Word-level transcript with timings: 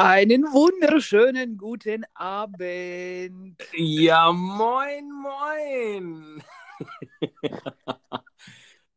Einen 0.00 0.44
wunderschönen 0.44 1.56
guten 1.58 2.04
Abend. 2.14 3.60
Ja, 3.72 4.30
moin, 4.30 5.10
moin. 5.10 6.40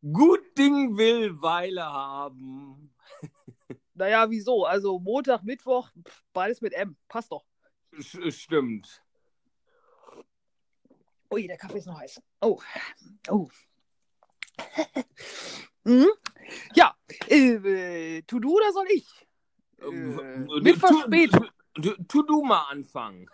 Gut 0.03 0.55
Ding 0.55 0.95
will 0.95 1.41
Weile 1.41 1.83
haben. 1.83 2.93
Naja, 3.95 4.29
wieso? 4.29 4.63
Also 4.65 4.99
Montag, 4.99 5.41
Mittwoch, 5.43 5.89
beides 6.33 6.61
mit 6.61 6.73
M. 6.73 6.95
Passt 7.07 7.31
doch. 7.31 7.45
Sch- 7.93 8.31
Stimmt. 8.31 9.01
Ui, 11.31 11.47
der 11.47 11.57
Kaffee 11.57 11.79
ist 11.79 11.87
noch 11.87 11.99
heiß. 11.99 12.21
Oh. 12.41 12.59
Oh. 13.27 13.49
hm? 15.83 16.09
Ja, 16.75 16.95
äh, 17.27 18.21
tu 18.21 18.39
du 18.39 18.55
oder 18.55 18.71
soll 18.71 18.87
ich? 18.93 19.07
Äh, 19.81 20.45
Du- 20.45 20.61
mit 20.61 20.73
tu- 20.75 20.79
Verspätung. 20.79 21.47
Du, 21.75 21.91
tu 22.07 22.23
du 22.23 22.41
mal 22.43 22.65
anfangen. 22.69 23.27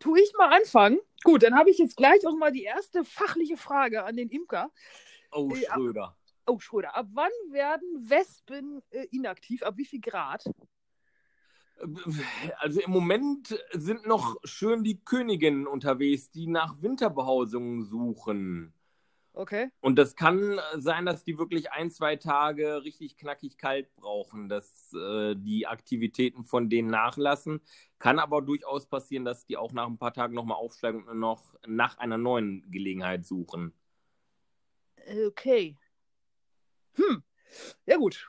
Tu 0.00 0.16
ich 0.16 0.32
mal 0.38 0.48
anfangen? 0.52 0.98
Gut, 1.24 1.42
dann 1.42 1.54
habe 1.54 1.70
ich 1.70 1.78
jetzt 1.78 1.96
gleich 1.96 2.26
auch 2.26 2.36
mal 2.36 2.50
die 2.50 2.62
erste 2.64 3.04
fachliche 3.04 3.56
Frage 3.56 4.02
an 4.04 4.16
den 4.16 4.28
Imker. 4.30 4.70
Oh, 5.30 5.50
Äh, 5.54 5.66
ab- 5.66 5.74
Schröder. 5.76 6.16
Oh, 6.46 6.58
Schröder, 6.58 6.96
ab 6.96 7.06
wann 7.12 7.30
werden 7.50 8.10
Wespen 8.10 8.82
äh, 8.90 9.06
inaktiv? 9.12 9.62
Ab 9.62 9.74
wie 9.76 9.84
viel 9.84 10.00
Grad? 10.00 10.44
Also 12.58 12.80
im 12.80 12.90
Moment 12.90 13.58
sind 13.72 14.06
noch 14.06 14.36
schön 14.44 14.82
die 14.84 15.00
Königinnen 15.04 15.66
unterwegs, 15.66 16.30
die 16.30 16.46
nach 16.46 16.80
Winterbehausungen 16.82 17.82
suchen. 17.84 18.72
Okay. 19.34 19.70
Und 19.80 19.96
das 19.96 20.14
kann 20.14 20.60
sein, 20.76 21.06
dass 21.06 21.24
die 21.24 21.38
wirklich 21.38 21.72
ein, 21.72 21.90
zwei 21.90 22.16
Tage 22.16 22.84
richtig 22.84 23.16
knackig 23.16 23.56
kalt 23.56 23.94
brauchen, 23.94 24.50
dass 24.50 24.92
äh, 24.92 25.34
die 25.36 25.66
Aktivitäten 25.66 26.44
von 26.44 26.68
denen 26.68 26.90
nachlassen. 26.90 27.62
Kann 27.98 28.18
aber 28.18 28.42
durchaus 28.42 28.86
passieren, 28.86 29.24
dass 29.24 29.46
die 29.46 29.56
auch 29.56 29.72
nach 29.72 29.86
ein 29.86 29.96
paar 29.96 30.12
Tagen 30.12 30.34
nochmal 30.34 30.58
aufsteigen 30.58 31.08
und 31.08 31.18
noch 31.18 31.54
nach 31.66 31.96
einer 31.96 32.18
neuen 32.18 32.70
Gelegenheit 32.70 33.24
suchen. 33.24 33.72
Okay. 35.26 35.78
Hm. 36.94 37.22
Ja, 37.86 37.96
gut. 37.96 38.28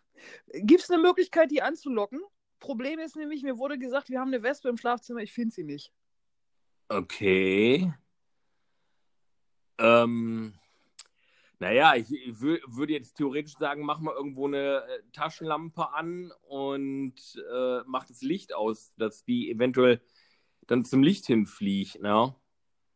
Gibt 0.53 0.83
es 0.83 0.89
eine 0.89 1.01
Möglichkeit, 1.01 1.51
die 1.51 1.61
anzulocken? 1.61 2.21
Problem 2.59 2.99
ist 2.99 3.17
nämlich, 3.17 3.43
mir 3.43 3.57
wurde 3.57 3.77
gesagt, 3.77 4.09
wir 4.09 4.21
haben 4.21 4.29
eine 4.29 4.41
Wespe 4.41 4.69
im 4.69 4.77
Schlafzimmer, 4.77 5.19
ich 5.19 5.33
finde 5.33 5.53
sie 5.53 5.65
nicht. 5.65 5.91
Okay. 6.87 7.93
Ähm, 9.79 10.53
naja, 11.63 11.95
ich, 11.95 12.11
ich 12.11 12.35
wür- 12.35 12.61
würde 12.67 12.91
jetzt 12.93 13.15
theoretisch 13.15 13.55
sagen, 13.57 13.85
mach 13.85 13.99
mal 13.99 14.13
irgendwo 14.13 14.47
eine 14.47 14.83
äh, 14.83 15.01
Taschenlampe 15.13 15.93
an 15.93 16.31
und 16.41 17.15
äh, 17.53 17.79
mach 17.85 18.05
das 18.05 18.21
Licht 18.21 18.53
aus, 18.53 18.93
dass 18.97 19.23
die 19.23 19.49
eventuell 19.49 20.01
dann 20.67 20.83
zum 20.83 21.01
Licht 21.03 21.25
hinfliegt, 21.25 22.01
ne? 22.01 22.35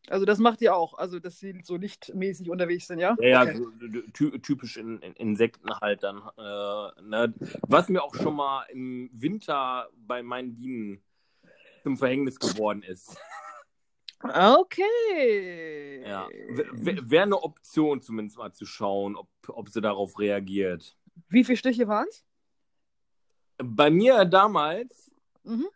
Also 0.09 0.25
das 0.25 0.39
macht 0.39 0.61
ihr 0.61 0.75
auch, 0.75 0.93
also 0.97 1.19
dass 1.19 1.37
sie 1.39 1.61
so 1.63 1.75
lichtmäßig 1.75 2.49
unterwegs 2.49 2.87
sind, 2.87 2.99
ja? 2.99 3.17
Ja, 3.19 3.27
ja, 3.27 3.41
Okay. 3.43 3.57
so, 3.57 3.97
ty 4.13 4.39
typisch 4.41 4.77
in, 4.77 4.99
in 5.01 5.13
Insekten 5.13 5.69
halt 5.81 6.03
dann. 6.03 6.17
Äh, 6.37 7.01
ne? 7.01 7.33
Was 7.67 7.89
mir 7.89 8.03
auch 8.03 8.15
schon 8.15 8.35
mal 8.35 8.63
im 8.71 9.09
Winter 9.13 9.89
bei 9.95 10.23
meinen 10.23 10.55
Bienen 10.55 11.01
zum 11.83 11.97
Verhängnis 11.97 12.39
geworden 12.39 12.83
ist. 12.83 13.17
Okay. 14.23 16.01
Ja. 16.05 16.27
Wäre 16.73 17.23
eine 17.23 17.41
Option, 17.41 18.01
zumindest 18.01 18.37
mal 18.37 18.51
zu 18.53 18.65
schauen, 18.65 19.15
ob, 19.15 19.29
ob 19.47 19.69
sie 19.69 19.81
darauf 19.81 20.17
reagiert. 20.19 20.97
Wie 21.29 21.43
viele 21.43 21.57
Stiche 21.57 21.87
waren 21.87 22.07
es? 22.09 22.23
Bei 23.57 23.89
mir 23.89 24.23
damals, 24.25 25.11
Mhm. 25.43 25.67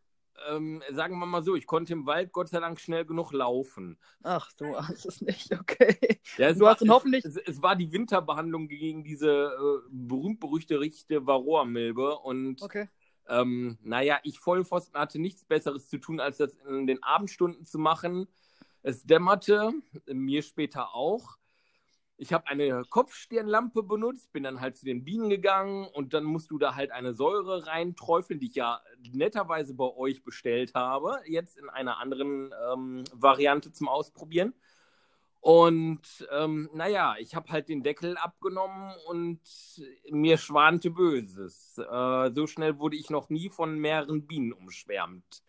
ähm, 0.50 0.84
sagen 0.92 1.18
wir 1.20 1.26
mal 1.26 1.44
so, 1.44 1.56
ich 1.56 1.66
konnte 1.66 1.94
im 1.94 2.06
Wald 2.06 2.32
Gott 2.32 2.50
sei 2.50 2.60
Dank 2.60 2.80
schnell 2.80 3.06
genug 3.06 3.32
laufen. 3.32 3.98
Ach, 4.24 4.52
du 4.54 4.76
hast 4.76 5.06
es 5.06 5.22
nicht, 5.22 5.52
okay. 5.60 6.20
Ja, 6.38 6.50
es 6.50 6.58
Du 6.58 6.66
war, 6.66 6.74
hast 6.74 6.82
ihn 6.82 6.92
hoffentlich- 6.92 7.26
Es, 7.26 7.38
es 7.38 7.62
war 7.62 7.76
die 7.76 7.92
Winterbehandlung 7.92 8.68
gegen 8.68 9.04
diese 9.04 9.30
äh, 9.30 9.88
berühmt-berüchtigte 9.90 11.26
Varroa-Milbe 11.26 12.18
und 12.20 12.62
Okay. 12.62 12.88
Ähm, 13.32 13.78
naja, 13.82 14.20
ich 14.24 14.40
Vollpfosten 14.40 15.00
hatte 15.00 15.20
nichts 15.20 15.46
Besseres 15.46 15.88
zu 15.90 15.98
tun, 15.98 16.20
als 16.20 16.38
das 16.38 16.56
in 16.56 16.86
den 16.86 17.02
Abendstunden 17.02 17.66
zu 17.66 17.80
machen. 17.80 18.28
Es 18.84 19.04
dämmerte, 19.04 19.72
mir 20.08 20.44
später 20.44 20.94
auch. 20.94 21.38
Ich 22.18 22.34
habe 22.34 22.48
eine 22.48 22.84
Kopfstirnlampe 22.88 23.82
benutzt, 23.82 24.32
bin 24.32 24.44
dann 24.44 24.62
halt 24.62 24.78
zu 24.78 24.86
den 24.86 25.04
Bienen 25.04 25.30
gegangen 25.30 25.88
und 25.88 26.14
dann 26.14 26.24
musst 26.24 26.52
du 26.52 26.60
da 26.60 26.76
halt 26.76 26.92
eine 26.92 27.16
Säure 27.16 27.66
reinträufeln, 27.66 28.40
die 28.40 28.48
ich 28.48 28.56
ja 28.56 28.80
netterweise 29.12 29.74
bei 29.74 29.86
euch 29.96 30.24
bestellt 30.24 30.76
habe, 30.76 31.20
jetzt 31.26 31.58
in 31.58 31.68
einer 31.70 31.98
anderen 31.98 32.54
ähm, 32.72 33.04
Variante 33.12 33.72
zum 33.72 33.88
Ausprobieren. 33.88 34.54
Und 35.42 36.02
ähm, 36.32 36.70
naja, 36.72 37.16
ich 37.20 37.34
habe 37.34 37.52
halt 37.52 37.68
den 37.68 37.82
Deckel 37.82 38.16
abgenommen 38.16 38.94
und 39.08 39.42
mir 40.12 40.38
schwante 40.38 40.92
Böses. 40.92 41.80
Äh, 41.80 42.32
so 42.32 42.46
schnell 42.46 42.78
wurde 42.78 42.96
ich 42.96 43.10
noch 43.10 43.30
nie 43.30 43.50
von 43.50 43.80
mehreren 43.80 44.28
Bienen 44.28 44.54
umschwärmt. 44.54 45.44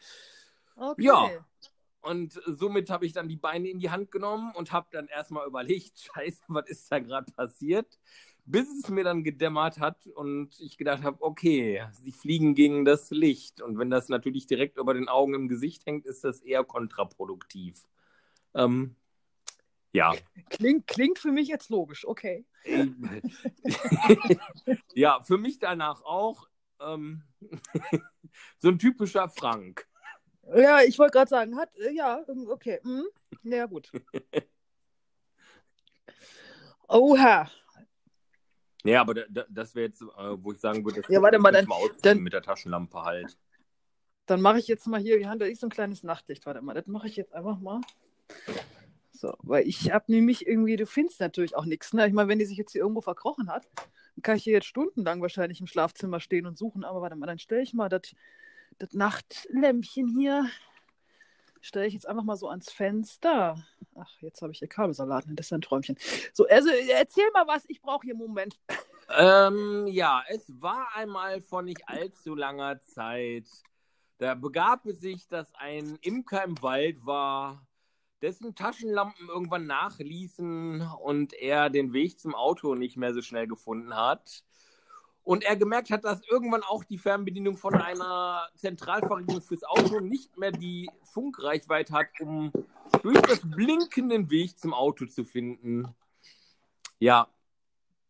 okay. 0.76 1.04
Ja. 1.04 1.30
Und 2.00 2.40
somit 2.46 2.90
habe 2.90 3.04
ich 3.06 3.12
dann 3.12 3.28
die 3.28 3.36
Beine 3.36 3.68
in 3.68 3.78
die 3.78 3.90
Hand 3.90 4.10
genommen 4.10 4.52
und 4.56 4.72
habe 4.72 4.88
dann 4.90 5.08
erstmal 5.08 5.46
überlegt, 5.46 5.98
scheiße, 6.14 6.42
was 6.48 6.68
ist 6.68 6.90
da 6.90 6.98
gerade 6.98 7.30
passiert? 7.30 8.00
Bis 8.46 8.66
es 8.68 8.88
mir 8.88 9.04
dann 9.04 9.22
gedämmert 9.22 9.78
hat 9.78 10.06
und 10.06 10.58
ich 10.58 10.78
gedacht 10.78 11.04
habe, 11.04 11.22
okay, 11.22 11.84
sie 11.92 12.12
fliegen 12.12 12.54
gegen 12.54 12.86
das 12.86 13.10
Licht. 13.10 13.60
Und 13.60 13.78
wenn 13.78 13.90
das 13.90 14.08
natürlich 14.08 14.46
direkt 14.46 14.78
über 14.78 14.94
den 14.94 15.08
Augen 15.08 15.34
im 15.34 15.48
Gesicht 15.48 15.84
hängt, 15.84 16.06
ist 16.06 16.24
das 16.24 16.40
eher 16.40 16.64
kontraproduktiv. 16.64 17.86
Ähm, 18.54 18.96
ja. 19.92 20.14
Klingt, 20.50 20.86
klingt 20.86 21.18
für 21.18 21.32
mich 21.32 21.48
jetzt 21.48 21.70
logisch, 21.70 22.06
okay. 22.06 22.44
ja, 24.94 25.20
für 25.22 25.38
mich 25.38 25.58
danach 25.58 26.02
auch 26.02 26.48
ähm, 26.80 27.22
so 28.58 28.68
ein 28.68 28.78
typischer 28.78 29.28
Frank. 29.28 29.86
Ja, 30.54 30.82
ich 30.82 30.98
wollte 30.98 31.12
gerade 31.12 31.28
sagen, 31.28 31.56
hat, 31.56 31.70
äh, 31.78 31.92
ja, 31.92 32.22
ähm, 32.28 32.48
okay. 32.50 32.80
Mhm. 32.82 33.06
Ja, 33.44 33.66
gut. 33.66 33.90
Oha. 36.88 37.50
Ja, 38.84 39.00
aber 39.00 39.14
da, 39.14 39.22
da, 39.30 39.44
das 39.48 39.74
wäre 39.74 39.86
jetzt, 39.86 40.02
äh, 40.02 40.06
wo 40.42 40.52
ich 40.52 40.58
sagen 40.58 40.84
würde, 40.84 41.02
das 41.02 41.10
Ja, 41.10 41.22
warte 41.22 41.38
mal, 41.38 41.52
dann- 41.52 41.70
ausprobieren 41.70 41.98
dann- 42.02 42.18
mit 42.18 42.32
der 42.32 42.42
Taschenlampe 42.42 43.02
halt. 43.02 43.38
Dann 44.26 44.40
mache 44.40 44.58
ich 44.58 44.68
jetzt 44.68 44.86
mal 44.86 45.00
hier, 45.00 45.28
Hand, 45.28 45.42
da 45.42 45.46
ist 45.46 45.60
so 45.60 45.66
ein 45.66 45.70
kleines 45.70 46.02
Nachtlicht. 46.04 46.46
Warte 46.46 46.62
mal, 46.62 46.74
das 46.74 46.86
mache 46.86 47.08
ich 47.08 47.16
jetzt 47.16 47.32
einfach 47.32 47.58
mal. 47.58 47.80
So, 49.22 49.36
weil 49.44 49.68
ich 49.68 49.92
habe 49.92 50.10
nämlich 50.10 50.48
irgendwie, 50.48 50.74
du 50.74 50.84
findest 50.84 51.20
natürlich 51.20 51.54
auch 51.54 51.64
nichts. 51.64 51.92
Ne? 51.92 52.08
Ich 52.08 52.12
meine, 52.12 52.28
wenn 52.28 52.40
die 52.40 52.44
sich 52.44 52.58
jetzt 52.58 52.72
hier 52.72 52.80
irgendwo 52.80 53.02
verkrochen 53.02 53.48
hat, 53.48 53.68
dann 53.76 54.22
kann 54.22 54.36
ich 54.36 54.42
hier 54.42 54.54
jetzt 54.54 54.66
stundenlang 54.66 55.22
wahrscheinlich 55.22 55.60
im 55.60 55.68
Schlafzimmer 55.68 56.18
stehen 56.18 56.44
und 56.44 56.58
suchen. 56.58 56.82
Aber 56.82 57.02
warte 57.02 57.14
mal, 57.14 57.28
dann 57.28 57.38
stelle 57.38 57.62
ich 57.62 57.72
mal 57.72 57.88
das 57.88 58.02
Nachtlämpchen 58.90 60.08
hier, 60.08 60.50
stelle 61.60 61.86
ich 61.86 61.94
jetzt 61.94 62.08
einfach 62.08 62.24
mal 62.24 62.34
so 62.34 62.48
ans 62.48 62.72
Fenster. 62.72 63.64
Ach, 63.94 64.10
jetzt 64.22 64.42
habe 64.42 64.50
ich 64.50 64.58
hier 64.58 64.66
Kabelsalat, 64.66 65.28
ne? 65.28 65.34
das 65.36 65.46
ist 65.46 65.52
ein 65.52 65.60
Träumchen. 65.60 65.96
So, 66.32 66.44
also 66.48 66.70
erzähl 66.90 67.30
mal 67.32 67.46
was, 67.46 67.62
ich 67.68 67.80
brauche 67.80 68.02
hier 68.02 68.14
einen 68.14 68.26
Moment. 68.26 68.58
Ähm, 69.08 69.86
ja, 69.86 70.24
es 70.30 70.52
war 70.60 70.88
einmal 70.96 71.40
vor 71.42 71.62
nicht 71.62 71.88
allzu 71.88 72.34
langer 72.34 72.80
Zeit. 72.80 73.46
Da 74.18 74.34
begab 74.34 74.84
es 74.84 74.98
sich, 74.98 75.28
dass 75.28 75.54
ein 75.54 75.96
Imker 76.02 76.42
im 76.42 76.60
Wald 76.60 77.06
war, 77.06 77.64
dessen 78.22 78.54
Taschenlampen 78.54 79.28
irgendwann 79.28 79.66
nachließen 79.66 80.80
und 81.02 81.32
er 81.34 81.70
den 81.70 81.92
Weg 81.92 82.18
zum 82.18 82.34
Auto 82.34 82.74
nicht 82.74 82.96
mehr 82.96 83.12
so 83.12 83.20
schnell 83.20 83.48
gefunden 83.48 83.94
hat. 83.94 84.44
Und 85.24 85.44
er 85.44 85.56
gemerkt 85.56 85.90
hat, 85.90 86.04
dass 86.04 86.20
irgendwann 86.28 86.62
auch 86.62 86.82
die 86.84 86.98
Fernbedienung 86.98 87.56
von 87.56 87.74
einer 87.74 88.48
Zentralverriegelung 88.56 89.42
fürs 89.42 89.62
Auto 89.64 90.00
nicht 90.00 90.36
mehr 90.36 90.50
die 90.50 90.90
Funkreichweite 91.04 91.92
hat, 91.92 92.06
um 92.20 92.52
durch 93.02 93.20
das 93.22 93.40
Blinken 93.48 94.08
den 94.08 94.30
Weg 94.30 94.58
zum 94.58 94.74
Auto 94.74 95.06
zu 95.06 95.24
finden. 95.24 95.94
Ja, 96.98 97.28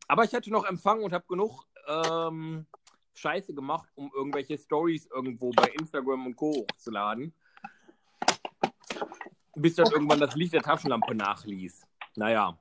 aber 0.08 0.24
ich 0.24 0.34
hatte 0.34 0.50
noch 0.50 0.64
Empfang 0.64 1.02
und 1.02 1.12
habe 1.12 1.24
genug 1.28 1.66
ähm, 1.86 2.66
Scheiße 3.14 3.54
gemacht, 3.54 3.88
um 3.94 4.10
irgendwelche 4.14 4.56
Stories 4.56 5.06
irgendwo 5.06 5.50
bei 5.50 5.68
Instagram 5.68 6.26
und 6.26 6.36
Co. 6.36 6.52
hochzuladen. 6.52 7.34
Bis 9.54 9.74
dann 9.74 9.90
irgendwann 9.90 10.20
das 10.20 10.34
Licht 10.34 10.54
der 10.54 10.62
Taschenlampe 10.62 11.14
nachließ. 11.14 11.82
Naja. 12.16 12.58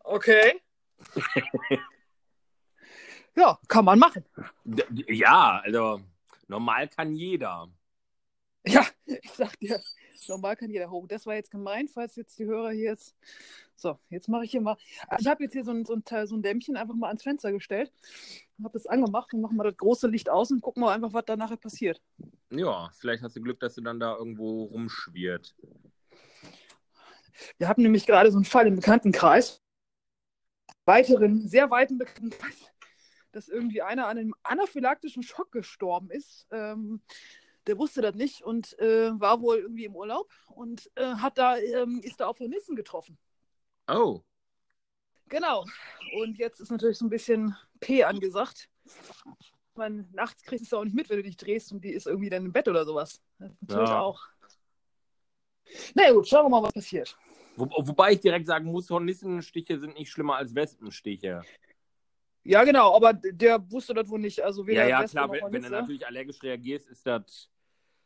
Okay. 0.00 0.60
ja, 3.34 3.58
kann 3.68 3.84
man 3.84 3.98
machen. 3.98 4.24
Ja, 5.08 5.60
also 5.64 6.00
normal 6.48 6.88
kann 6.88 7.14
jeder. 7.14 7.68
Ja, 8.66 8.86
ich 9.04 9.30
sag 9.32 9.58
dir, 9.58 9.80
Normal 10.28 10.56
kann 10.56 10.70
jeder 10.70 10.90
hoch. 10.90 11.06
Das 11.08 11.26
war 11.26 11.34
jetzt 11.34 11.50
gemeint, 11.50 11.90
falls 11.90 12.16
jetzt 12.16 12.38
die 12.38 12.44
Hörer 12.44 12.70
hier 12.70 12.90
jetzt. 12.90 13.14
So, 13.76 13.98
jetzt 14.08 14.28
mache 14.28 14.44
ich 14.44 14.52
hier 14.52 14.60
mal. 14.60 14.76
Also 15.08 15.22
ich 15.22 15.28
habe 15.28 15.44
jetzt 15.44 15.52
hier 15.52 15.64
so 15.64 15.72
ein, 15.72 15.84
so, 15.84 15.94
ein, 15.94 16.26
so 16.26 16.36
ein 16.36 16.42
Dämmchen 16.42 16.76
einfach 16.76 16.94
mal 16.94 17.08
ans 17.08 17.22
Fenster 17.22 17.52
gestellt. 17.52 17.92
Habe 18.62 18.72
das 18.72 18.86
angemacht 18.86 19.34
und 19.34 19.40
machen 19.40 19.56
mal 19.56 19.64
das 19.64 19.76
große 19.76 20.06
Licht 20.06 20.30
aus 20.30 20.50
und 20.50 20.60
gucken 20.60 20.82
mal 20.82 20.94
einfach, 20.94 21.12
was 21.12 21.24
da 21.24 21.36
nachher 21.36 21.56
passiert. 21.56 22.00
Ja, 22.50 22.90
vielleicht 22.94 23.22
hast 23.22 23.36
du 23.36 23.40
Glück, 23.40 23.58
dass 23.60 23.74
du 23.74 23.80
dann 23.80 23.98
da 23.98 24.16
irgendwo 24.16 24.64
rumschwirrt. 24.64 25.54
Wir 27.58 27.68
hatten 27.68 27.82
nämlich 27.82 28.06
gerade 28.06 28.30
so 28.30 28.38
einen 28.38 28.44
Fall 28.44 28.66
im 28.66 28.76
Bekanntenkreis. 28.76 29.60
Weiteren, 30.84 31.48
sehr 31.48 31.70
weiten 31.70 31.98
Bekanntenkreis, 31.98 32.70
dass 33.32 33.48
irgendwie 33.48 33.82
einer 33.82 34.06
an 34.06 34.18
einem 34.18 34.34
anaphylaktischen 34.42 35.22
Schock 35.22 35.50
gestorben 35.50 36.10
ist. 36.10 36.46
Ähm, 36.50 37.00
der 37.66 37.78
wusste 37.78 38.02
das 38.02 38.14
nicht 38.14 38.42
und 38.42 38.78
äh, 38.78 39.18
war 39.18 39.40
wohl 39.40 39.58
irgendwie 39.58 39.84
im 39.84 39.96
Urlaub 39.96 40.32
und 40.48 40.90
äh, 40.96 41.14
hat 41.14 41.38
da, 41.38 41.56
ähm, 41.56 42.00
ist 42.02 42.20
da 42.20 42.26
auf 42.26 42.38
Hornissen 42.40 42.76
getroffen. 42.76 43.18
Oh. 43.88 44.20
Genau. 45.28 45.64
Und 46.18 46.38
jetzt 46.38 46.60
ist 46.60 46.70
natürlich 46.70 46.98
so 46.98 47.06
ein 47.06 47.10
bisschen 47.10 47.56
P 47.80 48.04
angesagt. 48.04 48.68
Man, 49.74 50.08
nachts 50.12 50.42
kriegst 50.42 50.64
du 50.64 50.76
es 50.76 50.80
auch 50.80 50.84
nicht 50.84 50.94
mit, 50.94 51.08
wenn 51.08 51.16
du 51.16 51.22
dich 51.22 51.36
drehst 51.36 51.72
und 51.72 51.82
die 51.82 51.92
ist 51.92 52.06
irgendwie 52.06 52.30
dann 52.30 52.44
im 52.44 52.52
Bett 52.52 52.68
oder 52.68 52.84
sowas. 52.84 53.20
Das 53.38 53.50
ist 53.50 53.62
natürlich 53.62 53.90
Ja. 53.90 54.00
auch. 54.00 54.20
Na 55.94 56.12
gut, 56.12 56.28
schauen 56.28 56.44
wir 56.44 56.50
mal, 56.50 56.62
was 56.62 56.72
passiert. 56.72 57.16
Wo, 57.56 57.66
wobei 57.66 58.12
ich 58.12 58.20
direkt 58.20 58.46
sagen 58.46 58.70
muss, 58.70 58.90
Hornissenstiche 58.90 59.78
sind 59.78 59.94
nicht 59.94 60.10
schlimmer 60.10 60.36
als 60.36 60.54
Wespenstiche. 60.54 61.42
Ja, 62.42 62.62
genau, 62.64 62.94
aber 62.94 63.14
der 63.14 63.70
wusste 63.70 63.94
das 63.94 64.08
wohl 64.08 64.18
nicht. 64.18 64.40
Also 64.42 64.66
weder 64.66 64.82
Ja, 64.82 64.88
ja, 64.88 65.00
Wespe 65.00 65.16
klar, 65.16 65.32
wenn, 65.32 65.52
wenn 65.52 65.62
du 65.62 65.70
natürlich 65.70 66.06
allergisch 66.06 66.42
reagierst, 66.42 66.88
ist 66.88 67.06
das 67.06 67.48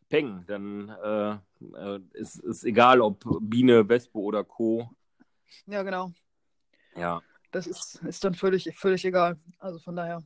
Peng. 0.09 0.45
Dann 0.47 0.89
äh, 0.89 1.33
äh, 1.77 2.01
ist, 2.13 2.37
ist 2.37 2.65
egal, 2.65 3.01
ob 3.01 3.25
Biene, 3.41 3.89
Wespe 3.89 4.19
oder 4.19 4.45
Co. 4.45 4.91
Ja, 5.67 5.83
genau. 5.83 6.13
Ja. 6.97 7.23
Das 7.51 7.67
ist, 7.67 8.03
ist 8.03 8.25
dann 8.25 8.35
völlig, 8.35 8.71
völlig 8.77 9.05
egal. 9.05 9.39
Also 9.59 9.79
von 9.79 9.97
daher. 9.97 10.23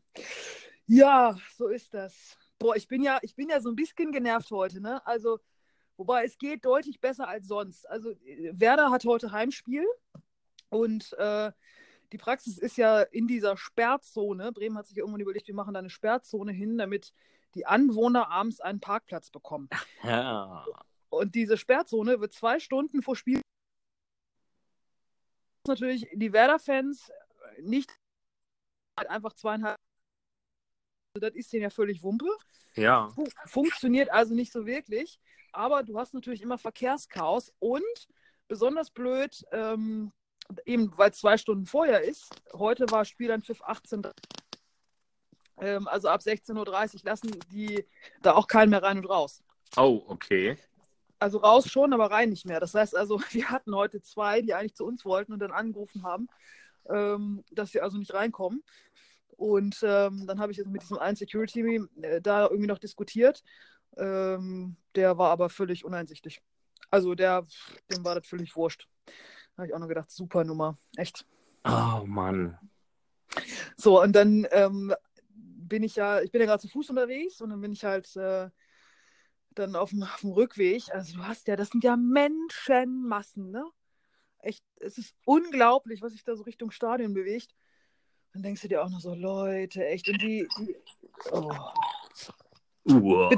Ja, 0.87 1.37
so 1.56 1.69
ist 1.69 1.94
das. 1.94 2.37
Boah, 2.58 2.76
ich 2.76 2.88
bin 2.88 3.02
ja, 3.02 3.19
ich 3.23 3.34
bin 3.34 3.49
ja 3.49 3.61
so 3.61 3.70
ein 3.70 3.76
bisschen 3.76 4.12
genervt 4.12 4.50
heute, 4.50 4.81
ne? 4.81 5.05
Also, 5.06 5.38
wobei 5.96 6.25
es 6.25 6.38
geht 6.38 6.64
deutlich 6.64 7.00
besser 7.00 7.29
als 7.29 7.49
sonst. 7.49 7.88
Also, 7.88 8.14
Werder 8.52 8.90
hat 8.90 9.05
heute 9.05 9.32
Heimspiel 9.32 9.87
und 10.69 11.12
äh, 11.14 11.52
die 12.12 12.19
Praxis 12.19 12.58
ist 12.58 12.76
ja 12.76 13.00
in 13.00 13.26
dieser 13.26 13.56
Sperrzone. 13.56 14.52
Bremen 14.52 14.76
hat 14.76 14.87
sich 14.87 14.99
irgendwann 14.99 15.20
überlegt, 15.20 15.49
wir 15.49 15.55
machen 15.55 15.75
da 15.75 15.81
eine 15.81 15.90
Sperrzone 15.90 16.52
hin, 16.52 16.76
damit 16.76 17.12
die 17.54 17.66
Anwohner 17.66 18.28
abends 18.28 18.60
einen 18.60 18.81
Parkplatz 18.81 19.31
bekommen. 19.31 19.69
ja. 20.02 20.64
Und 21.10 21.34
diese 21.34 21.56
Sperrzone 21.56 22.20
wird 22.20 22.32
zwei 22.32 22.58
Stunden 22.58 23.02
vor 23.02 23.16
Spiel. 23.16 23.40
Natürlich 25.69 26.08
die 26.14 26.32
Werder-Fans 26.32 27.12
nicht 27.60 27.94
halt 28.99 29.10
einfach 29.10 29.34
zweieinhalb. 29.34 29.76
Also 31.14 31.28
Das 31.28 31.37
ist 31.37 31.52
denen 31.52 31.64
ja 31.64 31.70
völlig 31.70 32.02
Wumpe. 32.02 32.26
Ja. 32.75 33.10
Fu 33.10 33.26
funktioniert 33.46 34.10
also 34.10 34.34
nicht 34.34 34.52
so 34.52 34.66
wirklich. 34.66 35.20
Aber 35.52 35.82
du 35.82 35.98
hast 35.98 36.14
natürlich 36.14 36.40
immer 36.40 36.56
Verkehrschaos 36.56 37.52
und 37.58 38.08
besonders 38.48 38.90
blöd, 38.90 39.44
ähm, 39.52 40.12
eben 40.64 40.96
weil 40.96 41.10
es 41.10 41.19
zwei 41.19 41.37
Stunden 41.37 41.66
vorher 41.66 42.02
ist. 42.02 42.28
Heute 42.55 42.90
war 42.90 43.05
Spielanpfiff 43.05 43.62
18. 43.62 44.02
Ähm, 45.60 45.88
also 45.88 46.08
ab 46.08 46.20
16.30 46.20 46.56
Uhr 46.56 47.00
lassen 47.04 47.31
die 47.52 47.84
da 48.22 48.34
auch 48.34 48.46
keinen 48.46 48.70
mehr 48.70 48.82
rein 48.82 48.99
und 48.99 49.06
raus. 49.06 49.43
Oh, 49.76 50.02
okay. 50.06 50.58
Also 51.19 51.38
raus 51.38 51.69
schon, 51.70 51.93
aber 51.93 52.10
rein 52.10 52.31
nicht 52.31 52.46
mehr. 52.46 52.60
Das 52.60 52.75
heißt 52.75 52.96
also, 52.96 53.20
wir 53.31 53.50
hatten 53.50 53.75
heute 53.75 54.02
zwei, 54.02 54.43
die 54.43 54.54
eigentlich 54.54 54.75
zu 54.75 54.84
uns 54.84 55.04
wollten 55.04 55.32
und 55.32 55.38
dann 55.38 55.52
angerufen 55.52 56.02
haben, 56.02 56.28
ähm, 56.88 57.44
dass 57.52 57.72
sie 57.72 57.81
also 57.81 57.99
nicht 57.99 58.12
reinkommen. 58.12 58.62
Und 59.37 59.81
ähm, 59.82 60.26
dann 60.26 60.40
habe 60.40 60.52
ich 60.52 60.58
jetzt 60.58 60.69
mit 60.69 60.82
diesem 60.82 60.99
einen 60.99 61.16
Security 61.16 61.81
äh, 62.02 62.20
da 62.20 62.44
irgendwie 62.44 62.66
noch 62.66 62.78
diskutiert. 62.78 63.43
Ähm, 63.96 64.76
der 64.94 65.19
war 65.19 65.31
aber 65.31 65.48
völlig 65.48 65.84
uneinsichtig. 65.84 66.40
Also 66.90 67.14
der, 67.14 67.46
dem 67.90 68.05
war 68.05 68.14
das 68.14 68.26
völlig 68.26 68.55
wurscht. 68.56 68.88
Da 69.06 69.12
habe 69.58 69.66
ich 69.66 69.75
auch 69.75 69.78
noch 69.78 69.88
gedacht, 69.88 70.10
super 70.10 70.44
Nummer. 70.44 70.78
Echt. 70.96 71.26
Oh, 71.64 72.02
Mann. 72.05 72.58
So, 73.76 74.02
und 74.02 74.12
dann 74.12 74.46
ähm, 74.50 74.94
bin 75.72 75.82
ich 75.84 75.96
ja, 75.96 76.20
ich 76.20 76.30
bin 76.30 76.42
ja 76.42 76.46
gerade 76.46 76.60
zu 76.60 76.69
Fuß 76.69 76.90
unterwegs 76.90 77.40
und 77.40 77.48
dann 77.48 77.62
bin 77.62 77.72
ich 77.72 77.82
halt 77.82 78.14
äh, 78.16 78.50
dann 79.54 79.74
auf 79.74 79.88
dem, 79.88 80.02
auf 80.02 80.20
dem 80.20 80.32
Rückweg. 80.32 80.82
Also 80.92 81.16
du 81.16 81.26
hast 81.26 81.48
ja, 81.48 81.56
das 81.56 81.70
sind 81.70 81.82
ja 81.82 81.96
Menschenmassen, 81.96 83.50
ne? 83.50 83.64
Echt, 84.40 84.62
es 84.80 84.98
ist 84.98 85.14
unglaublich, 85.24 86.02
was 86.02 86.12
sich 86.12 86.24
da 86.24 86.36
so 86.36 86.42
Richtung 86.42 86.72
Stadion 86.72 87.14
bewegt. 87.14 87.54
Dann 88.34 88.42
denkst 88.42 88.60
du 88.60 88.69
dir 88.69 88.84
auch 88.84 88.90
noch 88.90 89.00
so, 89.00 89.14
Leute, 89.14 89.86
echt, 89.86 90.10
und 90.10 90.20
die, 90.20 90.46
die 90.58 90.76
oh, 91.30 91.54
Uah. 92.84 93.30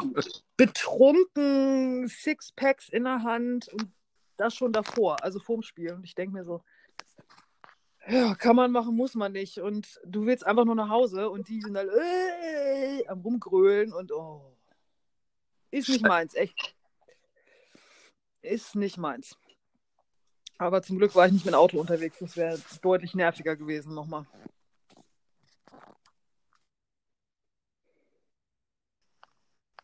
betrunken, 0.56 2.08
Sixpacks 2.08 2.88
in 2.88 3.04
der 3.04 3.22
Hand 3.22 3.68
und 3.68 3.92
das 4.38 4.56
schon 4.56 4.72
davor, 4.72 5.22
also 5.22 5.38
vorm 5.38 5.62
Spiel. 5.62 5.92
Und 5.92 6.02
ich 6.02 6.16
denke 6.16 6.34
mir 6.34 6.44
so, 6.44 6.64
ja, 8.08 8.34
kann 8.34 8.56
man 8.56 8.70
machen, 8.70 8.96
muss 8.96 9.14
man 9.14 9.32
nicht. 9.32 9.58
Und 9.58 10.00
du 10.04 10.26
willst 10.26 10.46
einfach 10.46 10.64
nur 10.64 10.74
nach 10.74 10.88
Hause 10.88 11.30
und 11.30 11.48
die 11.48 11.60
sind 11.60 11.76
halt 11.76 11.90
äh, 11.90 13.06
am 13.06 13.20
rumgrölen 13.20 13.92
und 13.92 14.12
oh. 14.12 14.56
Ist 15.70 15.88
nicht 15.88 16.06
meins, 16.06 16.34
echt. 16.34 16.74
Ist 18.42 18.76
nicht 18.76 18.96
meins. 18.96 19.36
Aber 20.58 20.82
zum 20.82 20.98
Glück 20.98 21.14
war 21.14 21.26
ich 21.26 21.32
nicht 21.32 21.44
mit 21.44 21.54
dem 21.54 21.58
Auto 21.58 21.80
unterwegs. 21.80 22.18
Das 22.20 22.36
wäre 22.36 22.60
deutlich 22.80 23.14
nerviger 23.14 23.56
gewesen 23.56 23.94
nochmal. 23.94 24.26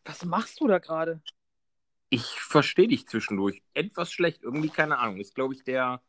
Was 0.05 0.23
machst 0.25 0.61
du 0.61 0.67
da 0.67 0.79
gerade? 0.79 1.21
Ich 2.09 2.39
verstehe 2.39 2.87
dich 2.87 3.07
zwischendurch. 3.07 3.61
Etwas 3.73 4.11
schlecht. 4.11 4.43
Irgendwie, 4.43 4.69
keine 4.69 4.97
Ahnung. 4.97 5.17
Ist, 5.17 5.35
glaube 5.35 5.53
ich, 5.53 5.63
der 5.63 6.01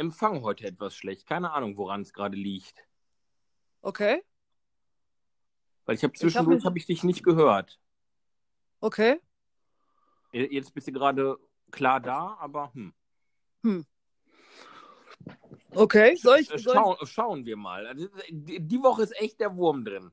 Empfang 0.00 0.42
heute 0.42 0.66
etwas 0.66 0.94
schlecht. 0.94 1.26
Keine 1.26 1.52
Ahnung, 1.52 1.76
woran 1.76 2.00
es 2.00 2.12
gerade 2.12 2.36
liegt. 2.36 2.88
Okay, 3.82 4.22
Weil 5.84 5.94
ich 5.94 6.02
habe 6.02 6.12
Ich 6.14 6.22
hab 6.22 6.32
zwischendurch 6.32 6.64
habe 6.64 6.78
ich 6.78 6.86
dich 6.86 7.04
nicht 7.04 7.22
gehört. 7.22 7.78
okay. 8.80 9.20
Jetzt 10.32 10.72
bist 10.74 10.86
du 10.86 10.92
gerade 10.92 11.38
klar 11.70 12.00
da, 12.00 12.36
aber 12.40 12.72
hm. 12.72 12.94
Okay, 15.72 16.16
soll 16.16 16.38
ich, 16.40 16.50
Äh, 16.50 16.58
soll 16.58 16.74
Schau, 16.74 17.04
schauen 17.04 17.44
wir 17.44 17.56
mal. 17.56 17.86
Also, 17.86 18.08
die 18.30 18.60
die 18.60 18.82
Woche 18.82 19.02
ist 19.02 19.20
echt 19.20 19.38
der 19.40 19.54
Wurm 19.54 19.84
drin. 19.84 20.10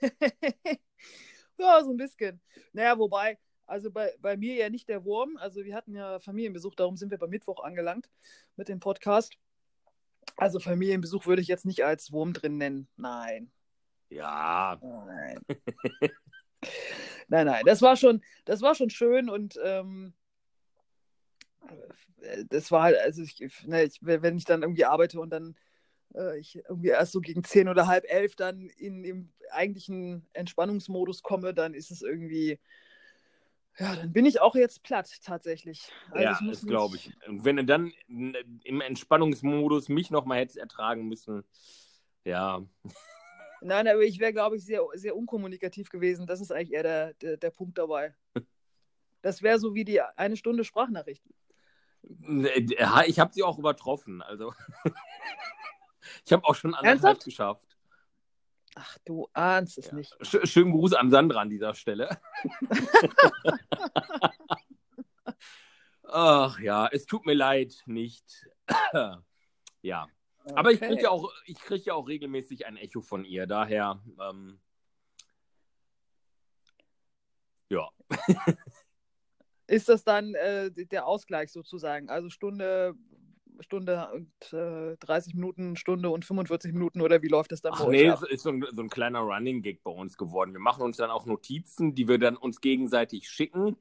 ja, 1.58 1.82
so 1.82 1.90
ein 1.90 1.96
bisschen. 1.96 2.40
Naja, 2.72 2.96
wobei, 2.98 3.38
also 3.68 3.90
bei, 3.90 4.14
bei 4.20 4.36
mir 4.36 4.54
ja 4.54 4.70
nicht 4.70 4.88
der 4.88 5.04
Wurm. 5.04 5.36
Also 5.36 5.64
wir 5.64 5.74
hatten 5.74 5.94
ja 5.94 6.18
Familienbesuch, 6.20 6.74
darum 6.74 6.96
sind 6.96 7.10
wir 7.10 7.18
bei 7.18 7.26
Mittwoch 7.26 7.62
angelangt 7.62 8.08
mit 8.56 8.68
dem 8.68 8.80
Podcast. 8.80 9.34
Also 10.36 10.58
Familienbesuch 10.58 11.26
würde 11.26 11.42
ich 11.42 11.48
jetzt 11.48 11.66
nicht 11.66 11.84
als 11.84 12.10
Wurm 12.10 12.32
drin 12.32 12.56
nennen. 12.56 12.88
Nein. 12.96 13.50
Ja, 14.08 14.78
Nein. 14.80 15.38
nein, 17.28 17.46
nein. 17.46 17.62
Das 17.66 17.82
war 17.82 17.96
schon, 17.96 18.22
das 18.46 18.62
war 18.62 18.74
schon 18.74 18.88
schön 18.88 19.28
und 19.28 19.58
ähm, 19.62 20.14
das 22.48 22.70
war 22.70 22.84
halt, 22.84 22.96
also 22.98 23.22
ich, 23.22 23.38
ne, 23.66 23.84
ich, 23.84 23.98
wenn 24.00 24.38
ich 24.38 24.46
dann 24.46 24.62
irgendwie 24.62 24.86
arbeite 24.86 25.20
und 25.20 25.30
dann 25.30 25.56
äh, 26.14 26.38
ich 26.38 26.56
irgendwie 26.56 26.88
erst 26.88 27.12
so 27.12 27.20
gegen 27.20 27.44
zehn 27.44 27.68
oder 27.68 27.86
halb 27.86 28.04
elf 28.08 28.34
dann 28.34 28.70
in 28.70 29.02
dem 29.02 29.32
eigentlichen 29.50 30.26
Entspannungsmodus 30.32 31.22
komme, 31.22 31.52
dann 31.52 31.74
ist 31.74 31.90
es 31.90 32.00
irgendwie, 32.00 32.58
ja, 33.78 33.96
dann 33.96 34.12
bin 34.12 34.26
ich 34.26 34.40
auch 34.40 34.54
jetzt 34.54 34.82
platt 34.82 35.10
tatsächlich. 35.22 35.90
Also 36.10 36.22
ja 36.22 36.38
das 36.50 36.66
glaube 36.66 36.96
ich. 36.96 37.12
Und 37.26 37.44
wenn 37.44 37.56
du 37.56 37.64
dann 37.64 37.92
im 38.08 38.80
Entspannungsmodus 38.80 39.88
mich 39.88 40.10
nochmal 40.10 40.38
hättest 40.38 40.58
ertragen 40.58 41.08
müssen, 41.08 41.44
ja, 42.24 42.62
Nein, 43.60 43.88
aber 43.88 44.02
ich 44.02 44.18
wäre, 44.18 44.32
glaube 44.32 44.56
ich, 44.56 44.64
sehr, 44.64 44.82
sehr 44.94 45.16
unkommunikativ 45.16 45.90
gewesen. 45.90 46.26
Das 46.26 46.40
ist 46.40 46.52
eigentlich 46.52 46.72
eher 46.72 46.82
der, 46.82 47.14
der, 47.14 47.36
der 47.36 47.50
Punkt 47.50 47.78
dabei. 47.78 48.14
Das 49.20 49.42
wäre 49.42 49.58
so 49.58 49.74
wie 49.74 49.84
die 49.84 50.00
eine 50.00 50.36
Stunde 50.36 50.62
Sprachnachricht. 50.62 51.24
Ja, 52.04 53.02
ich 53.04 53.18
habe 53.18 53.34
sie 53.34 53.42
auch 53.42 53.58
übertroffen. 53.58 54.22
Also 54.22 54.54
ich 56.24 56.32
habe 56.32 56.44
auch 56.44 56.54
schon 56.54 56.72
anderthalb 56.72 57.02
Ernsthaft? 57.02 57.24
geschafft. 57.24 57.77
Ach, 58.80 58.96
du 59.04 59.28
ahnst 59.32 59.76
es 59.78 59.86
Ja. 59.86 59.94
nicht. 59.94 60.16
Sch 60.20 60.38
schönen 60.44 60.70
Gruß 60.70 60.92
an 60.94 61.10
Sandra 61.10 61.40
an 61.40 61.50
dieser 61.50 61.74
Stelle. 61.74 62.20
Ach 66.04 66.58
ja, 66.60 66.86
es 66.90 67.04
tut 67.06 67.26
mir 67.26 67.34
leid, 67.34 67.82
nicht. 67.86 68.46
ja, 69.82 70.06
aber 70.54 70.70
ich 70.72 70.78
kriege 70.80 70.92
Okay. 70.94 71.02
ja 71.02 71.10
auch, 71.10 71.30
ich 71.44 71.58
kriege 71.60 71.84
ja 71.86 71.94
auch 71.94 72.08
regelmäßig 72.08 72.66
ein 72.66 72.76
Echo 72.76 73.00
von 73.02 73.24
ihr. 73.24 73.46
Daher, 73.46 74.00
ähm, 74.20 74.60
Ja. 77.70 77.90
Ist 79.66 79.90
das 79.90 80.02
dann 80.02 80.34
äh, 80.34 80.70
der 80.70 81.06
Ausgleich 81.06 81.52
sozusagen? 81.52 82.08
Also 82.08 82.30
Stunde, 82.30 82.94
Stunde 83.60 84.08
und 84.12 84.52
äh, 84.52 84.96
30 84.98 85.34
Minuten, 85.34 85.76
Stunde 85.76 86.10
und 86.10 86.24
45 86.24 86.72
Minuten 86.72 87.00
oder 87.00 87.22
wie 87.22 87.28
läuft 87.28 87.52
das 87.52 87.60
dann 87.60 87.72
Ach 87.74 87.86
nee, 87.88 88.08
ab? 88.08 88.22
ist 88.24 88.42
so 88.42 88.50
ein, 88.50 88.64
so 88.72 88.82
ein 88.82 88.88
kleiner 88.88 89.20
Running 89.20 89.62
Gig 89.62 89.80
bei 89.82 89.90
uns 89.90 90.16
geworden. 90.16 90.52
Wir 90.52 90.60
machen 90.60 90.82
uns 90.82 90.96
dann 90.96 91.10
auch 91.10 91.26
Notizen, 91.26 91.94
die 91.94 92.08
wir 92.08 92.18
dann 92.18 92.36
uns 92.36 92.60
gegenseitig 92.60 93.28
schicken. 93.28 93.76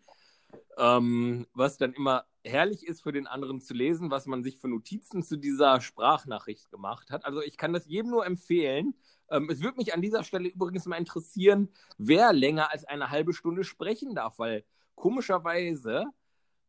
Ähm, 0.77 1.47
was 1.53 1.77
dann 1.77 1.93
immer 1.93 2.25
herrlich 2.43 2.85
ist 2.87 3.01
für 3.01 3.11
den 3.11 3.27
anderen 3.27 3.61
zu 3.61 3.73
lesen, 3.73 4.11
was 4.11 4.25
man 4.25 4.43
sich 4.43 4.57
für 4.57 4.69
Notizen 4.69 5.23
zu 5.23 5.37
dieser 5.37 5.81
Sprachnachricht 5.81 6.69
gemacht 6.71 7.11
hat. 7.11 7.25
Also 7.25 7.41
ich 7.41 7.57
kann 7.57 7.73
das 7.73 7.85
jedem 7.85 8.11
nur 8.11 8.25
empfehlen. 8.25 8.95
Ähm, 9.29 9.49
es 9.49 9.61
würde 9.61 9.77
mich 9.77 9.93
an 9.93 10.01
dieser 10.01 10.23
Stelle 10.23 10.47
übrigens 10.47 10.85
mal 10.85 10.97
interessieren, 10.97 11.69
wer 11.97 12.31
länger 12.33 12.71
als 12.71 12.85
eine 12.85 13.09
halbe 13.09 13.33
Stunde 13.33 13.63
sprechen 13.63 14.15
darf, 14.15 14.39
weil 14.39 14.63
komischerweise 14.95 16.05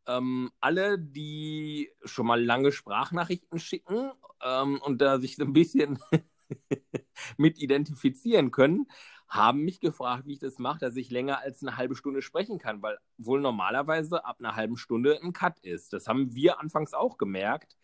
ähm, 0.09 0.51
alle, 0.61 0.99
die 0.99 1.91
schon 2.05 2.27
mal 2.27 2.43
lange 2.43 2.73
Sprachnachrichten 2.73 3.59
schicken 3.59 4.11
ähm, 4.43 4.81
und 4.83 5.01
da 5.01 5.21
sich 5.21 5.37
so 5.37 5.45
ein 5.45 5.53
bisschen 5.53 5.99
mit 7.37 7.59
identifizieren 7.61 8.51
können, 8.51 8.87
haben 9.29 9.61
mich 9.61 9.81
gefragt, 9.81 10.27
wie 10.27 10.33
ich 10.33 10.39
das 10.39 10.59
mache, 10.59 10.79
dass 10.79 10.97
ich 10.97 11.11
länger 11.11 11.41
als 11.41 11.63
eine 11.63 11.77
halbe 11.77 11.95
Stunde 11.95 12.23
sprechen 12.23 12.59
kann, 12.59 12.83
weil 12.83 12.99
wohl 13.19 13.41
normalerweise 13.41 14.25
ab 14.25 14.39
einer 14.39 14.57
halben 14.57 14.79
Stunde 14.79 15.21
ein 15.23 15.35
Cut 15.35 15.59
ist. 15.61 15.93
Das 15.93 16.07
haben 16.07 16.35
wir 16.35 16.59
anfangs 16.59 16.95
auch 16.95 17.19
gemerkt. 17.19 17.77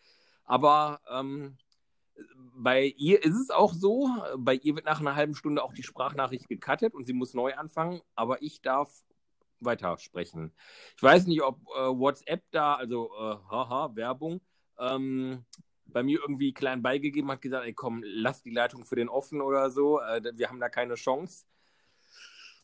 Aber 0.43 1.01
ähm, 1.09 1.57
bei 2.55 2.85
ihr 2.97 3.23
ist 3.23 3.35
es 3.35 3.51
auch 3.51 3.73
so, 3.73 4.09
bei 4.37 4.55
ihr 4.55 4.75
wird 4.75 4.85
nach 4.85 4.99
einer 4.99 5.15
halben 5.15 5.35
Stunde 5.35 5.63
auch 5.63 5.73
die 5.73 5.83
Sprachnachricht 5.83 6.47
gecuttet 6.47 6.95
und 6.95 7.05
sie 7.05 7.13
muss 7.13 7.33
neu 7.33 7.53
anfangen, 7.55 8.01
aber 8.15 8.41
ich 8.41 8.61
darf 8.61 9.03
weitersprechen. 9.65 10.53
Ich 10.95 11.03
weiß 11.03 11.27
nicht, 11.27 11.41
ob 11.41 11.59
äh, 11.75 11.89
WhatsApp 11.89 12.43
da, 12.51 12.75
also 12.75 13.11
äh, 13.15 13.35
haha, 13.49 13.95
Werbung, 13.95 14.41
ähm, 14.79 15.45
bei 15.85 16.03
mir 16.03 16.19
irgendwie 16.19 16.53
klein 16.53 16.81
beigegeben 16.81 17.31
hat, 17.31 17.41
gesagt, 17.41 17.65
ey 17.65 17.73
komm, 17.73 18.03
lass 18.05 18.41
die 18.41 18.51
Leitung 18.51 18.85
für 18.85 18.95
den 18.95 19.09
offen 19.09 19.41
oder 19.41 19.69
so, 19.69 20.01
äh, 20.01 20.21
wir 20.35 20.49
haben 20.49 20.59
da 20.59 20.69
keine 20.69 20.95
Chance. 20.95 21.45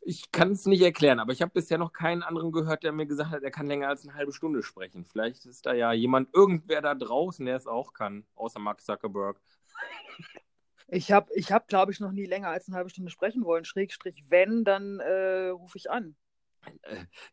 Ich 0.04 0.32
kann 0.32 0.54
es 0.54 0.66
nicht 0.66 0.82
erklären, 0.82 1.20
aber 1.20 1.32
ich 1.32 1.44
habe 1.44 1.52
bisher 1.52 1.78
noch 1.78 1.94
keinen 1.94 2.24
anderen 2.24 2.52
gehört, 2.52 2.84
der 2.84 2.92
mir 2.92 3.06
gesagt 3.06 3.30
hat, 3.30 3.44
er 3.44 3.52
kann 3.52 3.68
länger 3.68 3.88
als 3.88 4.04
eine 4.04 4.16
halbe 4.16 4.34
Stunde 4.34 4.64
sprechen. 4.64 5.06
Vielleicht 5.06 5.46
ist 5.46 5.68
da 5.68 5.74
ja 5.74 5.94
jemand, 5.94 6.34
irgendwer 6.34 6.82
da 6.82 6.96
draußen, 6.96 7.46
der 7.46 7.56
es 7.56 7.68
auch 7.68 7.94
kann, 7.94 8.26
außer 8.34 8.60
Mark 8.60 8.82
Zuckerberg. 8.82 9.40
Ich 10.88 11.12
habe, 11.12 11.32
ich 11.36 11.52
hab, 11.52 11.68
glaube 11.68 11.92
ich, 11.92 12.00
noch 12.00 12.12
nie 12.12 12.26
länger 12.26 12.50
als 12.50 12.68
eine 12.68 12.76
halbe 12.76 12.90
Stunde 12.90 13.12
sprechen 13.12 13.46
wollen. 13.46 13.64
Schrägstrich, 13.64 14.26
wenn, 14.30 14.64
dann 14.64 15.00
äh, 15.00 15.50
rufe 15.50 15.78
ich 15.78 15.90
an. 15.90 16.16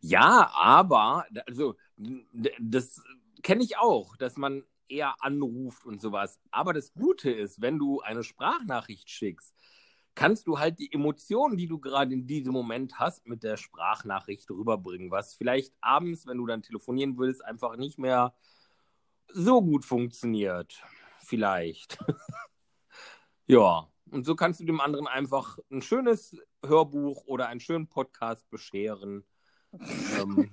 Ja, 0.00 0.50
aber, 0.54 1.26
also, 1.46 1.76
das 2.60 3.02
kenne 3.42 3.62
ich 3.62 3.78
auch, 3.78 4.16
dass 4.16 4.36
man 4.36 4.64
eher 4.88 5.14
anruft 5.22 5.84
und 5.84 6.00
sowas. 6.00 6.40
Aber 6.50 6.72
das 6.72 6.92
Gute 6.94 7.30
ist, 7.30 7.60
wenn 7.60 7.78
du 7.78 8.00
eine 8.00 8.24
Sprachnachricht 8.24 9.10
schickst, 9.10 9.54
kannst 10.14 10.46
du 10.46 10.58
halt 10.58 10.78
die 10.78 10.92
Emotionen, 10.92 11.56
die 11.56 11.68
du 11.68 11.78
gerade 11.78 12.12
in 12.12 12.26
diesem 12.26 12.52
Moment 12.52 12.98
hast, 12.98 13.26
mit 13.26 13.44
der 13.44 13.56
Sprachnachricht 13.56 14.50
rüberbringen, 14.50 15.10
was 15.10 15.34
vielleicht 15.34 15.74
abends, 15.80 16.26
wenn 16.26 16.38
du 16.38 16.46
dann 16.46 16.62
telefonieren 16.62 17.16
würdest, 17.16 17.44
einfach 17.44 17.76
nicht 17.76 17.98
mehr 17.98 18.34
so 19.28 19.62
gut 19.62 19.84
funktioniert. 19.84 20.82
Vielleicht. 21.20 21.98
ja, 23.46 23.88
und 24.10 24.24
so 24.24 24.34
kannst 24.34 24.60
du 24.60 24.64
dem 24.64 24.80
anderen 24.80 25.06
einfach 25.06 25.58
ein 25.70 25.82
schönes 25.82 26.36
Hörbuch 26.64 27.24
oder 27.26 27.48
einen 27.48 27.60
schönen 27.60 27.88
Podcast 27.88 28.48
bescheren. 28.50 29.24
ähm, 29.72 30.50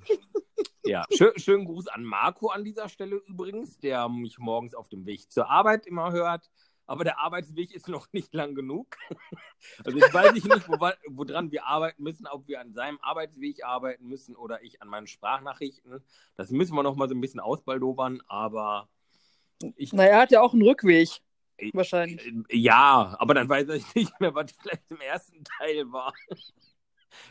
ja, 0.85 1.03
schön, 1.15 1.31
schönen 1.37 1.65
Gruß 1.65 1.87
an 1.87 2.03
Marco 2.03 2.49
an 2.49 2.63
dieser 2.63 2.89
Stelle 2.89 3.17
übrigens, 3.27 3.79
der 3.79 4.07
mich 4.09 4.37
morgens 4.37 4.75
auf 4.75 4.89
dem 4.89 5.05
Weg 5.05 5.31
zur 5.31 5.49
Arbeit 5.49 5.87
immer 5.87 6.11
hört. 6.11 6.49
Aber 6.87 7.03
der 7.03 7.19
Arbeitsweg 7.19 7.73
ist 7.73 7.87
noch 7.87 8.07
nicht 8.13 8.33
lang 8.33 8.55
genug. 8.55 8.97
Also 9.83 9.97
ich 9.97 10.13
weiß 10.13 10.33
nicht, 10.33 10.47
wo, 10.67 10.77
woran 11.07 11.51
wir 11.51 11.65
arbeiten 11.65 12.03
müssen, 12.03 12.27
ob 12.27 12.47
wir 12.47 12.61
an 12.61 12.73
seinem 12.73 12.99
Arbeitsweg 13.01 13.63
arbeiten 13.63 14.05
müssen 14.05 14.35
oder 14.35 14.61
ich 14.61 14.79
an 14.83 14.87
meinen 14.89 15.07
Sprachnachrichten. 15.07 16.03
Das 16.35 16.51
müssen 16.51 16.75
wir 16.75 16.83
noch 16.83 16.95
mal 16.95 17.09
so 17.09 17.15
ein 17.15 17.21
bisschen 17.21 17.39
ausbaldobern, 17.39 18.21
aber 18.27 18.87
ich, 19.75 19.91
Naja, 19.91 20.11
er 20.11 20.19
hat 20.19 20.31
ja 20.31 20.41
auch 20.41 20.53
einen 20.53 20.61
Rückweg. 20.61 21.21
Wahrscheinlich. 21.73 22.33
ja, 22.51 23.15
aber 23.19 23.33
dann 23.33 23.47
weiß 23.47 23.69
ich 23.69 23.95
nicht 23.95 24.19
mehr, 24.19 24.33
was 24.35 24.51
vielleicht 24.51 24.91
im 24.91 25.01
ersten 25.01 25.43
Teil 25.43 25.91
war. 25.91 26.13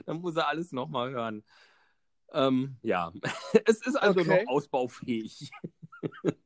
Dann 0.06 0.20
muss 0.22 0.34
er 0.36 0.48
alles 0.48 0.72
noch 0.72 0.88
mal 0.88 1.10
hören. 1.10 1.44
Ähm, 2.32 2.78
ja, 2.82 3.12
es 3.66 3.86
ist 3.86 3.96
also 3.96 4.20
Okay. 4.20 4.44
noch 4.44 4.52
ausbaufähig. 4.52 5.50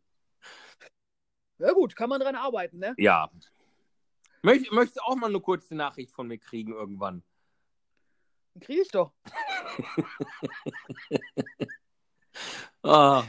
Ja 1.61 1.73
gut, 1.73 1.97
kann 1.97 2.09
man 2.09 2.21
dran 2.21 2.37
arbeiten, 2.37 2.79
ne? 2.79 2.95
Ja. 2.99 3.29
Möcht, 4.43 4.71
möchtest 4.71 4.99
du 4.99 5.01
auch 5.03 5.17
mal 5.17 5.27
eine 5.27 5.41
kurze 5.41 5.75
Nachricht 5.75 6.13
von 6.13 6.29
mir 6.29 6.39
kriegen 6.39 6.73
irgendwann? 6.73 7.25
Kriege 8.61 8.83
ich 8.83 8.89
doch. 8.93 9.13
Ah, 12.85 13.25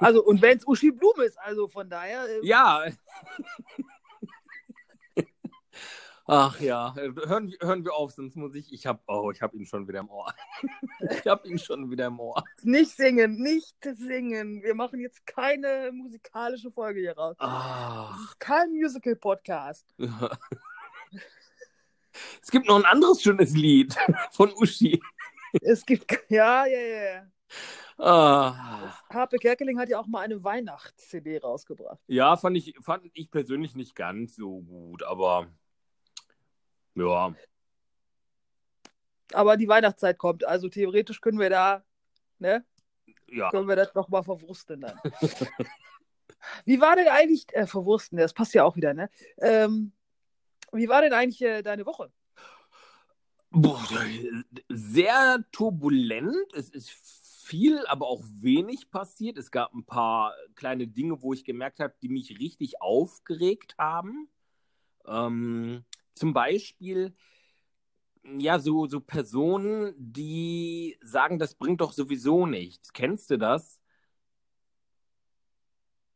Also, 0.00 0.24
und 0.24 0.42
wenn 0.42 0.58
es 0.58 0.66
Uschi 0.66 0.90
Blum 0.90 1.20
ist, 1.20 1.38
also 1.38 1.68
von 1.68 1.88
daher. 1.88 2.24
Äh, 2.28 2.46
ja. 2.46 2.84
Ach 6.24 6.60
ja, 6.60 6.94
hören, 6.94 7.52
hören 7.60 7.84
wir 7.84 7.94
auf, 7.94 8.12
sonst 8.12 8.36
muss 8.36 8.54
ich. 8.54 8.72
Ich 8.72 8.86
hab, 8.86 9.02
oh, 9.08 9.32
ich 9.32 9.42
hab 9.42 9.54
ihn 9.54 9.66
schon 9.66 9.88
wieder 9.88 10.00
im 10.00 10.08
Ohr. 10.08 10.32
Ich 11.10 11.26
hab 11.26 11.44
ihn 11.44 11.58
schon 11.58 11.90
wieder 11.90 12.06
im 12.06 12.20
Ohr. 12.20 12.42
Nicht 12.62 12.96
singen, 12.96 13.42
nicht 13.42 13.76
singen. 13.82 14.62
Wir 14.62 14.74
machen 14.74 15.00
jetzt 15.00 15.26
keine 15.26 15.90
musikalische 15.92 16.70
Folge 16.70 17.00
hier 17.00 17.16
raus. 17.16 17.36
Ist 18.24 18.40
kein 18.40 18.70
Musical-Podcast. 18.72 19.86
Es 22.42 22.50
gibt 22.50 22.66
noch 22.66 22.76
ein 22.76 22.84
anderes 22.84 23.22
schönes 23.22 23.54
Lied 23.54 23.96
von 24.32 24.52
Uschi. 24.52 25.02
Es 25.60 25.84
gibt. 25.84 26.06
Ja, 26.28 26.66
ja, 26.66 26.78
ja. 26.78 27.26
Ah. 28.04 28.98
Harpe 29.10 29.38
Kerkeling 29.38 29.78
hat 29.78 29.88
ja 29.88 30.00
auch 30.00 30.08
mal 30.08 30.22
eine 30.22 30.42
Weihnachts-CD 30.42 31.38
rausgebracht. 31.38 32.00
Ja, 32.08 32.36
fand 32.36 32.56
ich, 32.56 32.74
fand 32.80 33.08
ich 33.12 33.30
persönlich 33.30 33.76
nicht 33.76 33.94
ganz 33.94 34.34
so 34.34 34.60
gut, 34.62 35.04
aber 35.04 35.46
ja. 36.96 37.32
Aber 39.32 39.56
die 39.56 39.68
Weihnachtszeit 39.68 40.18
kommt, 40.18 40.44
also 40.44 40.68
theoretisch 40.68 41.20
können 41.20 41.38
wir 41.38 41.48
da, 41.48 41.84
ne, 42.40 42.64
Ja. 43.28 43.50
können 43.50 43.68
wir 43.68 43.76
das 43.76 43.94
nochmal 43.94 44.24
verwursten 44.24 44.80
dann. 44.80 44.98
wie 46.64 46.80
war 46.80 46.96
denn 46.96 47.08
eigentlich, 47.08 47.46
äh, 47.54 47.68
verwursten, 47.68 48.18
das 48.18 48.34
passt 48.34 48.52
ja 48.52 48.64
auch 48.64 48.74
wieder, 48.74 48.94
ne? 48.94 49.10
Ähm, 49.38 49.92
wie 50.72 50.88
war 50.88 51.02
denn 51.02 51.12
eigentlich 51.12 51.42
äh, 51.42 51.62
deine 51.62 51.86
Woche? 51.86 52.10
Boah, 53.50 53.86
sehr 54.68 55.44
turbulent. 55.52 56.52
Es 56.54 56.68
ist 56.70 57.21
viel, 57.52 57.86
aber 57.86 58.06
auch 58.06 58.24
wenig 58.24 58.90
passiert. 58.90 59.36
Es 59.36 59.50
gab 59.50 59.74
ein 59.74 59.84
paar 59.84 60.34
kleine 60.54 60.88
Dinge, 60.88 61.20
wo 61.20 61.34
ich 61.34 61.44
gemerkt 61.44 61.80
habe, 61.80 61.94
die 62.00 62.08
mich 62.08 62.38
richtig 62.38 62.80
aufgeregt 62.80 63.74
haben. 63.76 64.30
Ähm, 65.06 65.84
zum 66.14 66.32
Beispiel, 66.32 67.14
ja, 68.38 68.58
so, 68.58 68.86
so 68.86 69.00
Personen, 69.00 69.92
die 69.98 70.96
sagen, 71.02 71.38
das 71.38 71.54
bringt 71.54 71.82
doch 71.82 71.92
sowieso 71.92 72.46
nichts. 72.46 72.94
Kennst 72.94 73.28
du 73.30 73.36
das? 73.36 73.78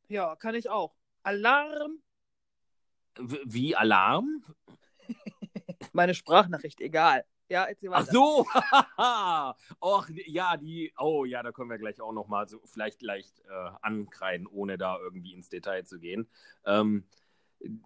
Ja, 0.09 0.37
kann 0.37 0.55
ich 0.55 0.71
auch. 0.71 0.95
Alarm, 1.23 1.99
W- 3.19 3.43
Wie 3.45 3.76
Alarm? 3.76 4.43
meine 5.93 6.14
Sprachnachricht, 6.14 6.81
egal. 6.81 7.26
Ja, 7.49 7.65
erzähl 7.65 7.91
Ach 7.93 8.00
weiter. 8.00 8.12
so, 8.12 8.47
Och, 9.81 10.09
ja, 10.26 10.57
die, 10.57 10.93
oh 10.99 11.25
ja, 11.25 11.43
da 11.43 11.53
können 11.53 11.71
wir 11.71 11.79
gleich 11.79 12.00
auch 12.00 12.12
noch 12.12 12.29
mal 12.29 12.49
so 12.49 12.61
vielleicht 12.65 13.03
leicht 13.03 13.41
äh, 13.49 13.71
ankreiden, 13.83 14.47
ohne 14.47 14.79
da 14.79 14.99
irgendwie 14.99 15.33
ins 15.33 15.49
Detail 15.49 15.85
zu 15.85 15.99
gehen. 15.99 16.29
Ähm, 16.65 17.05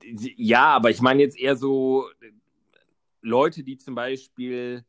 ja, 0.02 0.64
aber 0.74 0.90
ich 0.90 1.00
meine 1.00 1.22
jetzt 1.22 1.38
eher 1.38 1.56
so 1.56 2.08
äh, 2.20 2.32
Leute, 3.20 3.62
die 3.62 3.76
zum 3.76 3.94
Beispiel 3.94 4.84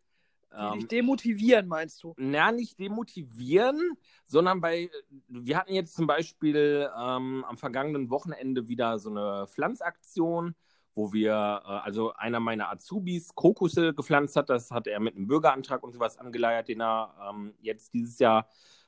Die 0.54 0.56
ähm, 0.58 0.74
dich 0.80 0.88
demotivieren, 0.88 1.68
meinst 1.68 2.04
du? 2.04 2.14
na, 2.18 2.52
nicht 2.52 2.80
demotivieren, 2.80 3.98
sondern 4.26 4.62
bei, 4.62 4.90
wir 5.28 5.58
hatten 5.58 5.74
jetzt 5.74 5.96
zum 5.96 6.08
Beispiel 6.08 6.90
ähm, 6.98 7.44
am 7.46 7.58
vergangenen 7.58 8.10
Wochenende 8.10 8.68
wieder 8.68 9.00
so 9.00 9.10
eine 9.10 9.48
Pflanzaktion, 9.48 10.56
wo 10.94 11.14
wir, 11.14 11.32
äh, 11.32 11.68
also 11.68 12.14
einer 12.14 12.40
meiner 12.40 12.70
Azubis 12.70 13.34
Krokusse 13.36 13.94
gepflanzt 13.94 14.36
hat, 14.36 14.50
das 14.50 14.72
hat 14.72 14.88
er 14.88 15.00
mit 15.00 15.16
einem 15.16 15.28
Bürgerantrag 15.28 15.84
und 15.84 15.94
sowas 15.94 16.18
angeleiert, 16.18 16.68
den 16.68 16.82
er 16.82 17.16
ähm, 17.30 17.54
jetzt 17.62 17.94
dieses 17.94 18.20
Jahr 18.20 18.48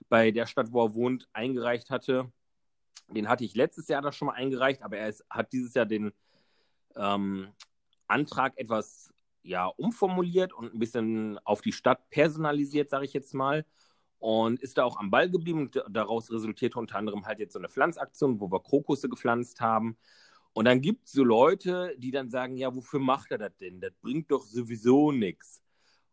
bei 0.09 0.31
der 0.31 0.45
Stadt, 0.45 0.71
wo 0.71 0.85
er 0.85 0.95
wohnt, 0.95 1.27
eingereicht 1.33 1.89
hatte. 1.89 2.31
Den 3.09 3.29
hatte 3.29 3.45
ich 3.45 3.55
letztes 3.55 3.87
Jahr 3.87 4.01
da 4.01 4.11
schon 4.11 4.27
mal 4.27 4.33
eingereicht, 4.33 4.83
aber 4.83 4.97
er 4.97 5.09
ist, 5.09 5.25
hat 5.29 5.53
dieses 5.53 5.73
Jahr 5.73 5.85
den 5.85 6.11
ähm, 6.95 7.49
Antrag 8.07 8.57
etwas 8.57 9.13
ja 9.43 9.65
umformuliert 9.65 10.53
und 10.53 10.73
ein 10.73 10.79
bisschen 10.79 11.37
auf 11.43 11.61
die 11.61 11.73
Stadt 11.73 12.09
personalisiert, 12.09 12.89
sage 12.89 13.05
ich 13.05 13.13
jetzt 13.13 13.33
mal. 13.33 13.65
Und 14.19 14.61
ist 14.61 14.77
da 14.77 14.85
auch 14.85 14.97
am 14.97 15.11
Ball 15.11 15.29
geblieben. 15.29 15.69
Daraus 15.89 16.31
resultierte 16.31 16.79
unter 16.79 16.95
anderem 16.95 17.25
halt 17.25 17.39
jetzt 17.39 17.53
so 17.53 17.59
eine 17.59 17.67
Pflanzaktion, 17.67 18.39
wo 18.39 18.49
wir 18.49 18.63
Krokusse 18.63 19.09
gepflanzt 19.09 19.59
haben. 19.59 19.97
Und 20.53 20.65
dann 20.65 20.81
gibt 20.81 21.05
es 21.07 21.13
so 21.13 21.23
Leute, 21.23 21.95
die 21.97 22.11
dann 22.11 22.29
sagen, 22.29 22.57
ja, 22.57 22.73
wofür 22.73 22.99
macht 22.99 23.31
er 23.31 23.39
das 23.39 23.57
denn? 23.57 23.81
Das 23.81 23.91
bringt 24.01 24.31
doch 24.31 24.43
sowieso 24.43 25.11
nichts. 25.11 25.61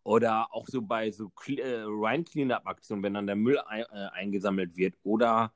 Oder 0.03 0.55
auch 0.55 0.67
so 0.67 0.81
bei 0.81 1.11
so 1.11 1.31
äh, 1.49 1.83
Rhine 1.87 2.25
Cleanup-Aktionen, 2.25 3.03
wenn 3.03 3.15
dann 3.15 3.27
der 3.27 3.37
Müll 3.37 3.59
ein, 3.59 3.83
äh, 3.83 4.09
eingesammelt 4.13 4.77
wird. 4.77 4.95
Oder 5.03 5.53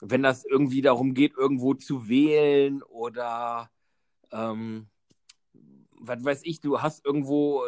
wenn 0.00 0.22
das 0.22 0.44
irgendwie 0.44 0.80
darum 0.80 1.12
geht, 1.12 1.34
irgendwo 1.36 1.74
zu 1.74 2.08
wählen 2.08 2.82
oder 2.82 3.70
ähm, 4.32 4.88
was 6.00 6.24
weiß 6.24 6.42
ich, 6.44 6.60
du 6.60 6.80
hast 6.80 7.04
irgendwo, 7.04 7.64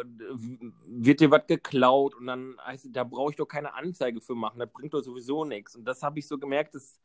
wird 0.85 1.19
dir 1.19 1.31
was 1.31 1.45
geklaut 1.47 2.15
und 2.15 2.27
dann 2.27 2.55
heißt 2.65 2.87
da 2.91 3.03
brauche 3.03 3.31
ich 3.31 3.35
doch 3.35 3.45
keine 3.45 3.73
Anzeige 3.73 4.21
für 4.21 4.35
machen, 4.35 4.59
das 4.59 4.71
bringt 4.71 4.93
doch 4.93 5.01
sowieso 5.01 5.45
nichts. 5.45 5.75
Und 5.75 5.85
das 5.85 6.01
habe 6.01 6.19
ich 6.19 6.27
so 6.27 6.37
gemerkt, 6.37 6.75
das 6.75 6.99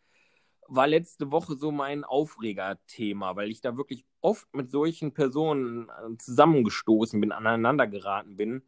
war 0.68 0.86
letzte 0.86 1.30
Woche 1.30 1.56
so 1.56 1.70
mein 1.72 2.04
Aufregerthema, 2.04 3.36
weil 3.36 3.50
ich 3.50 3.60
da 3.60 3.76
wirklich 3.76 4.06
oft 4.20 4.52
mit 4.54 4.70
solchen 4.70 5.12
Personen 5.14 5.88
äh, 5.88 6.16
zusammengestoßen 6.18 7.20
bin, 7.20 7.32
aneinander 7.32 7.86
geraten 7.86 8.36
bin, 8.36 8.62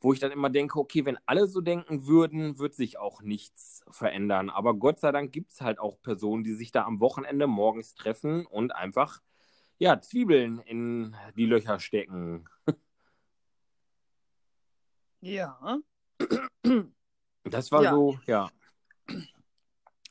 wo 0.00 0.12
ich 0.12 0.20
dann 0.20 0.32
immer 0.32 0.50
denke, 0.50 0.78
okay, 0.78 1.04
wenn 1.04 1.18
alle 1.26 1.46
so 1.46 1.60
denken 1.60 2.06
würden, 2.06 2.58
wird 2.58 2.74
sich 2.74 2.98
auch 2.98 3.22
nichts 3.22 3.84
verändern. 3.90 4.50
Aber 4.50 4.74
Gott 4.74 4.98
sei 4.98 5.12
Dank 5.12 5.32
gibt 5.32 5.52
es 5.52 5.60
halt 5.60 5.78
auch 5.78 6.00
Personen, 6.02 6.42
die 6.44 6.54
sich 6.54 6.72
da 6.72 6.84
am 6.84 7.00
Wochenende 7.00 7.46
morgens 7.46 7.94
treffen 7.94 8.46
und 8.46 8.74
einfach 8.74 9.20
ja, 9.78 10.00
Zwiebeln 10.00 10.58
in 10.58 11.16
die 11.36 11.46
Löcher 11.46 11.80
stecken. 11.80 12.46
Ja. 15.20 15.78
Das 17.44 17.72
war 17.72 17.82
Ja. 17.82 17.90
so, 17.90 18.18
ja. 18.26 18.50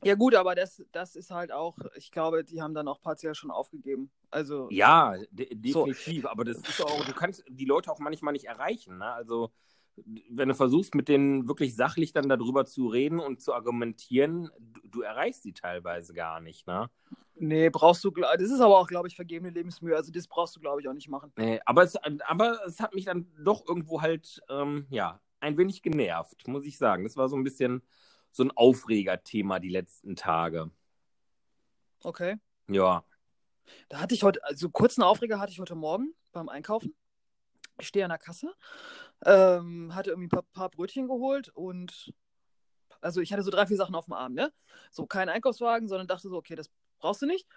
Ja, 0.04 0.16
gut, 0.16 0.36
aber 0.36 0.56
das, 0.56 0.84
das 0.92 1.16
ist 1.16 1.32
halt 1.32 1.52
auch, 1.52 1.78
ich 1.96 2.12
glaube, 2.12 2.44
die 2.44 2.62
haben 2.62 2.74
dann 2.74 2.88
auch 2.88 3.02
partiell 3.02 3.36
schon 3.36 3.52
aufgegeben. 3.52 4.12
Also, 4.32 4.68
Ja, 4.72 5.16
de 5.32 5.54
definitiv. 5.54 6.26
Aber 6.26 6.46
das 6.46 6.58
ist 6.58 6.82
auch, 6.82 7.06
du 7.06 7.14
kannst 7.14 7.44
die 7.50 7.66
Leute 7.66 7.92
auch 7.92 8.00
manchmal 8.00 8.34
nicht 8.34 8.46
erreichen. 8.46 9.00
Ne? 9.00 9.12
Also, 9.12 9.52
wenn 10.30 10.48
du 10.48 10.56
versuchst, 10.56 10.96
mit 10.96 11.10
denen 11.10 11.50
wirklich 11.50 11.76
sachlich 11.76 12.14
dann 12.14 12.30
darüber 12.30 12.66
zu 12.66 12.88
reden 12.88 13.20
und 13.20 13.42
zu 13.42 13.54
argumentieren, 13.54 14.50
du, 14.60 14.82
du 14.84 15.02
erreichst 15.02 15.44
sie 15.44 15.54
teilweise 15.54 16.14
gar 16.14 16.40
nicht. 16.40 16.66
Ne? 16.68 16.90
nee, 17.36 17.70
brauchst 17.70 18.04
du, 18.04 18.12
das 18.12 18.42
ist 18.42 18.62
aber 18.62 18.78
auch, 18.80 18.88
glaube 18.88 19.08
ich, 19.08 19.16
vergebene 19.16 19.50
Lebensmühe. 19.50 19.96
Also, 19.96 20.12
das 20.12 20.28
brauchst 20.28 20.56
du, 20.56 20.60
glaube 20.60 20.82
ich, 20.82 20.88
auch 20.88 20.94
nicht 20.94 21.10
machen. 21.10 21.32
Nee, 21.38 21.60
aber, 21.66 21.84
es, 21.84 21.96
aber 22.26 22.60
es 22.66 22.80
hat 22.80 22.94
mich 22.94 23.06
dann 23.06 23.28
doch 23.44 23.68
irgendwo 23.68 24.02
halt, 24.02 24.42
ähm, 24.50 24.86
ja, 24.90 25.20
ein 25.40 25.58
wenig 25.58 25.82
genervt, 25.82 26.48
muss 26.48 26.66
ich 26.66 26.78
sagen. 26.78 27.04
Das 27.04 27.18
war 27.18 27.30
so 27.30 27.36
ein 27.36 27.44
bisschen 27.44 27.82
so 28.32 28.44
ein 28.44 28.52
Aufregerthema 28.52 29.60
die 29.60 29.70
letzten 29.70 30.16
Tage. 30.16 30.72
Okay. 32.04 32.38
Ja. 32.68 33.04
Da 33.90 34.00
hatte 34.00 34.16
ich 34.16 34.24
heute, 34.24 34.44
also 34.44 34.70
kurzen 34.70 35.04
Aufreger 35.04 35.40
hatte 35.40 35.52
ich 35.52 35.60
heute 35.60 35.76
Morgen 35.76 36.14
beim 36.32 36.50
Einkaufen. 36.50 36.96
Ich 37.80 37.88
stehe 37.88 38.04
an 38.06 38.10
der 38.10 38.18
Kasse, 38.18 38.54
ähm, 39.26 39.94
hatte 39.96 40.10
irgendwie 40.10 40.28
ein 40.28 40.30
paar, 40.30 40.44
paar 40.44 40.70
Brötchen 40.70 41.08
geholt 41.08 41.50
und 41.50 42.14
also 43.02 43.22
ich 43.22 43.32
hatte 43.32 43.44
so 43.44 43.52
drei, 43.52 43.66
vier 43.66 43.78
Sachen 43.78 43.96
auf 43.96 44.06
dem 44.06 44.14
Arm, 44.14 44.34
ne? 44.34 44.52
So 44.92 45.06
kein 45.06 45.30
Einkaufswagen, 45.30 45.88
sondern 45.88 46.08
dachte 46.08 46.28
so, 46.28 46.36
okay, 46.36 46.56
das 46.56 46.70
brauchst 47.00 47.22
du 47.22 47.26
nicht. 47.26 47.48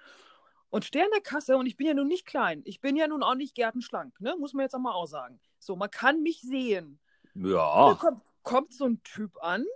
Und 0.71 0.85
stehe 0.85 1.05
an 1.05 1.11
der 1.13 1.21
Kasse 1.23 1.57
und 1.57 1.67
ich 1.67 1.77
bin 1.77 1.87
ja 1.87 1.95
nun 1.95 2.07
nicht 2.09 2.25
klein. 2.25 2.63
Ich 2.65 2.81
bin 2.81 2.97
ja 2.97 3.07
nun 3.09 3.23
auch 3.23 3.35
nicht 3.35 3.55
gärtenschlank, 3.55 4.19
ne? 4.21 4.37
Muss 4.39 4.53
man 4.55 4.63
jetzt 4.63 4.75
auch 4.75 4.81
mal 4.81 4.93
aussagen. 4.93 5.41
So, 5.59 5.77
man 5.77 5.91
kann 5.91 6.23
mich 6.23 6.41
sehen. 6.41 7.01
Da 7.35 7.41
Ja. 7.49 7.95
kommt, 7.99 8.23
kommt 8.43 8.73
so 8.73 8.85
ein 8.87 9.03
Typ 9.03 9.37
an, 9.43 9.67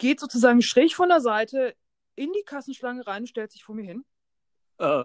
geht 0.00 0.18
sozusagen 0.18 0.62
schräg 0.62 0.94
von 0.94 1.08
der 1.08 1.20
Seite 1.20 1.76
in 2.16 2.32
die 2.32 2.42
Kassenschlange 2.42 3.06
rein 3.06 3.22
und 3.22 3.28
stellt 3.28 3.52
sich 3.52 3.62
vor 3.62 3.74
mir 3.74 3.84
hin. 3.84 4.04
Äh, 4.78 5.04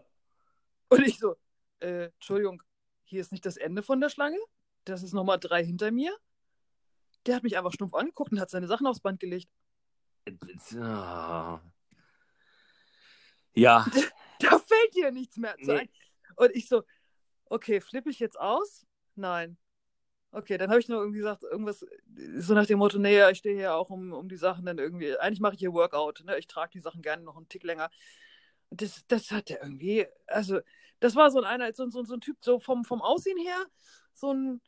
Und 0.89 1.05
ich 1.05 1.19
so, 1.19 1.35
äh, 1.81 2.05
Entschuldigung, 2.05 2.63
hier 3.03 3.21
ist 3.21 3.31
nicht 3.31 3.45
das 3.45 3.57
Ende 3.57 3.83
von 3.83 4.01
der 4.01 4.09
Schlange. 4.09 4.39
Das 4.85 5.03
ist 5.03 5.13
Nummer 5.13 5.37
drei 5.37 5.63
hinter 5.63 5.91
mir. 5.91 6.15
Der 7.25 7.35
hat 7.35 7.43
mich 7.43 7.57
einfach 7.57 7.74
stumpf 7.74 7.93
angeguckt 7.93 8.31
und 8.31 8.39
hat 8.39 8.50
seine 8.50 8.67
Sachen 8.67 8.87
aufs 8.87 9.00
Band 9.01 9.20
gelegt. 9.20 9.50
äh, 10.25 11.59
ja. 13.53 13.85
Da 14.39 14.59
fällt 14.59 14.93
dir 14.96 15.11
nichts 15.11 15.37
mehr 15.37 15.55
zu 15.57 15.72
Nee. 15.72 15.79
ein. 15.79 15.89
Und 16.35 16.51
ich 16.53 16.67
so, 16.67 16.83
okay, 17.46 17.79
flippe 17.79 18.09
ich 18.09 18.20
jetzt 18.20 18.37
aus? 18.37 18.85
Nein. 19.15 19.57
Okay, 20.35 20.57
dann 20.57 20.69
habe 20.69 20.81
ich 20.81 20.89
nur 20.89 21.00
irgendwie 21.00 21.19
gesagt, 21.19 21.43
irgendwas 21.43 21.85
so 22.37 22.53
nach 22.53 22.65
dem 22.65 22.79
Motto, 22.79 23.00
nee, 23.00 23.17
ja, 23.17 23.29
ich 23.29 23.37
stehe 23.37 23.55
hier 23.55 23.74
auch 23.74 23.89
um, 23.89 24.11
um 24.11 24.27
die 24.27 24.35
Sachen 24.35 24.65
dann 24.65 24.77
irgendwie, 24.77 25.17
eigentlich 25.17 25.39
mache 25.39 25.53
ich 25.53 25.59
hier 25.59 25.71
Workout, 25.71 26.24
ne? 26.25 26.37
Ich 26.37 26.48
trage 26.48 26.71
die 26.74 26.81
Sachen 26.81 27.01
gerne 27.01 27.24
noch 27.24 27.37
einen 27.37 27.48
Tick 27.48 27.63
länger. 27.63 27.89
Das, 28.69 29.05
das 29.07 29.31
hat 29.31 29.48
der 29.48 29.63
irgendwie, 29.63 30.05
also, 30.27 30.59
das 31.00 31.15
war 31.15 31.31
so 31.31 31.39
ein 31.39 31.45
einer, 31.45 31.74
so, 31.74 31.89
so, 31.89 32.03
so 32.03 32.15
ein 32.15 32.19
Typ, 32.19 32.35
so 32.41 32.59
vom, 32.59 32.83
vom 32.83 33.01
Aussehen 33.01 33.37
her, 33.37 33.65
so 34.13 34.33
ein, 34.33 34.61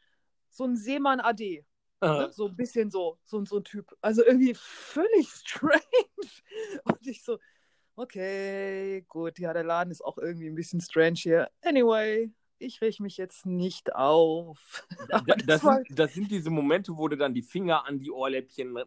so 0.49 0.63
ein 0.63 0.77
Seemann 0.77 1.19
AD. 1.19 1.65
Ne? 2.01 2.31
So 2.31 2.47
ein 2.47 2.55
bisschen 2.55 2.89
so, 2.89 3.19
so, 3.25 3.43
so 3.43 3.57
ein 3.57 3.63
Typ. 3.65 3.93
Also 4.01 4.23
irgendwie 4.23 4.53
völlig 4.55 5.27
strange. 5.33 5.81
Und 6.85 7.05
ich 7.05 7.23
so, 7.23 7.39
okay, 7.97 9.03
gut, 9.09 9.37
ja, 9.39 9.51
der 9.51 9.63
Laden 9.63 9.91
ist 9.91 10.05
auch 10.05 10.17
irgendwie 10.17 10.47
ein 10.47 10.55
bisschen 10.55 10.79
strange 10.79 11.17
hier. 11.17 11.49
Anyway, 11.61 12.31
ich 12.59 12.81
reg 12.81 12.99
mich 12.99 13.17
jetzt 13.17 13.45
nicht 13.45 13.95
auf. 13.95 14.85
Das, 15.09 15.23
das 15.45 15.63
war, 15.63 15.75
sind, 15.75 15.99
das 15.99 16.13
sind 16.13 16.31
diese 16.31 16.49
Momente, 16.49 16.97
wo 16.97 17.07
du 17.07 17.15
dann 17.15 17.33
die 17.33 17.41
Finger 17.41 17.85
an 17.85 17.99
die 17.99 18.11
Ohrläppchen 18.11 18.75
äh, 18.75 18.83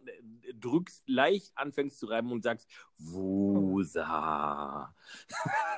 drückst, 0.53 1.03
leicht 1.07 1.51
anfängst 1.55 1.97
zu 1.97 2.05
reiben 2.05 2.31
und 2.31 2.43
sagst, 2.43 2.69
Wusa. 2.99 4.93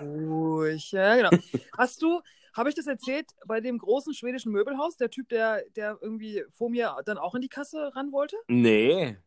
ruhig. 0.02 0.92
Ja, 0.92 1.16
genau. 1.16 1.30
Hast 1.78 2.02
du, 2.02 2.22
habe 2.54 2.70
ich 2.70 2.76
das 2.76 2.88
erzählt, 2.88 3.28
bei 3.46 3.62
dem 3.62 3.78
großen 3.78 4.14
schwedischen 4.14 4.52
Möbelhaus, 4.52 4.98
der 4.98 5.10
Typ, 5.10 5.30
der, 5.30 5.64
der 5.76 5.98
irgendwie 6.02 6.44
vor 6.52 6.70
mir 6.70 6.98
dann 7.06 7.18
auch 7.18 7.36
in 7.36 7.42
die 7.42 7.50
Kasse 7.50 7.96
ran 7.96 8.12
wollte? 8.12 8.36
Nee. 8.48 9.18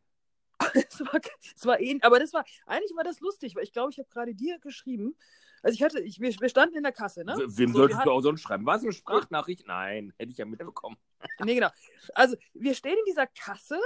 Es 0.74 1.00
war, 1.00 1.20
es 1.54 1.66
war 1.66 1.80
ähnlich, 1.80 2.02
aber 2.02 2.18
das 2.18 2.32
war, 2.32 2.44
eigentlich 2.64 2.96
war 2.96 3.04
das 3.04 3.20
lustig, 3.20 3.54
weil 3.54 3.64
ich 3.64 3.72
glaube, 3.72 3.90
ich 3.90 3.98
habe 3.98 4.08
gerade 4.08 4.34
dir 4.34 4.58
geschrieben. 4.58 5.14
Also 5.62 5.74
ich 5.74 5.82
hatte, 5.82 6.00
ich, 6.00 6.20
wir, 6.20 6.32
wir 6.38 6.48
standen 6.48 6.76
in 6.76 6.82
der 6.82 6.92
Kasse, 6.92 7.24
ne? 7.24 7.36
Wem 7.36 7.72
So, 7.72 7.78
solltest 7.78 8.04
du 8.04 8.10
auch 8.10 8.20
sonst 8.20 8.42
schreiben? 8.42 8.66
War 8.66 8.76
es 8.76 8.82
eine 8.82 8.92
Sprachnachricht? 8.92 9.66
Nein, 9.66 10.12
hätte 10.18 10.30
ich 10.30 10.38
ja 10.38 10.44
mitbekommen. 10.44 10.96
Nee, 11.44 11.54
genau. 11.54 11.70
Also, 12.14 12.36
wir 12.54 12.74
stehen 12.74 12.96
in 12.98 13.04
dieser 13.06 13.26
Kasse. 13.26 13.80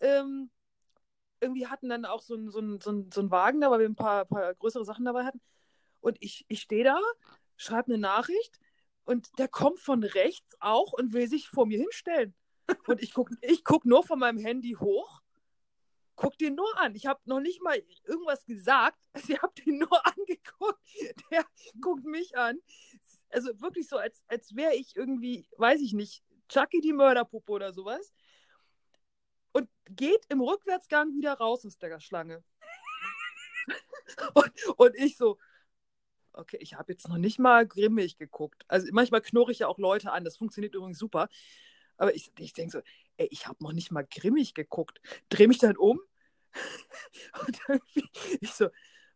Ähm, 0.00 0.50
irgendwie 1.40 1.66
hatten 1.66 1.88
dann 1.88 2.04
auch 2.04 2.22
so 2.22 2.34
einen 2.34 2.50
so 2.50 2.60
ein, 2.60 2.80
so 2.80 2.90
ein, 2.90 3.10
so 3.12 3.20
ein 3.20 3.30
Wagen 3.30 3.60
da, 3.60 3.70
weil 3.70 3.80
wir 3.80 3.88
ein 3.88 3.96
paar, 3.96 4.24
paar 4.24 4.54
größere 4.54 4.84
Sachen 4.84 5.04
dabei 5.04 5.24
hatten. 5.24 5.40
Und 6.00 6.16
ich, 6.20 6.44
ich 6.48 6.62
stehe 6.62 6.84
da, 6.84 6.98
schreibe 7.56 7.92
eine 7.92 7.98
Nachricht 7.98 8.58
und 9.04 9.38
der 9.38 9.48
kommt 9.48 9.80
von 9.80 10.02
rechts 10.02 10.56
auch 10.60 10.92
und 10.92 11.12
will 11.12 11.28
sich 11.28 11.48
vor 11.48 11.66
mir 11.66 11.78
hinstellen. 11.78 12.34
Und 12.86 13.02
ich 13.02 13.12
gucke 13.14 13.34
ich 13.40 13.64
guck 13.64 13.84
nur 13.84 14.04
von 14.04 14.20
meinem 14.20 14.38
Handy 14.38 14.76
hoch, 14.78 15.22
guck 16.20 16.36
den 16.36 16.54
nur 16.54 16.78
an. 16.78 16.94
Ich 16.94 17.06
habe 17.06 17.18
noch 17.24 17.40
nicht 17.40 17.62
mal 17.62 17.82
irgendwas 18.04 18.44
gesagt. 18.44 18.98
Ich 19.28 19.42
habe 19.42 19.52
den 19.66 19.78
nur 19.78 20.06
angeguckt. 20.06 20.80
Der 21.30 21.44
guckt 21.80 22.04
mich 22.04 22.36
an. 22.36 22.58
Also 23.30 23.58
wirklich 23.60 23.88
so, 23.88 23.96
als, 23.96 24.22
als 24.28 24.54
wäre 24.54 24.74
ich 24.74 24.96
irgendwie, 24.96 25.48
weiß 25.56 25.80
ich 25.80 25.94
nicht, 25.94 26.22
Chucky 26.48 26.80
die 26.80 26.92
Mörderpuppe 26.92 27.50
oder 27.50 27.72
sowas. 27.72 28.12
Und 29.52 29.68
geht 29.88 30.24
im 30.28 30.40
Rückwärtsgang 30.40 31.14
wieder 31.14 31.34
raus 31.34 31.64
aus 31.64 31.78
der 31.78 32.00
Schlange. 32.00 32.44
und, 34.34 34.52
und 34.76 34.96
ich 34.96 35.16
so, 35.16 35.38
okay, 36.32 36.58
ich 36.60 36.74
habe 36.74 36.92
jetzt 36.92 37.08
noch 37.08 37.18
nicht 37.18 37.38
mal 37.38 37.66
grimmig 37.66 38.18
geguckt. 38.18 38.64
Also 38.68 38.88
manchmal 38.92 39.22
knurre 39.22 39.52
ich 39.52 39.60
ja 39.60 39.68
auch 39.68 39.78
Leute 39.78 40.12
an, 40.12 40.24
das 40.24 40.36
funktioniert 40.36 40.74
übrigens 40.74 40.98
super. 40.98 41.28
Aber 41.96 42.14
ich, 42.14 42.32
ich 42.38 42.52
denke 42.52 42.72
so, 42.72 42.80
ey, 43.16 43.28
ich 43.30 43.46
habe 43.46 43.62
noch 43.62 43.72
nicht 43.72 43.90
mal 43.90 44.06
grimmig 44.06 44.54
geguckt. 44.54 45.00
Dreh 45.28 45.46
mich 45.46 45.58
dann 45.58 45.76
um. 45.76 46.00
Und 47.46 47.58
irgendwie, 47.68 48.08
ich 48.40 48.52
so, 48.52 48.68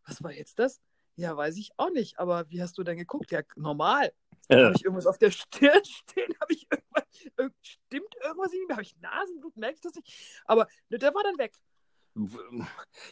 was 0.05 0.23
war 0.23 0.31
jetzt 0.31 0.59
das? 0.59 0.81
Ja, 1.15 1.35
weiß 1.37 1.55
ich 1.57 1.71
auch 1.77 1.91
nicht. 1.91 2.19
Aber 2.19 2.49
wie 2.49 2.61
hast 2.61 2.77
du 2.77 2.83
denn 2.83 2.97
geguckt? 2.97 3.31
Ja, 3.31 3.41
normal. 3.55 4.11
Habe 4.51 4.73
ich 4.75 4.83
irgendwas 4.83 5.07
auf 5.07 5.17
der 5.17 5.31
Stirn 5.31 5.83
stehen? 5.83 6.35
Habe 6.41 6.53
ich 6.53 6.67
irgendwas, 6.69 7.03
irg- 7.37 7.53
stimmt 7.61 8.13
irgendwas 8.23 8.53
in 8.53 8.59
mir? 8.67 8.73
Habe 8.73 8.83
ich 8.83 8.95
Nasenblut? 8.97 9.55
Merke 9.57 9.75
ich 9.75 9.81
das 9.81 9.95
nicht? 9.95 10.41
Aber 10.45 10.67
ne, 10.89 10.97
der 10.99 11.13
war 11.15 11.23
dann 11.23 11.37
weg. 11.37 11.55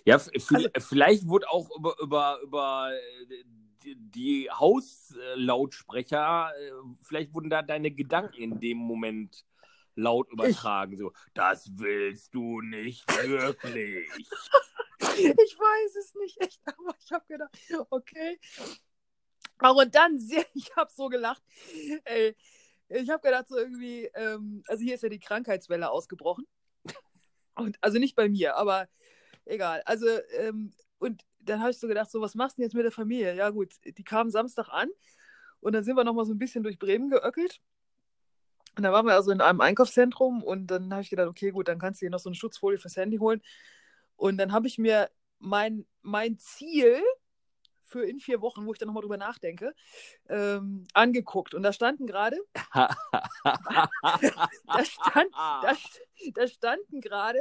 Ja, 0.05 0.15
Also- 0.15 0.31
vielleicht 0.79 1.27
wurde 1.27 1.49
auch 1.49 1.69
über, 1.77 1.95
über, 2.01 2.39
über 2.41 2.91
äh, 2.93 3.43
die, 3.83 3.95
die 3.97 4.49
Hauslautsprecher, 4.51 6.51
äh, 6.57 6.71
vielleicht 7.01 7.33
wurden 7.33 7.49
da 7.49 7.61
deine 7.61 7.91
Gedanken 7.91 8.35
in 8.37 8.59
dem 8.59 8.77
Moment 8.77 9.43
laut 9.95 10.31
übertragen. 10.31 10.97
So, 10.97 11.11
das 11.33 11.69
willst 11.77 12.33
du 12.33 12.61
nicht 12.61 13.07
wirklich. 13.27 14.09
Ich 15.17 15.59
weiß 15.59 15.95
es 15.95 16.15
nicht 16.15 16.41
echt, 16.41 16.61
aber 16.65 16.95
ich 16.99 17.11
habe 17.11 17.25
gedacht, 17.27 17.57
okay. 17.89 18.39
und 19.59 19.95
dann, 19.95 20.17
ich 20.53 20.75
habe 20.75 20.91
so 20.93 21.07
gelacht. 21.09 21.43
Ey, 22.05 22.35
ich 22.89 23.09
habe 23.09 23.21
gedacht, 23.21 23.47
so 23.47 23.57
irgendwie, 23.57 24.05
ähm, 24.13 24.63
also 24.67 24.83
hier 24.83 24.95
ist 24.95 25.03
ja 25.03 25.09
die 25.09 25.19
Krankheitswelle 25.19 25.89
ausgebrochen. 25.89 26.45
Und, 27.55 27.77
also 27.81 27.99
nicht 27.99 28.15
bei 28.15 28.29
mir, 28.29 28.55
aber 28.55 28.87
egal. 29.45 29.83
Also, 29.85 30.07
ähm, 30.31 30.73
und 30.97 31.23
dann 31.39 31.59
habe 31.59 31.71
ich 31.71 31.77
so 31.77 31.87
gedacht, 31.87 32.09
so, 32.09 32.21
was 32.21 32.35
machst 32.35 32.57
du 32.57 32.61
denn 32.61 32.67
jetzt 32.67 32.75
mit 32.75 32.85
der 32.85 32.91
Familie? 32.91 33.35
Ja, 33.35 33.49
gut, 33.51 33.73
die 33.83 34.03
kamen 34.03 34.31
Samstag 34.31 34.69
an 34.69 34.89
und 35.59 35.73
dann 35.73 35.83
sind 35.83 35.95
wir 35.95 36.03
nochmal 36.03 36.25
so 36.25 36.33
ein 36.33 36.39
bisschen 36.39 36.63
durch 36.63 36.79
Bremen 36.79 37.09
geöckelt. 37.09 37.61
Und 38.75 38.83
da 38.83 38.91
waren 38.91 39.05
wir 39.05 39.13
also 39.13 39.31
in 39.31 39.41
einem 39.41 39.61
Einkaufszentrum 39.61 40.43
und 40.43 40.67
dann 40.67 40.91
habe 40.91 41.03
ich 41.03 41.09
gedacht, 41.09 41.27
okay, 41.27 41.51
gut, 41.51 41.67
dann 41.67 41.79
kannst 41.79 42.01
du 42.01 42.05
hier 42.05 42.09
noch 42.09 42.19
so 42.19 42.29
eine 42.29 42.35
Schutzfolie 42.35 42.79
fürs 42.79 42.97
Handy 42.97 43.17
holen. 43.17 43.41
Und 44.15 44.37
dann 44.37 44.51
habe 44.51 44.67
ich 44.67 44.77
mir 44.77 45.09
mein, 45.39 45.85
mein 46.01 46.37
Ziel 46.39 47.01
für 47.93 48.03
in 48.03 48.19
vier 48.19 48.41
Wochen, 48.41 48.65
wo 48.65 48.73
ich 48.73 48.79
dann 48.79 48.87
nochmal 48.87 49.01
drüber 49.01 49.17
nachdenke, 49.17 49.75
ähm, 50.27 50.87
angeguckt. 50.93 51.53
Und 51.53 51.61
da 51.61 51.71
standen 51.71 52.07
gerade, 52.07 52.37
da, 52.73 53.77
stand, 54.83 55.31
da, 55.33 55.75
da 56.33 56.47
standen 56.47 57.01
gerade 57.01 57.39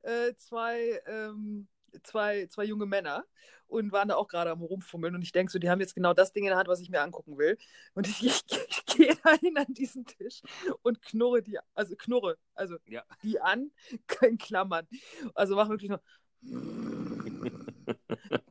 äh, 0.00 0.34
zwei, 0.36 1.02
ähm, 1.06 1.68
zwei, 2.02 2.46
zwei 2.46 2.64
junge 2.64 2.86
Männer 2.86 3.26
und 3.66 3.92
waren 3.92 4.08
da 4.08 4.16
auch 4.16 4.28
gerade 4.28 4.50
am 4.50 4.62
Rumfummeln. 4.62 5.14
Und 5.14 5.22
ich 5.22 5.32
denke 5.32 5.52
so, 5.52 5.58
die 5.58 5.70
haben 5.70 5.80
jetzt 5.80 5.94
genau 5.94 6.14
das 6.14 6.32
Ding 6.32 6.44
in 6.44 6.50
der 6.50 6.58
Hand, 6.58 6.68
was 6.68 6.80
ich 6.80 6.90
mir 6.90 7.00
angucken 7.00 7.38
will. 7.38 7.58
Und 7.94 8.06
ich, 8.08 8.22
ich, 8.22 8.81
da 9.24 9.32
hin 9.36 9.56
an 9.56 9.72
diesen 9.74 10.04
Tisch 10.04 10.42
und 10.82 11.02
knurre 11.02 11.42
die, 11.42 11.58
also 11.74 11.94
knurre, 11.96 12.38
also 12.54 12.76
Ja. 12.86 13.04
die 13.22 13.40
an, 13.40 13.70
in 14.22 14.38
Klammern. 14.38 14.86
Also 15.34 15.56
mach 15.56 15.68
wirklich 15.68 15.90
nur. 15.90 16.02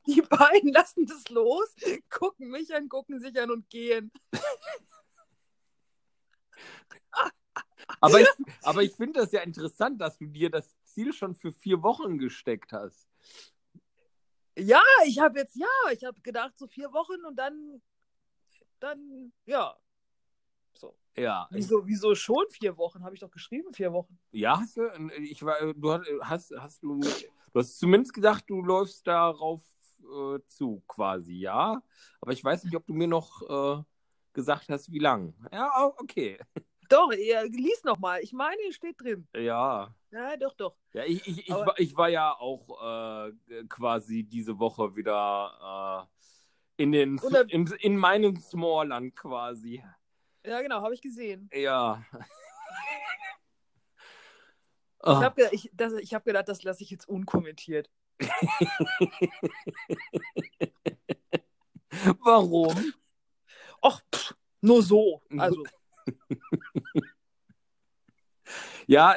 Die 0.07 0.21
beiden 0.21 0.73
lassen 0.73 1.05
das 1.05 1.29
los, 1.29 1.75
gucken 2.09 2.49
mich 2.49 2.73
an, 2.73 2.89
gucken 2.89 3.19
sich 3.19 3.39
an 3.39 3.51
und 3.51 3.69
gehen. 3.69 4.11
Aber 7.99 8.19
ich, 8.19 8.27
aber 8.63 8.83
ich 8.83 8.93
finde 8.95 9.19
das 9.19 9.31
ja 9.31 9.41
interessant, 9.41 10.01
dass 10.01 10.17
du 10.17 10.25
dir 10.25 10.49
das 10.49 10.75
Ziel 10.85 11.13
schon 11.13 11.35
für 11.35 11.51
vier 11.51 11.83
Wochen 11.83 12.17
gesteckt 12.17 12.73
hast. 12.73 13.07
Ja, 14.57 14.81
ich 15.05 15.19
habe 15.19 15.39
jetzt, 15.39 15.55
ja, 15.55 15.67
ich 15.91 16.03
habe 16.03 16.19
gedacht, 16.21 16.57
so 16.57 16.67
vier 16.67 16.91
Wochen 16.93 17.25
und 17.25 17.35
dann, 17.35 17.81
dann, 18.79 19.31
ja. 19.45 19.77
So. 20.81 20.95
Ja. 21.15 21.47
Wieso, 21.51 21.85
wieso 21.85 22.15
schon 22.15 22.43
vier 22.49 22.75
Wochen? 22.75 23.03
Habe 23.03 23.13
ich 23.13 23.21
doch 23.21 23.29
geschrieben, 23.29 23.71
vier 23.71 23.93
Wochen. 23.93 24.17
Ja, 24.31 24.59
hast 24.59 24.77
du? 24.77 24.89
Ich 25.19 25.43
war, 25.43 25.73
du 25.73 25.93
hast, 26.21 26.51
hast 26.57 26.81
du, 26.81 26.99
du 26.99 27.59
hast 27.59 27.77
zumindest 27.77 28.13
gesagt, 28.13 28.49
du 28.49 28.63
läufst 28.63 29.05
darauf 29.05 29.61
äh, 29.99 30.39
zu, 30.47 30.81
quasi, 30.87 31.35
ja. 31.35 31.83
Aber 32.19 32.31
ich 32.31 32.43
weiß 32.43 32.63
nicht, 32.63 32.75
ob 32.75 32.87
du 32.87 32.93
mir 32.93 33.07
noch 33.07 33.43
äh, 33.43 33.83
gesagt 34.33 34.69
hast, 34.69 34.91
wie 34.91 34.97
lang. 34.97 35.35
Ja, 35.53 35.93
okay. 35.97 36.39
Doch, 36.89 37.11
ihr, 37.11 37.43
lies 37.43 37.83
nochmal. 37.83 38.21
Ich 38.21 38.33
meine, 38.33 38.59
steht 38.71 38.99
drin. 38.99 39.27
Ja. 39.35 39.95
Ja, 40.11 40.35
doch, 40.35 40.53
doch. 40.55 40.75
Ja, 40.91 41.05
ich, 41.05 41.25
ich, 41.25 41.47
ich, 41.47 41.49
war, 41.49 41.79
ich 41.79 41.95
war 41.95 42.09
ja 42.09 42.33
auch 42.33 43.29
äh, 43.29 43.63
quasi 43.69 44.23
diese 44.23 44.59
Woche 44.59 44.93
wieder 44.93 46.09
äh, 46.77 46.83
in, 46.83 46.91
den, 46.91 47.17
in, 47.47 47.67
in 47.79 47.95
meinem 47.95 48.35
Smallland 48.35 49.15
quasi. 49.15 49.81
Ja, 50.45 50.61
genau, 50.61 50.81
habe 50.81 50.93
ich 50.93 51.01
gesehen. 51.01 51.49
Ja. 51.53 52.03
Ich 55.03 55.07
Ah, 55.07 55.23
habe 55.23 55.49
ich, 55.51 55.67
das- 55.73 55.93
ich 55.93 56.13
hab 56.13 56.23
gedacht, 56.25 56.47
das 56.47 56.61
lasse 56.61 56.83
ich 56.83 56.91
jetzt 56.91 57.09
unkommentiert. 57.09 57.89
warum? 62.23 62.93
Och, 63.81 64.01
pff, 64.13 64.35
nur 64.61 64.83
so. 64.83 65.21
Also, 65.37 65.63
Ja, 68.87 69.15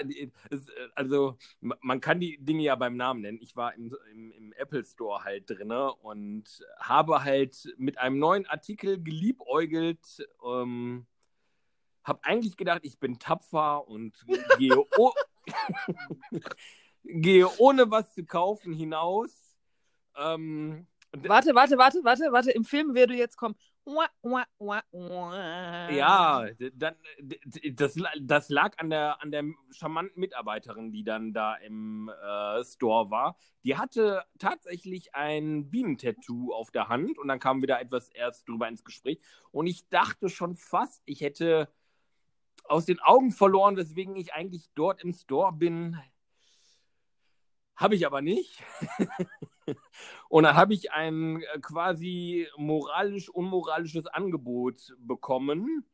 es, 0.51 0.67
also 0.95 1.37
man 1.59 2.01
kann 2.01 2.21
die 2.21 2.39
Dinge 2.39 2.63
ja 2.63 2.77
beim 2.77 2.97
Namen 2.97 3.23
nennen. 3.23 3.39
Ich 3.41 3.57
war 3.57 3.75
im, 3.75 3.95
im, 4.13 4.31
im 4.33 4.53
Apple 4.53 4.85
Store 4.85 5.25
halt 5.25 5.49
drinne 5.51 5.93
und 5.97 6.65
habe 6.79 7.25
halt 7.25 7.75
mit 7.77 7.99
einem 7.99 8.19
neuen 8.19 8.47
Artikel 8.47 9.03
geliebäugelt. 9.03 10.25
Ähm, 10.45 11.07
habe 12.05 12.21
eigentlich 12.23 12.57
gedacht, 12.57 12.81
ich 12.85 12.99
bin 12.99 13.19
tapfer 13.19 13.89
und 13.89 14.13
gehe, 14.59 14.77
gehe 17.05 17.49
ohne 17.59 17.91
was 17.91 18.15
zu 18.15 18.25
kaufen 18.25 18.73
hinaus. 18.73 19.57
Ähm, 20.17 20.87
warte, 21.13 21.55
warte, 21.55 21.79
warte, 21.79 21.99
warte, 22.05 22.33
warte. 22.33 22.51
Im 22.51 22.65
Film 22.65 22.95
würde 22.95 23.15
jetzt 23.15 23.37
kommen. 23.37 23.57
Wah, 23.87 24.09
wah, 24.23 24.47
wah, 24.59 24.83
wah. 24.93 25.91
Ja, 25.91 26.47
dann, 26.75 26.95
das, 27.75 27.99
das 28.23 28.49
lag 28.49 28.79
an 28.79 28.89
der, 28.89 29.23
an 29.23 29.31
der 29.31 29.45
charmanten 29.73 30.19
Mitarbeiterin, 30.19 30.91
die 30.91 31.05
dann 31.05 31.35
da 31.35 31.57
im 31.57 32.09
äh, 32.09 32.65
Store 32.65 33.11
war. 33.11 33.37
Die 33.63 33.77
hatte 33.77 34.25
tatsächlich 34.39 35.15
ein 35.15 35.71
Bienentattoo 35.71 36.55
auf 36.55 36.71
der 36.71 36.89
Hand 36.89 37.19
und 37.19 37.29
dann 37.29 37.41
kam 37.41 37.61
wieder 37.61 37.79
etwas 37.79 38.09
erst 38.09 38.49
drüber 38.49 38.69
ins 38.69 38.85
Gespräch. 38.85 39.21
Und 39.51 39.67
ich 39.67 39.87
dachte 39.91 40.31
schon 40.31 40.57
fast, 40.57 41.03
ich 41.05 41.21
hätte 41.21 41.69
aus 42.65 42.87
den 42.87 43.01
Augen 43.01 43.31
verloren, 43.31 43.77
weswegen 43.77 44.17
ich 44.17 44.35
eigentlich 44.35 44.71
dort 44.75 45.03
im 45.03 45.13
Store 45.13 45.53
bin. 45.53 45.99
Habe 47.77 47.97
ich 47.97 48.07
aber 48.07 48.23
nicht. 48.23 48.63
Und 50.29 50.45
dann 50.45 50.57
habe 50.57 50.75
ich 50.75 50.93
ein 50.93 51.43
äh, 51.43 51.61
quasi 51.61 52.47
moralisch-unmoralisches 52.57 54.07
Angebot 54.07 54.95
bekommen 54.99 55.85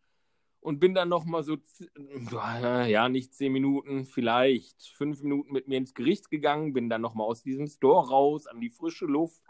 und 0.61 0.78
bin 0.78 0.94
dann 0.94 1.09
nochmal 1.09 1.42
so, 1.42 1.56
äh, 1.56 2.90
ja, 2.90 3.09
nicht 3.09 3.33
zehn 3.33 3.52
Minuten, 3.52 4.04
vielleicht 4.04 4.83
fünf 4.88 5.22
Minuten 5.22 5.52
mit 5.52 5.68
mir 5.68 5.78
ins 5.78 5.94
Gericht 5.94 6.30
gegangen, 6.30 6.74
bin 6.74 6.90
dann 6.90 7.00
nochmal 7.00 7.26
aus 7.26 7.42
diesem 7.42 7.66
Store 7.66 8.09
raus 8.09 8.46
an 8.46 8.61
die 8.61 8.68
frische 8.68 9.06
Luft 9.06 9.42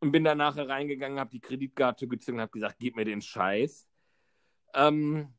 und 0.00 0.12
bin 0.12 0.24
dann 0.24 0.38
nachher 0.38 0.68
reingegangen, 0.68 1.18
habe 1.18 1.30
die 1.30 1.40
Kreditkarte 1.40 2.06
gezogen 2.06 2.40
habe 2.40 2.52
gesagt, 2.52 2.76
gib 2.78 2.96
mir 2.96 3.04
den 3.04 3.22
Scheiß. 3.22 3.88
Ähm, 4.74 5.32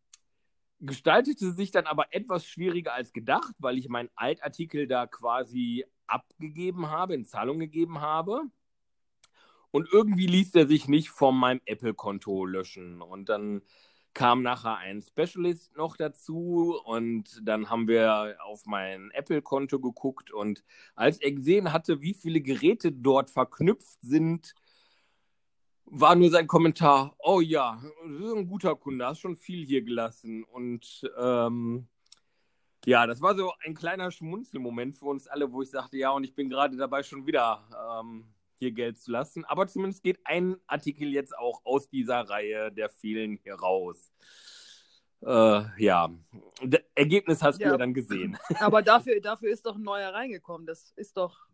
gestaltete 0.82 1.54
sich 1.54 1.72
dann 1.72 1.86
aber 1.86 2.14
etwas 2.14 2.46
schwieriger 2.46 2.94
als 2.94 3.14
gedacht, 3.14 3.54
weil 3.60 3.78
ich 3.78 3.88
meinen 3.88 4.10
Altartikel 4.16 4.88
da 4.88 5.08
quasi 5.08 5.86
abgegeben 6.08 6.90
habe, 6.90 7.14
in 7.14 7.26
Zahlung 7.26 7.60
gegeben 7.60 8.02
habe. 8.02 8.42
Und 9.72 9.88
irgendwie 9.92 10.28
ließ 10.28 10.52
der 10.52 10.68
sich 10.68 10.88
nicht 10.88 11.10
von 11.10 11.38
meinem 11.38 11.62
Apple-Konto 11.66 12.46
löschen. 12.46 13.02
Und 13.02 13.30
dann 13.30 13.62
kam 14.14 14.42
nachher 14.42 14.78
ein 14.78 15.02
Specialist 15.02 15.76
noch 15.78 15.96
dazu 15.96 16.78
und 16.84 17.40
dann 17.44 17.70
haben 17.70 17.88
wir 17.88 18.38
auf 18.44 18.66
mein 18.66 19.10
Apple-Konto 19.12 19.80
geguckt 19.80 20.32
und 20.32 20.66
als 20.96 21.18
er 21.22 21.32
gesehen 21.32 21.72
hatte, 21.72 22.02
wie 22.02 22.14
viele 22.14 22.42
Geräte 22.42 22.92
dort 22.92 23.30
verknüpft 23.30 24.02
sind, 24.02 24.54
war 25.86 26.16
nur 26.16 26.30
sein 26.30 26.48
Kommentar, 26.48 27.16
oh 27.20 27.42
ja, 27.42 27.82
du 28.06 28.20
bist 28.20 28.36
ein 28.36 28.48
guter 28.48 28.76
Kunde, 28.76 29.06
hast 29.06 29.20
schon 29.20 29.36
viel 29.36 29.66
hier 29.66 29.82
gelassen. 29.82 30.44
Und 30.44 31.10
ähm, 31.18 31.88
ja, 32.86 33.06
das 33.06 33.22
war 33.22 33.36
so 33.36 33.54
ein 33.64 33.76
kleiner 33.76 34.12
Schmunzelmoment 34.12 34.96
für 34.96 35.06
uns 35.06 35.28
alle, 35.28 35.52
wo 35.52 35.62
ich 35.62 35.70
sagte, 35.70 35.98
ja, 35.98 36.12
und 36.12 36.24
ich 36.24 36.34
bin 36.34 36.50
gerade 36.50 36.78
dabei, 36.78 37.04
schon 37.04 37.28
wieder 37.28 37.68
ähm, 38.00 38.26
hier 38.58 38.72
Geld 38.72 39.00
zu 39.00 39.12
lassen. 39.12 39.44
Aber 39.46 39.68
zumindest 39.68 40.04
geht 40.04 40.20
ein 40.24 40.56
Artikel 40.68 41.10
jetzt 41.10 41.38
auch 41.38 41.62
aus 41.66 41.90
dieser 41.90 42.22
Reihe 42.22 42.72
der 42.72 42.90
vielen 42.90 43.38
hier 43.44 43.56
raus. 43.56 44.12
Äh, 45.24 45.64
ja, 45.78 46.10
D 46.64 46.80
Ergebnis 46.96 47.44
hast 47.44 47.60
du 47.60 47.66
Ja. 47.66 47.72
ja 47.72 47.78
dann 47.78 47.94
gesehen. 47.94 48.38
Aber 48.60 48.82
dafür, 48.82 49.20
dafür 49.22 49.52
ist 49.52 49.66
doch 49.66 49.76
ein 49.76 49.84
neuer 49.84 50.14
reingekommen. 50.14 50.66
Das 50.66 50.94
ist 50.96 51.18
doch. 51.18 51.48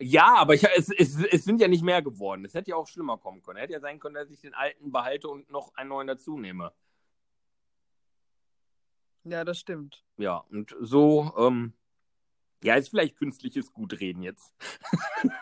Ja, 0.00 0.36
aber 0.36 0.54
ich, 0.54 0.64
es, 0.64 0.90
es, 0.90 1.16
es 1.24 1.44
sind 1.44 1.60
ja 1.60 1.66
nicht 1.66 1.82
mehr 1.82 2.02
geworden. 2.02 2.44
Es 2.44 2.54
hätte 2.54 2.70
ja 2.70 2.76
auch 2.76 2.86
schlimmer 2.86 3.18
kommen 3.18 3.42
können. 3.42 3.58
Hätte 3.58 3.72
ja 3.72 3.80
sein 3.80 3.98
können, 3.98 4.14
dass 4.14 4.30
ich 4.30 4.40
den 4.40 4.54
alten 4.54 4.92
behalte 4.92 5.28
und 5.28 5.50
noch 5.50 5.74
einen 5.74 5.88
neuen 5.88 6.06
dazu 6.06 6.38
nehme. 6.38 6.72
Ja, 9.24 9.44
das 9.44 9.58
stimmt. 9.58 10.04
Ja, 10.16 10.38
und 10.50 10.74
so, 10.80 11.34
ähm, 11.36 11.74
ja, 12.62 12.76
ist 12.76 12.90
vielleicht 12.90 13.16
künstliches 13.16 13.72
Gutreden 13.72 14.22
jetzt. 14.22 14.54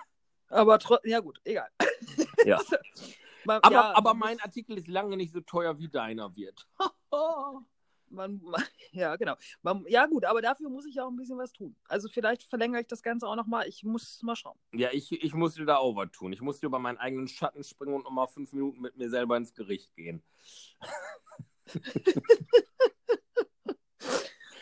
Aber 0.49 0.79
trotzdem, 0.79 1.11
ja 1.11 1.21
gut, 1.21 1.41
egal. 1.45 1.69
Ja. 2.45 2.61
Man, 3.45 3.61
Aber, 3.63 3.75
ja, 3.75 3.97
aber 3.97 4.15
mein 4.15 4.41
Artikel 4.41 4.77
ist 4.77 4.89
lange 4.89 5.17
nicht 5.17 5.33
so 5.33 5.41
teuer 5.41 5.79
wie 5.79 5.87
deiner 5.87 6.35
wird. 6.35 6.67
Man, 8.09 8.41
ja, 8.93 9.17
genau. 9.17 9.35
Man, 9.63 9.85
ja, 9.89 10.07
gut, 10.07 10.25
aber 10.25 10.43
dafür 10.43 10.69
muss 10.69 10.87
ich 10.87 11.01
auch 11.01 11.09
ein 11.09 11.17
bisschen 11.17 11.39
was 11.39 11.53
tun. 11.53 11.77
Also 11.89 12.09
vielleicht 12.09 12.43
verlängere 12.45 12.81
ich 12.81 12.87
das 12.87 13.03
Ganze 13.03 13.27
auch 13.29 13.37
nochmal. 13.37 13.69
Ich 13.69 13.85
muss 13.85 14.23
mal 14.23 14.37
schauen. 14.37 14.59
Ja, 14.73 14.91
ich, 14.93 15.11
ich 15.13 15.35
musste 15.35 15.65
da 15.65 15.77
auch 15.77 15.97
was 15.97 16.11
tun. 16.13 16.33
Ich 16.33 16.41
musste 16.41 16.67
über 16.67 16.79
meinen 16.79 16.99
eigenen 16.99 17.29
Schatten 17.29 17.65
springen 17.65 17.95
und 17.95 18.05
nochmal 18.05 18.29
fünf 18.29 18.53
Minuten 18.53 18.81
mit 18.81 18.97
mir 18.97 19.11
selber 19.11 19.37
ins 19.37 19.55
Gericht 19.55 19.95
gehen. 19.95 20.23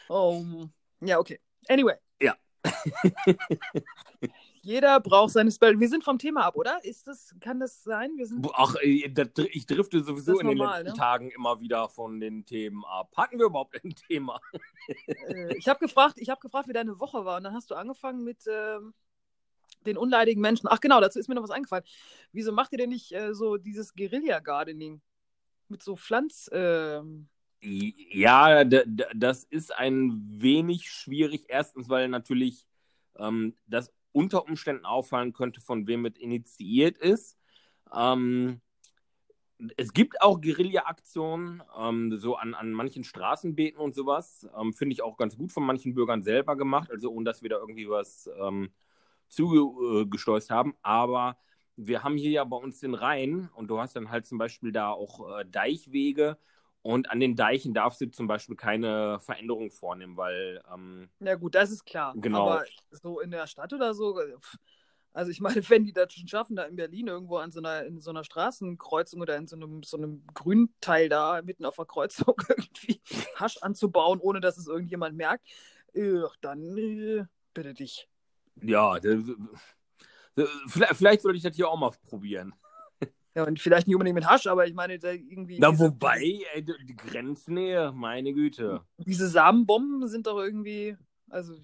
Oh, 0.09 0.45
ja, 1.01 1.19
okay. 1.19 1.41
Anyway. 1.69 1.97
Ja. 2.21 2.37
Jeder 4.65 4.99
braucht 4.99 5.33
seine 5.35 5.53
Spell. 5.53 5.79
Wir 5.79 5.91
sind 5.91 6.05
vom 6.05 6.19
Thema 6.19 6.47
ab, 6.47 6.57
oder? 6.57 6.83
Ist 6.85 7.07
das, 7.07 7.35
kann 7.39 7.61
das 7.61 7.85
sein? 7.85 8.13
Wir 8.17 8.27
sind 8.27 8.47
Ach, 8.55 8.75
ich 8.83 9.67
drifte 9.67 10.03
sowieso 10.03 10.39
in 10.41 10.49
den 10.49 10.57
normal, 10.57 10.83
letzten 10.83 10.93
ne? 10.93 10.99
Tagen 10.99 11.31
immer 11.31 11.61
wieder 11.61 11.91
von 11.91 12.19
den 12.19 12.47
Themen 12.47 12.83
ab. 12.87 13.13
Hatten 13.15 13.39
wir 13.39 13.45
überhaupt 13.47 13.75
ein 13.85 13.95
Thema? 14.09 14.41
Äh, 15.07 15.55
ich 15.59 15.69
habe 15.69 15.81
gefragt, 15.81 16.15
ich 16.17 16.31
habe 16.31 16.41
gefragt, 16.41 16.67
wie 16.67 16.73
deine 16.73 16.99
Woche 16.99 17.27
war. 17.27 17.37
Und 17.37 17.45
dann 17.45 17.53
hast 17.53 17.71
du 17.71 17.75
angefangen 17.75 18.25
mit 18.25 18.39
ähm, 18.47 18.95
den 19.85 19.99
unleidigen 19.99 20.41
Menschen. 20.41 20.67
Ach 20.71 20.81
genau, 20.81 20.99
dazu 20.99 21.19
ist 21.19 21.29
mir 21.29 21.35
noch 21.35 21.43
was 21.43 21.51
eingefallen. 21.51 21.85
Wieso 22.33 22.51
macht 22.51 22.73
ihr 22.73 22.79
denn 22.79 22.91
nicht 22.91 23.13
äh, 23.13 23.35
so 23.35 23.59
dieses 23.59 23.95
Guerilla-Gardening 23.95 25.03
mit 25.69 25.83
so 25.83 25.95
Pflanz? 25.95 26.49
ähm, 26.53 27.29
Ja, 27.61 28.65
das 28.65 29.45
ist 29.45 29.77
ein 29.77 30.23
wenig 30.27 30.91
schwierig. 30.91 31.45
Erstens, 31.49 31.91
weil 31.91 32.09
natürlich 32.09 32.67
ähm, 33.19 33.55
das 33.67 33.93
unter 34.15 34.45
Umständen 34.47 34.87
auffallen 34.87 35.33
könnte, 35.33 35.61
von 35.61 35.87
wem 35.87 36.07
es 36.07 36.17
initiiert 36.17 36.97
ist. 36.97 37.37
Ähm, 37.93 38.61
es 39.77 39.93
gibt 39.93 40.21
auch 40.21 40.41
Guerilla-Aktionen, 40.41 41.63
ähm, 41.79 42.17
so 42.19 42.37
an, 42.37 42.55
an 42.55 42.73
manchen 42.73 43.05
Straßenbeeten 43.05 43.79
und 43.81 43.95
sowas. 43.95 44.47
Ähm, 44.59 44.73
Finde 44.73 44.95
ich 44.95 45.03
auch 45.03 45.17
ganz 45.17 45.37
gut 45.37 45.53
von 45.53 45.65
manchen 45.65 45.95
Bürgern 45.95 46.23
selber 46.23 46.57
gemacht, 46.57 46.91
also 46.91 47.11
ohne 47.11 47.25
dass 47.25 47.43
wir 47.43 47.51
da 47.51 47.57
irgendwie 47.59 47.89
was 47.89 48.31
ähm, 48.41 48.71
zugesteuert 49.29 50.51
haben. 50.51 50.75
Aber 50.83 51.37
wir 51.77 52.05
haben 52.05 52.17
hier 52.17 52.31
ja 52.31 52.45
bei 52.45 52.57
uns 52.57 52.81
den 52.81 52.95
Rhein 52.95 53.49
und 53.55 53.69
du 53.69 53.81
hast 53.81 53.97
dann 53.97 54.11
halt 54.11 54.27
zum 54.27 54.39
Beispiel 54.39 54.73
da 54.73 54.91
auch 54.91 55.39
äh, 55.41 55.45
Deichwege 55.45 56.39
und 56.85 57.11
an 57.11 57.19
den 57.19 57.35
Deichen 57.35 57.73
darfst 57.73 58.03
du 58.03 58.11
zum 58.11 58.27
Beispiel 58.27 58.57
keine 58.57 59.19
Veränderung 59.19 59.71
vornehmen, 59.71 60.19
weil 60.19 60.63
ähm, 60.71 61.09
Ja 61.19 61.35
gut, 61.35 61.55
das 61.55 61.71
ist 61.71 61.87
klar. 61.87 62.13
Genau. 62.15 62.47
Aber 62.47 62.65
so 62.91 63.21
in 63.21 63.31
der 63.31 63.47
Stadt 63.47 63.73
oder 63.73 63.95
so, 63.95 64.21
äh, 64.21 64.37
also 65.15 65.31
ich 65.31 65.41
meine, 65.41 65.57
wenn 65.71 65.87
die 65.87 65.95
das 65.95 66.13
schon 66.13 66.29
schaffen, 66.29 66.57
da 66.57 66.65
in 66.65 66.77
Berlin 66.77 67.07
irgendwo 67.07 67.39
an 67.39 67.53
so 67.53 67.61
einer, 67.61 67.87
in 67.87 68.03
so 68.03 68.11
einer 68.11 68.23
Straßenkreuzung 68.23 69.23
oder 69.23 69.35
in 69.37 69.47
so 69.47 69.57
einem, 69.57 69.83
so 69.83 69.97
einem 69.97 70.27
Grünteil 70.35 71.09
da 71.09 71.41
mitten 71.43 71.65
auf 71.65 71.77
der 71.77 71.87
Kreuzung 71.87 72.35
irgendwie 72.51 73.01
Hasch 73.37 73.57
anzubauen, 73.63 74.21
ohne 74.21 74.41
dass 74.41 74.59
es 74.59 74.67
irgendjemand 74.67 75.17
merkt, 75.17 75.49
äh, 75.95 76.21
dann 76.43 76.77
äh, 76.77 77.25
bitte 77.55 77.73
dich. 77.73 78.11
ja, 78.61 78.99
vielleicht, 80.67 80.97
vielleicht 80.97 81.23
sollte 81.23 81.39
ich 81.39 81.43
das 81.43 81.57
hier 81.57 81.71
auch 81.71 81.79
mal 81.79 81.93
probieren. 82.11 82.53
Ja, 83.35 83.45
und 83.45 83.59
vielleicht 83.59 83.87
nicht 83.87 83.97
unbedingt 83.97 84.15
mit 84.15 84.29
Hasch, 84.29 84.47
aber 84.47 84.67
ich 84.67 84.75
meine, 84.75 84.99
da 84.99 85.11
irgendwie. 85.11 85.59
Na, 85.59 85.71
diese, 85.71 85.85
wobei, 85.85 86.41
ey, 86.55 86.65
die 86.65 86.97
Grenznähe, 86.97 87.93
meine 87.93 88.33
Güte. 88.33 88.83
Diese 88.99 89.29
Samenbomben 89.29 90.07
sind 90.07 90.27
doch 90.27 90.39
irgendwie, 90.39 90.97
also 91.29 91.55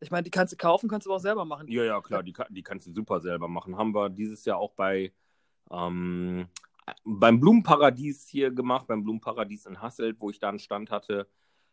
ich 0.00 0.10
meine, 0.10 0.22
die 0.22 0.30
kannst 0.30 0.52
du 0.52 0.56
kaufen, 0.56 0.88
kannst 0.88 1.06
du 1.06 1.10
aber 1.10 1.16
auch 1.16 1.22
selber 1.22 1.44
machen. 1.44 1.66
Ja, 1.68 1.82
ja, 1.82 2.00
klar, 2.00 2.22
die, 2.22 2.32
die 2.50 2.62
kannst 2.62 2.86
du 2.86 2.92
super 2.92 3.20
selber 3.20 3.48
machen. 3.48 3.76
Haben 3.76 3.92
wir 3.94 4.08
dieses 4.08 4.44
Jahr 4.44 4.58
auch 4.58 4.72
bei 4.74 5.12
ähm, 5.70 6.48
beim 7.04 7.40
Blumenparadies 7.40 8.28
hier 8.28 8.50
gemacht, 8.50 8.86
beim 8.86 9.02
Blumenparadies 9.02 9.66
in 9.66 9.80
Hasselt, 9.80 10.16
wo 10.20 10.30
ich 10.30 10.38
da 10.38 10.48
einen 10.48 10.58
Stand 10.58 10.90
hatte. 10.90 11.28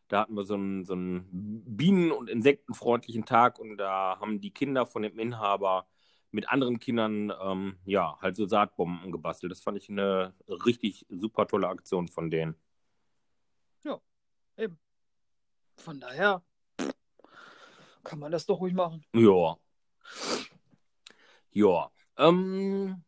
Da 0.08 0.22
hatten 0.22 0.36
wir 0.36 0.44
so 0.44 0.56
einen, 0.56 0.86
so 0.86 0.94
einen 0.94 1.26
bienen- 1.66 2.12
und 2.12 2.30
insektenfreundlichen 2.30 3.26
Tag 3.26 3.60
und 3.60 3.78
da 3.78 4.18
haben 4.20 4.40
die 4.40 4.52
Kinder 4.52 4.86
von 4.86 5.02
dem 5.02 5.18
Inhaber 5.18 5.88
mit 6.36 6.50
anderen 6.50 6.80
Kindern 6.80 7.34
ähm, 7.42 7.78
ja 7.86 8.18
halt 8.22 8.36
so 8.36 8.46
Saatbomben 8.46 9.12
gebastelt. 9.12 9.52
Das 9.52 9.62
fand 9.62 9.78
ich 9.78 9.90
eine 9.90 10.34
richtig 10.48 11.06
super 11.10 11.48
tolle 11.48 11.68
Aktion 11.68 12.08
von 12.08 12.30
denen. 12.30 12.56
Von 15.78 16.00
daher 16.00 16.42
kann 18.04 18.20
man 18.20 18.32
das 18.32 18.46
doch 18.46 18.60
ruhig 18.60 18.74
machen. 18.74 19.06
Ja. 19.14 19.58
Ja. 21.52 21.92
Ähm, 22.18 23.04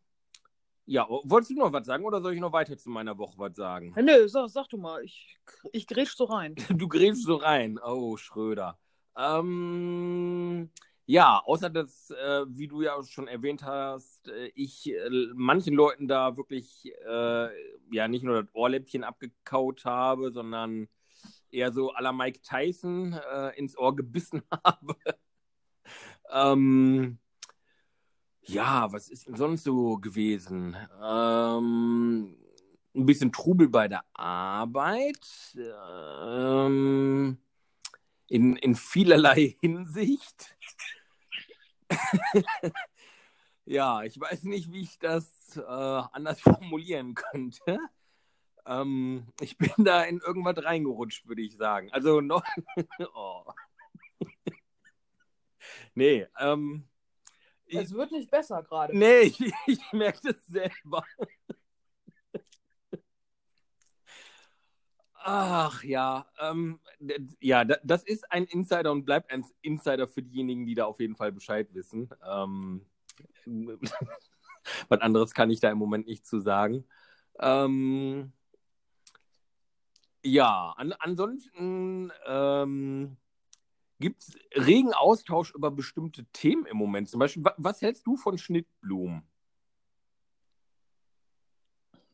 ja, 0.86 1.08
wolltest 1.10 1.52
du 1.52 1.56
noch 1.56 1.72
was 1.74 1.86
sagen 1.86 2.06
oder 2.06 2.22
soll 2.22 2.34
ich 2.34 2.40
noch 2.40 2.52
weiter 2.52 2.78
zu 2.78 2.90
meiner 2.90 3.18
Woche 3.18 3.38
was 3.38 3.56
sagen? 3.56 3.94
Ja, 3.96 4.02
nö, 4.02 4.28
sag, 4.28 4.50
sag 4.50 4.68
du 4.70 4.78
mal, 4.78 5.04
ich, 5.04 5.38
ich 5.72 5.88
grätsch 5.88 6.16
so 6.16 6.26
rein. 6.26 6.56
Du 6.70 6.88
grätschst 6.88 7.24
so 7.24 7.36
rein. 7.36 7.80
Oh, 7.80 8.18
Schröder. 8.18 8.80
Ähm, 9.16 10.70
ja, 11.08 11.42
außer 11.46 11.70
dass, 11.70 12.12
äh, 12.12 12.46
wie 12.50 12.68
du 12.68 12.82
ja 12.82 13.02
schon 13.04 13.30
erwähnt 13.30 13.64
hast, 13.64 14.28
äh, 14.28 14.52
ich 14.56 14.92
äh, 14.92 15.10
manchen 15.34 15.74
Leuten 15.74 16.08
da 16.10 16.36
wirklich 16.36 16.92
äh, 17.08 17.48
ja 17.92 18.08
nicht 18.10 18.24
nur 18.24 18.44
das 18.44 18.54
Ohrläppchen 18.54 19.06
abgekaut 19.06 19.86
habe, 19.86 20.32
sondern 20.34 20.90
eher 21.50 21.72
so 21.72 21.94
à 21.94 22.02
la 22.02 22.12
Mike 22.12 22.42
Tyson 22.42 23.14
äh, 23.14 23.58
ins 23.58 23.78
Ohr 23.78 23.96
gebissen 23.96 24.44
habe. 24.66 24.96
ähm, 26.30 27.20
ja, 28.42 28.92
was 28.92 29.08
ist 29.08 29.28
denn 29.28 29.36
sonst 29.38 29.64
so 29.64 29.98
gewesen? 29.98 30.76
Ähm, 31.02 32.36
ein 32.94 33.06
bisschen 33.06 33.32
Trubel 33.32 33.70
bei 33.70 33.88
der 33.88 34.04
Arbeit. 34.14 35.56
Ähm, 35.56 37.38
in, 38.28 38.56
in 38.58 38.76
vielerlei 38.76 39.58
Hinsicht. 39.62 40.57
ja, 43.66 44.04
ich 44.04 44.20
weiß 44.20 44.44
nicht, 44.44 44.72
wie 44.72 44.82
ich 44.82 45.00
das 45.00 45.58
äh, 45.58 45.62
anders 45.62 46.40
formulieren 46.42 47.16
könnte. 47.16 47.80
Ähm, 48.66 49.28
ich 49.40 49.58
bin 49.58 49.72
da 49.78 50.04
in 50.04 50.20
irgendwas 50.20 50.64
reingerutscht, 50.64 51.28
würde 51.28 51.42
ich 51.42 51.56
sagen. 51.56 51.92
Also 51.92 52.22
noch. 52.22 52.44
oh. 53.16 53.46
nee, 55.96 56.28
ähm. 56.40 56.88
Es 57.70 57.92
wird 57.92 58.12
nicht 58.14 58.32
besser 58.32 58.64
gerade. 58.64 58.98
nee, 58.98 59.22
ich, 59.22 59.42
ich 59.66 59.92
merke 59.92 60.32
das 60.32 60.46
selber. 60.46 61.04
Ach 65.30 65.84
ja, 65.84 66.26
ähm, 66.40 66.80
ja, 67.42 67.66
da- 67.66 67.76
das 67.84 68.04
ist 68.06 68.32
ein 68.32 68.46
Insider 68.46 68.94
und 68.94 69.04
bleibt 69.04 69.30
ein 69.30 69.46
Insider 69.62 70.08
für 70.08 70.24
diejenigen, 70.24 70.66
die 70.66 70.74
da 70.74 70.86
auf 70.86 71.02
jeden 71.02 71.18
Fall 71.18 71.34
Bescheid 71.34 71.68
wissen. 71.74 72.10
Ähm, 72.26 72.86
was 74.88 75.02
anderes 75.02 75.34
kann 75.34 75.50
ich 75.50 75.60
da 75.60 75.70
im 75.70 75.78
Moment 75.80 76.08
nicht 76.08 76.26
zu 76.26 76.40
sagen. 76.40 76.86
Ähm, 77.40 78.32
ja, 80.24 80.74
an, 80.78 80.94
ansonsten 81.00 82.12
ähm, 82.26 83.18
gibt 84.00 84.22
es 84.22 84.36
regen 84.56 84.94
Austausch 84.94 85.54
über 85.54 85.72
bestimmte 85.72 86.26
Themen 86.34 86.66
im 86.68 86.78
Moment. 86.78 87.10
Zum 87.10 87.20
Beispiel, 87.20 87.44
wa 87.44 87.54
was 87.58 87.82
hältst 87.82 88.08
du 88.08 88.16
von 88.16 88.38
Schnittblumen? 88.38 89.24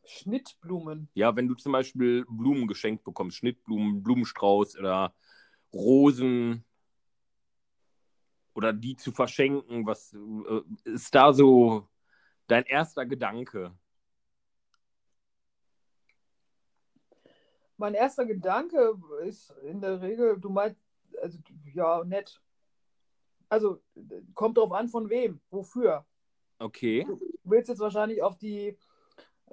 Schnittblumen. 0.04 1.08
Ja, 1.14 1.34
wenn 1.36 1.48
du 1.48 1.54
zum 1.54 1.72
Beispiel 1.72 2.24
Blumen 2.28 2.66
geschenkt 2.66 3.04
bekommst, 3.04 3.38
Schnittblumen, 3.38 4.02
Blumenstrauß 4.02 4.78
oder 4.78 5.14
Rosen 5.72 6.64
oder 8.54 8.72
die 8.72 8.96
zu 8.96 9.12
verschenken, 9.12 9.86
was 9.86 10.12
äh, 10.14 10.90
ist 10.90 11.14
da 11.14 11.32
so 11.32 11.88
dein 12.46 12.64
erster 12.64 13.06
Gedanke? 13.06 13.76
Mein 17.76 17.94
erster 17.94 18.24
Gedanke 18.24 18.94
ist 19.24 19.50
in 19.62 19.80
der 19.80 20.00
Regel, 20.00 20.38
du 20.38 20.48
meinst, 20.48 20.80
also 21.20 21.38
ja, 21.74 22.04
nett. 22.04 22.40
Also 23.48 23.82
kommt 24.34 24.56
drauf 24.56 24.72
an, 24.72 24.88
von 24.88 25.10
wem, 25.10 25.40
wofür. 25.50 26.06
Okay. 26.58 27.04
Du 27.04 27.20
willst 27.42 27.68
jetzt 27.68 27.80
wahrscheinlich 27.80 28.22
auf 28.22 28.38
die, 28.38 28.78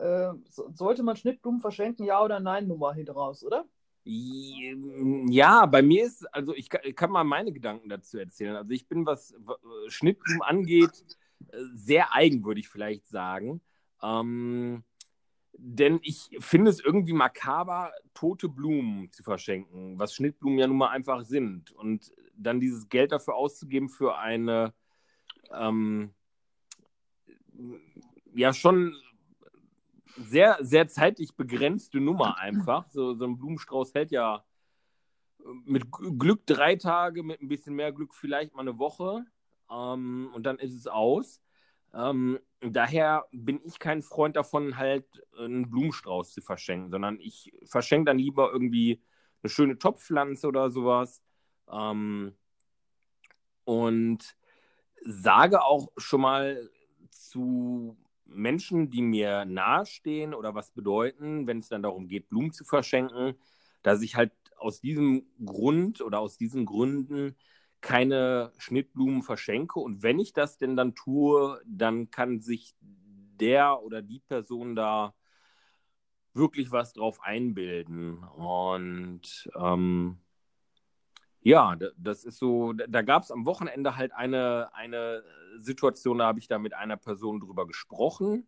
äh, 0.01 0.33
so- 0.49 0.69
sollte 0.73 1.03
man 1.03 1.15
Schnittblumen 1.15 1.61
verschenken, 1.61 2.05
ja 2.05 2.23
oder 2.23 2.39
nein, 2.39 2.67
Nummer 2.67 2.93
hinten 2.93 3.11
raus, 3.11 3.43
oder? 3.43 3.65
Ja, 4.03 5.67
bei 5.67 5.83
mir 5.83 6.05
ist, 6.05 6.25
also 6.33 6.55
ich 6.55 6.69
kann, 6.69 7.11
mal 7.11 7.23
meine 7.23 7.51
Gedanken 7.51 7.87
dazu 7.87 8.17
erzählen. 8.17 8.55
Also 8.55 8.71
ich 8.71 8.87
bin, 8.87 9.05
was 9.05 9.35
Schnittblumen 9.89 10.41
angeht, 10.41 11.05
äh, 11.49 11.57
sehr 11.73 12.13
eigen, 12.13 12.43
würde 12.43 12.59
ich 12.59 12.67
vielleicht 12.67 13.07
sagen. 13.07 13.61
Ähm, 14.01 14.83
denn 15.53 15.99
ich 16.01 16.31
finde 16.39 16.71
es 16.71 16.79
irgendwie 16.79 17.13
makaber, 17.13 17.91
tote 18.15 18.49
Blumen 18.49 19.11
zu 19.11 19.21
verschenken, 19.21 19.99
was 19.99 20.15
Schnittblumen 20.15 20.57
ja 20.57 20.65
nun 20.65 20.77
mal 20.77 20.89
einfach 20.89 21.23
sind. 21.23 21.71
Und 21.71 22.11
dann 22.35 22.59
dieses 22.59 22.89
Geld 22.89 23.11
dafür 23.11 23.35
auszugeben 23.35 23.87
für 23.89 24.17
eine, 24.17 24.73
ähm, 25.53 26.11
ja, 28.33 28.51
schon 28.53 28.95
sehr, 30.17 30.57
sehr 30.61 30.87
zeitlich 30.87 31.35
begrenzte 31.35 31.99
Nummer 31.99 32.37
einfach. 32.37 32.89
So, 32.89 33.13
so 33.13 33.25
ein 33.25 33.37
Blumenstrauß 33.37 33.93
hält 33.93 34.11
ja 34.11 34.43
mit 35.65 35.91
G- 35.91 36.11
Glück 36.17 36.45
drei 36.45 36.75
Tage, 36.75 37.23
mit 37.23 37.41
ein 37.41 37.47
bisschen 37.47 37.75
mehr 37.75 37.91
Glück 37.91 38.13
vielleicht 38.13 38.53
mal 38.53 38.61
eine 38.61 38.77
Woche. 38.77 39.25
Ähm, 39.69 40.29
und 40.33 40.43
dann 40.43 40.59
ist 40.59 40.75
es 40.75 40.87
aus. 40.87 41.41
Ähm, 41.93 42.39
daher 42.61 43.25
bin 43.31 43.59
ich 43.63 43.79
kein 43.79 44.01
Freund 44.01 44.35
davon, 44.35 44.77
halt 44.77 45.05
einen 45.37 45.69
Blumenstrauß 45.69 46.33
zu 46.33 46.41
verschenken, 46.41 46.91
sondern 46.91 47.19
ich 47.19 47.53
verschenke 47.65 48.05
dann 48.05 48.19
lieber 48.19 48.51
irgendwie 48.51 49.01
eine 49.43 49.49
schöne 49.49 49.77
Topfpflanze 49.77 50.47
oder 50.47 50.69
sowas. 50.69 51.21
Ähm, 51.69 52.35
und 53.63 54.35
sage 55.03 55.63
auch 55.63 55.91
schon 55.97 56.21
mal 56.21 56.69
zu 57.09 57.97
Menschen, 58.33 58.89
die 58.89 59.01
mir 59.01 59.45
nahestehen 59.45 60.33
oder 60.33 60.55
was 60.55 60.71
bedeuten, 60.71 61.47
wenn 61.47 61.59
es 61.59 61.69
dann 61.69 61.83
darum 61.83 62.07
geht, 62.07 62.29
Blumen 62.29 62.51
zu 62.51 62.63
verschenken, 62.63 63.35
dass 63.83 64.01
ich 64.01 64.15
halt 64.15 64.31
aus 64.57 64.81
diesem 64.81 65.25
Grund 65.43 66.01
oder 66.01 66.19
aus 66.19 66.37
diesen 66.37 66.65
Gründen 66.65 67.35
keine 67.81 68.53
Schnittblumen 68.57 69.23
verschenke. 69.23 69.79
Und 69.79 70.03
wenn 70.03 70.19
ich 70.19 70.33
das 70.33 70.57
denn 70.57 70.75
dann 70.75 70.95
tue, 70.95 71.59
dann 71.65 72.11
kann 72.11 72.41
sich 72.41 72.75
der 72.79 73.81
oder 73.81 74.01
die 74.01 74.19
Person 74.19 74.75
da 74.75 75.15
wirklich 76.33 76.71
was 76.71 76.93
drauf 76.93 77.19
einbilden. 77.21 78.23
Und 78.23 79.49
ähm, 79.55 80.19
ja, 81.41 81.75
das 81.97 82.23
ist 82.23 82.37
so, 82.37 82.73
da 82.73 83.01
gab 83.01 83.23
es 83.23 83.31
am 83.31 83.45
Wochenende 83.45 83.97
halt 83.97 84.13
eine, 84.13 84.69
eine 84.73 85.23
Situation, 85.59 86.19
da 86.19 86.25
habe 86.27 86.39
ich 86.39 86.47
da 86.47 86.59
mit 86.59 86.73
einer 86.73 86.97
Person 86.97 87.39
drüber 87.39 87.67
gesprochen. 87.67 88.47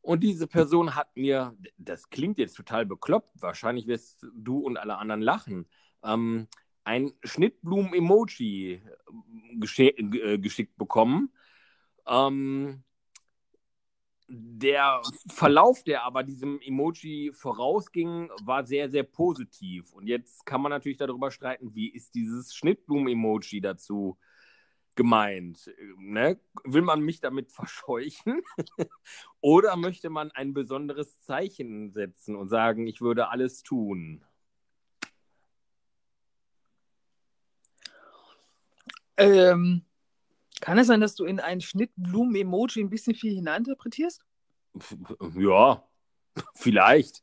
Und 0.00 0.22
diese 0.22 0.46
Person 0.46 0.94
hat 0.94 1.16
mir, 1.16 1.56
das 1.78 2.10
klingt 2.10 2.38
jetzt 2.38 2.54
total 2.54 2.86
bekloppt, 2.86 3.42
wahrscheinlich 3.42 3.88
wirst 3.88 4.24
du 4.34 4.58
und 4.58 4.76
alle 4.76 4.98
anderen 4.98 5.20
lachen, 5.20 5.66
ähm, 6.04 6.46
ein 6.84 7.12
Schnittblumen-Emoji 7.24 8.80
äh, 9.60 10.38
geschickt 10.38 10.76
bekommen. 10.76 11.32
Ähm, 12.06 12.84
der 14.28 15.02
Verlauf, 15.28 15.84
der 15.84 16.04
aber 16.04 16.22
diesem 16.22 16.60
Emoji 16.60 17.32
vorausging, 17.32 18.30
war 18.42 18.64
sehr, 18.64 18.88
sehr 18.90 19.04
positiv. 19.04 19.92
Und 19.92 20.06
jetzt 20.06 20.44
kann 20.46 20.60
man 20.60 20.70
natürlich 20.70 20.98
darüber 20.98 21.30
streiten, 21.30 21.74
wie 21.74 21.88
ist 21.88 22.14
dieses 22.14 22.54
Schnittblumen-Emoji 22.54 23.60
dazu 23.60 24.18
gemeint? 24.96 25.70
Ne? 25.98 26.40
Will 26.64 26.82
man 26.82 27.00
mich 27.00 27.20
damit 27.20 27.52
verscheuchen? 27.52 28.42
Oder 29.40 29.76
möchte 29.76 30.10
man 30.10 30.30
ein 30.32 30.54
besonderes 30.54 31.20
Zeichen 31.20 31.92
setzen 31.92 32.34
und 32.34 32.48
sagen, 32.48 32.86
ich 32.86 33.00
würde 33.00 33.28
alles 33.28 33.62
tun? 33.62 34.24
Ähm, 39.18 39.82
kann 40.60 40.78
es 40.78 40.88
sein, 40.88 41.00
dass 41.00 41.14
du 41.14 41.24
in 41.24 41.40
ein 41.40 41.60
Schnittblumen-Emoji 41.60 42.82
ein 42.82 42.90
bisschen 42.90 43.14
viel 43.14 43.34
hineininterpretierst? 43.34 44.24
Ja, 45.34 45.85
vielleicht. 46.54 47.22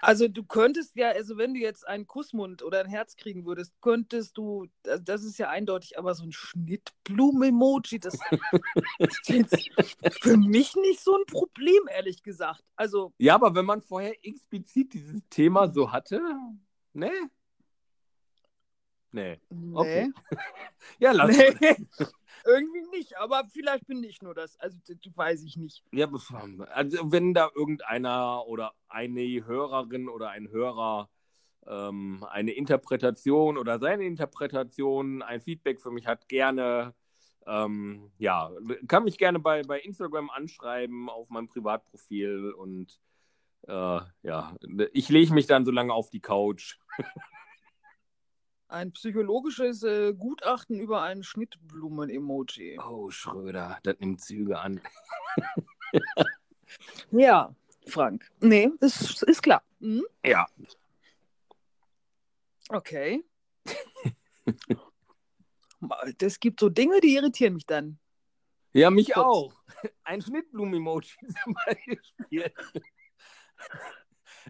Also 0.00 0.28
du 0.28 0.44
könntest 0.44 0.96
ja, 0.96 1.10
also 1.10 1.36
wenn 1.36 1.54
du 1.54 1.60
jetzt 1.60 1.86
einen 1.86 2.06
Kussmund 2.06 2.62
oder 2.62 2.80
ein 2.80 2.88
Herz 2.88 3.16
kriegen 3.16 3.46
würdest, 3.46 3.72
könntest 3.80 4.36
du, 4.36 4.66
das 4.82 5.24
ist 5.24 5.38
ja 5.38 5.48
eindeutig, 5.48 5.98
aber 5.98 6.14
so 6.14 6.24
ein 6.24 6.32
Schnittblumen-Emoji, 6.32 8.00
das 8.00 8.18
ist 8.98 9.28
jetzt 9.28 9.70
für 10.20 10.36
mich 10.36 10.74
nicht 10.76 11.00
so 11.00 11.16
ein 11.16 11.26
Problem, 11.26 11.88
ehrlich 11.90 12.22
gesagt. 12.22 12.62
Also. 12.76 13.12
Ja, 13.18 13.34
aber 13.34 13.54
wenn 13.54 13.64
man 13.64 13.80
vorher 13.80 14.14
explizit 14.24 14.92
dieses 14.92 15.22
Thema 15.30 15.70
so 15.72 15.92
hatte, 15.92 16.20
ne? 16.92 17.10
Nee. 19.12 19.40
Okay. 19.74 20.10
Nee. 20.30 20.38
ja, 20.98 21.12
lass 21.12 21.36
nee. 21.36 21.76
Irgendwie 22.44 22.82
nicht, 22.90 23.16
aber 23.18 23.44
vielleicht 23.52 23.86
bin 23.86 24.02
ich 24.02 24.20
nur 24.20 24.34
das. 24.34 24.58
Also, 24.58 24.78
das 24.86 25.16
weiß 25.16 25.44
ich 25.44 25.56
nicht. 25.56 25.84
Ja, 25.92 26.08
also 26.70 27.12
wenn 27.12 27.34
da 27.34 27.50
irgendeiner 27.54 28.46
oder 28.46 28.72
eine 28.88 29.44
Hörerin 29.46 30.08
oder 30.08 30.30
ein 30.30 30.50
Hörer 30.50 31.08
ähm, 31.66 32.24
eine 32.28 32.52
Interpretation 32.52 33.58
oder 33.58 33.78
seine 33.78 34.04
Interpretation, 34.04 35.22
ein 35.22 35.40
Feedback 35.40 35.80
für 35.80 35.90
mich 35.90 36.06
hat, 36.06 36.28
gerne, 36.28 36.94
ähm, 37.46 38.10
ja, 38.18 38.50
kann 38.88 39.04
mich 39.04 39.18
gerne 39.18 39.38
bei, 39.38 39.62
bei 39.62 39.80
Instagram 39.80 40.30
anschreiben 40.30 41.08
auf 41.08 41.28
meinem 41.30 41.48
Privatprofil 41.48 42.52
und 42.52 42.98
äh, 43.68 44.00
ja, 44.22 44.56
ich 44.92 45.08
lege 45.08 45.32
mich 45.32 45.46
dann 45.46 45.64
so 45.64 45.70
lange 45.70 45.92
auf 45.92 46.10
die 46.10 46.20
Couch. 46.20 46.78
ein 48.72 48.92
psychologisches 48.92 49.82
äh, 49.82 50.14
Gutachten 50.14 50.80
über 50.80 51.02
ein 51.02 51.22
Schnittblumen-Emoji. 51.22 52.78
Oh, 52.80 53.10
Schröder, 53.10 53.78
das 53.82 53.98
nimmt 54.00 54.20
Züge 54.20 54.58
an. 54.58 54.80
ja, 57.10 57.54
Frank. 57.86 58.30
Nee, 58.40 58.70
ist, 58.80 59.22
ist 59.22 59.42
klar. 59.42 59.62
Mhm. 59.78 60.04
Ja. 60.24 60.46
Okay. 62.68 63.24
Das 66.18 66.38
gibt 66.38 66.60
so 66.60 66.68
Dinge, 66.68 67.00
die 67.00 67.16
irritieren 67.16 67.54
mich 67.54 67.66
dann. 67.66 67.98
Ja, 68.72 68.88
mich 68.88 69.12
Gott. 69.12 69.24
auch. 69.24 69.52
Ein 70.04 70.22
Schnittblumen-Emoji 70.22 71.16
zum 71.42 71.54
Beispiel. 71.54 72.52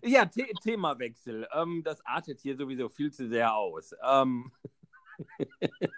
Ja, 0.02 0.28
The 0.32 0.46
Themawechsel. 0.62 1.46
Ähm, 1.52 1.82
das 1.84 2.04
artet 2.06 2.40
hier 2.40 2.56
sowieso 2.56 2.88
viel 2.88 3.12
zu 3.12 3.28
sehr 3.28 3.54
aus. 3.54 3.94
Ähm. 4.02 4.50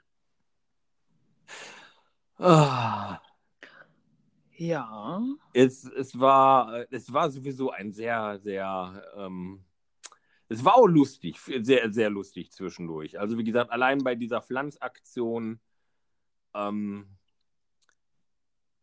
ah. 2.39 3.21
Ja. 4.57 5.23
Es, 5.53 5.85
es, 5.85 6.19
war, 6.19 6.87
es 6.91 7.13
war 7.13 7.31
sowieso 7.31 7.71
ein 7.71 7.93
sehr, 7.93 8.39
sehr. 8.41 9.05
Ähm, 9.17 9.65
es 10.49 10.65
war 10.65 10.77
auch 10.77 10.87
lustig, 10.87 11.41
sehr, 11.41 11.93
sehr 11.93 12.11
lustig 12.11 12.53
zwischendurch. 12.53 13.19
Also, 13.19 13.39
wie 13.39 13.45
gesagt, 13.45 13.71
allein 13.71 13.99
bei 13.99 14.15
dieser 14.15 14.43
Pflanzaktion. 14.43 15.61
Ähm, 16.55 17.09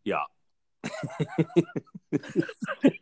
ja. 0.04 0.28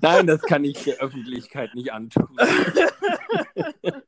Nein, 0.00 0.26
das 0.26 0.42
kann 0.42 0.64
ich 0.64 0.84
der 0.84 0.98
Öffentlichkeit 0.98 1.74
nicht 1.74 1.92
antun. 1.92 2.36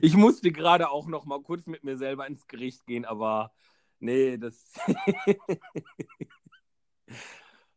ich 0.00 0.14
musste 0.14 0.52
gerade 0.52 0.90
auch 0.90 1.06
noch 1.06 1.24
mal 1.24 1.42
kurz 1.42 1.66
mit 1.66 1.84
mir 1.84 1.96
selber 1.96 2.26
ins 2.26 2.46
Gericht 2.46 2.86
gehen, 2.86 3.04
aber 3.04 3.52
nee, 4.00 4.38
das. 4.38 4.72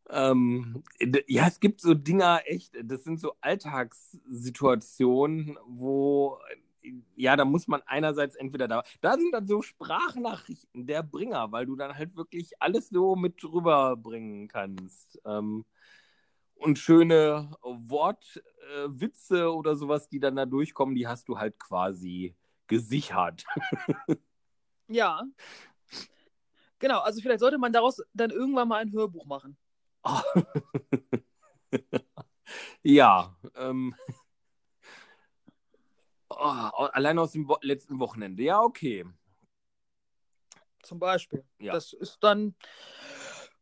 ähm, 0.09 0.83
ja, 1.27 1.47
es 1.47 1.59
gibt 1.59 1.81
so 1.81 1.93
Dinger, 1.93 2.41
echt, 2.45 2.73
das 2.83 3.03
sind 3.03 3.19
so 3.19 3.33
Alltagssituationen, 3.41 5.57
wo 5.65 6.39
ja, 7.15 7.35
da 7.35 7.45
muss 7.45 7.67
man 7.67 7.81
einerseits 7.85 8.35
entweder 8.35 8.67
da, 8.67 8.83
da 9.01 9.17
sind 9.17 9.33
dann 9.33 9.47
so 9.47 9.61
Sprachnachrichten 9.61 10.87
der 10.87 11.03
Bringer, 11.03 11.51
weil 11.51 11.65
du 11.65 11.75
dann 11.75 11.95
halt 11.95 12.15
wirklich 12.15 12.53
alles 12.59 12.89
so 12.89 13.15
mit 13.15 13.41
drüber 13.41 13.95
bringen 13.95 14.47
kannst. 14.47 15.19
Ähm, 15.25 15.65
und 16.61 16.77
schöne 16.77 17.51
Wortwitze 17.61 19.39
äh, 19.39 19.45
oder 19.45 19.75
sowas, 19.75 20.07
die 20.07 20.19
dann 20.19 20.35
da 20.35 20.45
durchkommen, 20.45 20.93
die 20.95 21.07
hast 21.07 21.27
du 21.27 21.39
halt 21.39 21.59
quasi 21.59 22.35
gesichert. 22.67 23.43
ja. 24.87 25.23
Genau, 26.77 26.99
also 26.99 27.19
vielleicht 27.21 27.39
sollte 27.39 27.57
man 27.57 27.73
daraus 27.73 28.01
dann 28.13 28.29
irgendwann 28.29 28.67
mal 28.67 28.77
ein 28.77 28.91
Hörbuch 28.91 29.25
machen. 29.25 29.57
ja. 32.83 33.35
Ähm, 33.55 33.95
oh, 36.29 36.35
allein 36.35 37.17
aus 37.17 37.31
dem 37.31 37.51
letzten 37.61 37.99
Wochenende. 37.99 38.43
Ja, 38.43 38.61
okay. 38.61 39.05
Zum 40.83 40.99
Beispiel. 40.99 41.43
Ja. 41.59 41.73
Das 41.73 41.93
ist 41.93 42.19
dann 42.21 42.55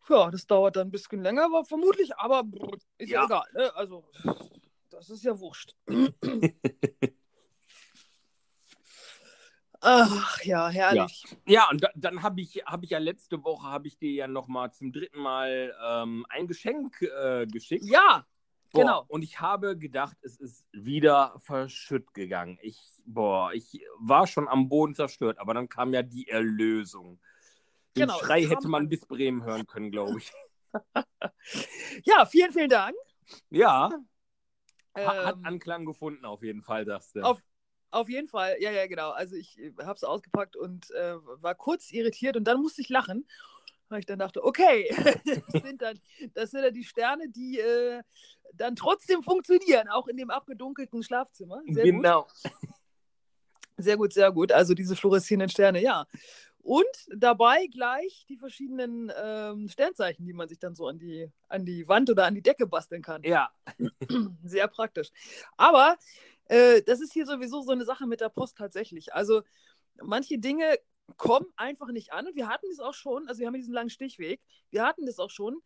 ja, 0.10 0.32
das 0.32 0.48
dauert 0.48 0.76
dann 0.76 0.88
ein 0.88 0.92
bisschen 0.92 1.22
länger, 1.22 1.46
aber 1.46 1.66
vermutlich, 1.66 2.16
aber 2.18 2.44
ist 2.98 3.10
ja, 3.10 3.22
ja 3.22 3.26
egal. 3.26 3.46
Ne? 3.54 3.76
Also, 3.76 4.06
das 4.90 5.10
ist 5.10 5.24
ja 5.24 5.40
wurscht. 5.40 5.76
Ach 9.82 10.44
ja, 10.44 10.68
herrlich. 10.70 11.24
Ja, 11.46 11.54
ja 11.54 11.70
und 11.70 11.84
da, 11.84 11.90
dann 11.96 12.22
habe 12.22 12.42
ich, 12.42 12.64
hab 12.66 12.84
ich 12.84 12.90
ja 12.90 12.98
letzte 12.98 13.44
Woche, 13.44 13.68
habe 13.68 13.88
ich 13.88 13.98
dir 13.98 14.12
ja 14.12 14.28
nochmal 14.28 14.74
zum 14.74 14.92
dritten 14.92 15.20
Mal 15.22 15.74
ähm, 15.82 16.26
ein 16.30 16.48
Geschenk 16.48 17.02
äh, 17.02 17.48
geschickt. 17.48 17.86
Ja, 17.86 18.26
boah, 18.72 18.82
genau. 18.82 19.06
Und 19.08 19.22
ich 19.24 19.40
habe 19.40 19.78
gedacht, 19.78 20.18
es 20.22 20.38
ist 20.38 20.66
wieder 20.74 21.34
verschütt 21.40 22.14
gegangen. 22.14 22.58
Ich, 22.62 22.82
boah, 23.06 23.54
ich 23.54 23.82
war 24.00 24.28
schon 24.28 24.50
am 24.50 24.68
Boden 24.68 24.96
zerstört, 24.96 25.40
aber 25.40 25.54
dann 25.54 25.70
kam 25.70 25.94
ja 25.94 26.04
die 26.04 26.28
Erlösung. 26.28 27.22
Den 27.96 28.08
genau, 28.08 28.20
Schrei 28.20 28.46
hätte 28.46 28.68
man 28.68 28.88
bis 28.88 29.06
Bremen 29.06 29.44
hören 29.44 29.66
können, 29.66 29.92
glaube 29.92 30.20
ich. 30.20 30.32
ja, 32.06 32.26
vielen, 32.26 32.52
vielen 32.52 32.70
Dank. 32.70 32.96
Ja. 33.50 33.90
Ähm, 34.96 35.08
hat 35.08 35.38
Anklang 35.44 35.86
gefunden, 35.86 36.26
auf 36.26 36.44
jeden 36.44 36.62
Fall, 36.62 36.86
sagst 36.86 37.16
du. 37.16 37.22
Auf, 37.22 37.42
auf 37.92 38.10
jeden 38.10 38.28
Fall, 38.28 38.58
ja, 38.60 38.72
ja, 38.72 38.88
genau. 38.88 39.12
Also 39.12 39.36
ich 39.36 39.58
äh, 39.60 39.74
habe 39.82 39.94
es 39.94 40.04
ausgepackt 40.04 40.56
und 40.56 40.92
äh, 40.92 41.16
war 41.42 41.56
kurz 41.56 41.92
irritiert 41.92 42.38
und 42.38 42.44
dann 42.46 42.62
musste 42.62 42.82
ich 42.82 42.90
lachen, 42.90 43.28
weil 43.90 44.00
ich 44.00 44.06
dann 44.06 44.20
dachte, 44.20 44.44
okay, 44.44 44.88
das, 45.26 45.64
sind 45.64 45.82
dann, 45.82 46.00
das 46.34 46.52
sind 46.52 46.64
dann 46.64 46.74
die 46.74 46.84
Sterne, 46.84 47.30
die 47.30 47.60
äh, 47.60 48.02
dann 48.54 48.76
trotzdem 48.76 49.24
funktionieren, 49.24 49.88
auch 49.90 50.08
in 50.08 50.18
dem 50.18 50.30
abgedunkelten 50.30 51.04
Schlafzimmer. 51.04 51.62
Sehr 51.68 51.84
genau. 51.84 52.24
Gut. 52.24 52.52
Sehr 53.78 53.96
gut, 53.96 54.12
sehr 54.12 54.32
gut. 54.32 54.52
Also 54.52 54.74
diese 54.74 54.96
fluoreszierenden 54.96 55.50
Sterne, 55.50 55.82
ja. 55.82 56.06
Und 56.62 56.86
dabei 57.16 57.68
gleich 57.68 58.26
die 58.28 58.38
verschiedenen 58.38 59.12
ähm, 59.16 59.70
Sternzeichen, 59.70 60.26
die 60.26 60.34
man 60.34 60.50
sich 60.50 60.60
dann 60.60 60.76
so 60.76 60.88
an 60.88 61.00
die, 61.00 61.32
an 61.48 61.66
die 61.66 61.88
Wand 61.88 62.10
oder 62.10 62.26
an 62.26 62.36
die 62.36 62.42
Decke 62.42 62.68
basteln 62.68 63.02
kann. 63.02 63.24
Ja. 63.24 63.50
Sehr 64.44 64.68
praktisch. 64.68 65.10
Aber 65.58 65.98
äh, 66.46 66.82
das 66.84 67.00
ist 67.00 67.14
hier 67.14 67.26
sowieso 67.26 67.62
so 67.62 67.72
eine 67.72 67.86
Sache 67.86 68.06
mit 68.08 68.22
der 68.22 68.30
Post 68.30 68.58
tatsächlich. 68.58 69.14
Also 69.14 69.42
manche 70.02 70.38
Dinge 70.38 70.78
kommen 71.18 71.48
einfach 71.56 71.88
nicht 71.92 72.14
an. 72.14 72.28
Und 72.28 72.36
wir 72.36 72.48
hatten 72.48 72.68
das 72.70 72.80
auch 72.80 72.94
schon, 72.94 73.28
also 73.28 73.40
wir 73.40 73.48
haben 73.48 73.54
diesen 73.54 73.74
langen 73.74 73.90
Stichweg, 73.90 74.42
wir 74.70 74.84
hatten 74.84 75.06
das 75.06 75.20
auch 75.20 75.32
schon, 75.32 75.62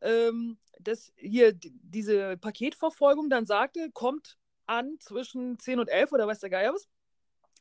ähm, 0.00 0.58
dass 0.80 1.12
hier 1.16 1.52
diese 1.54 2.36
Paketverfolgung 2.36 3.30
dann 3.30 3.46
sagte, 3.46 3.90
kommt 3.92 4.36
an 4.66 4.96
zwischen 5.00 5.58
10 5.58 5.78
und 5.80 5.88
11 5.88 6.12
oder 6.12 6.26
weiß 6.26 6.40
der 6.40 6.50
Geier 6.50 6.74
was. 6.74 6.88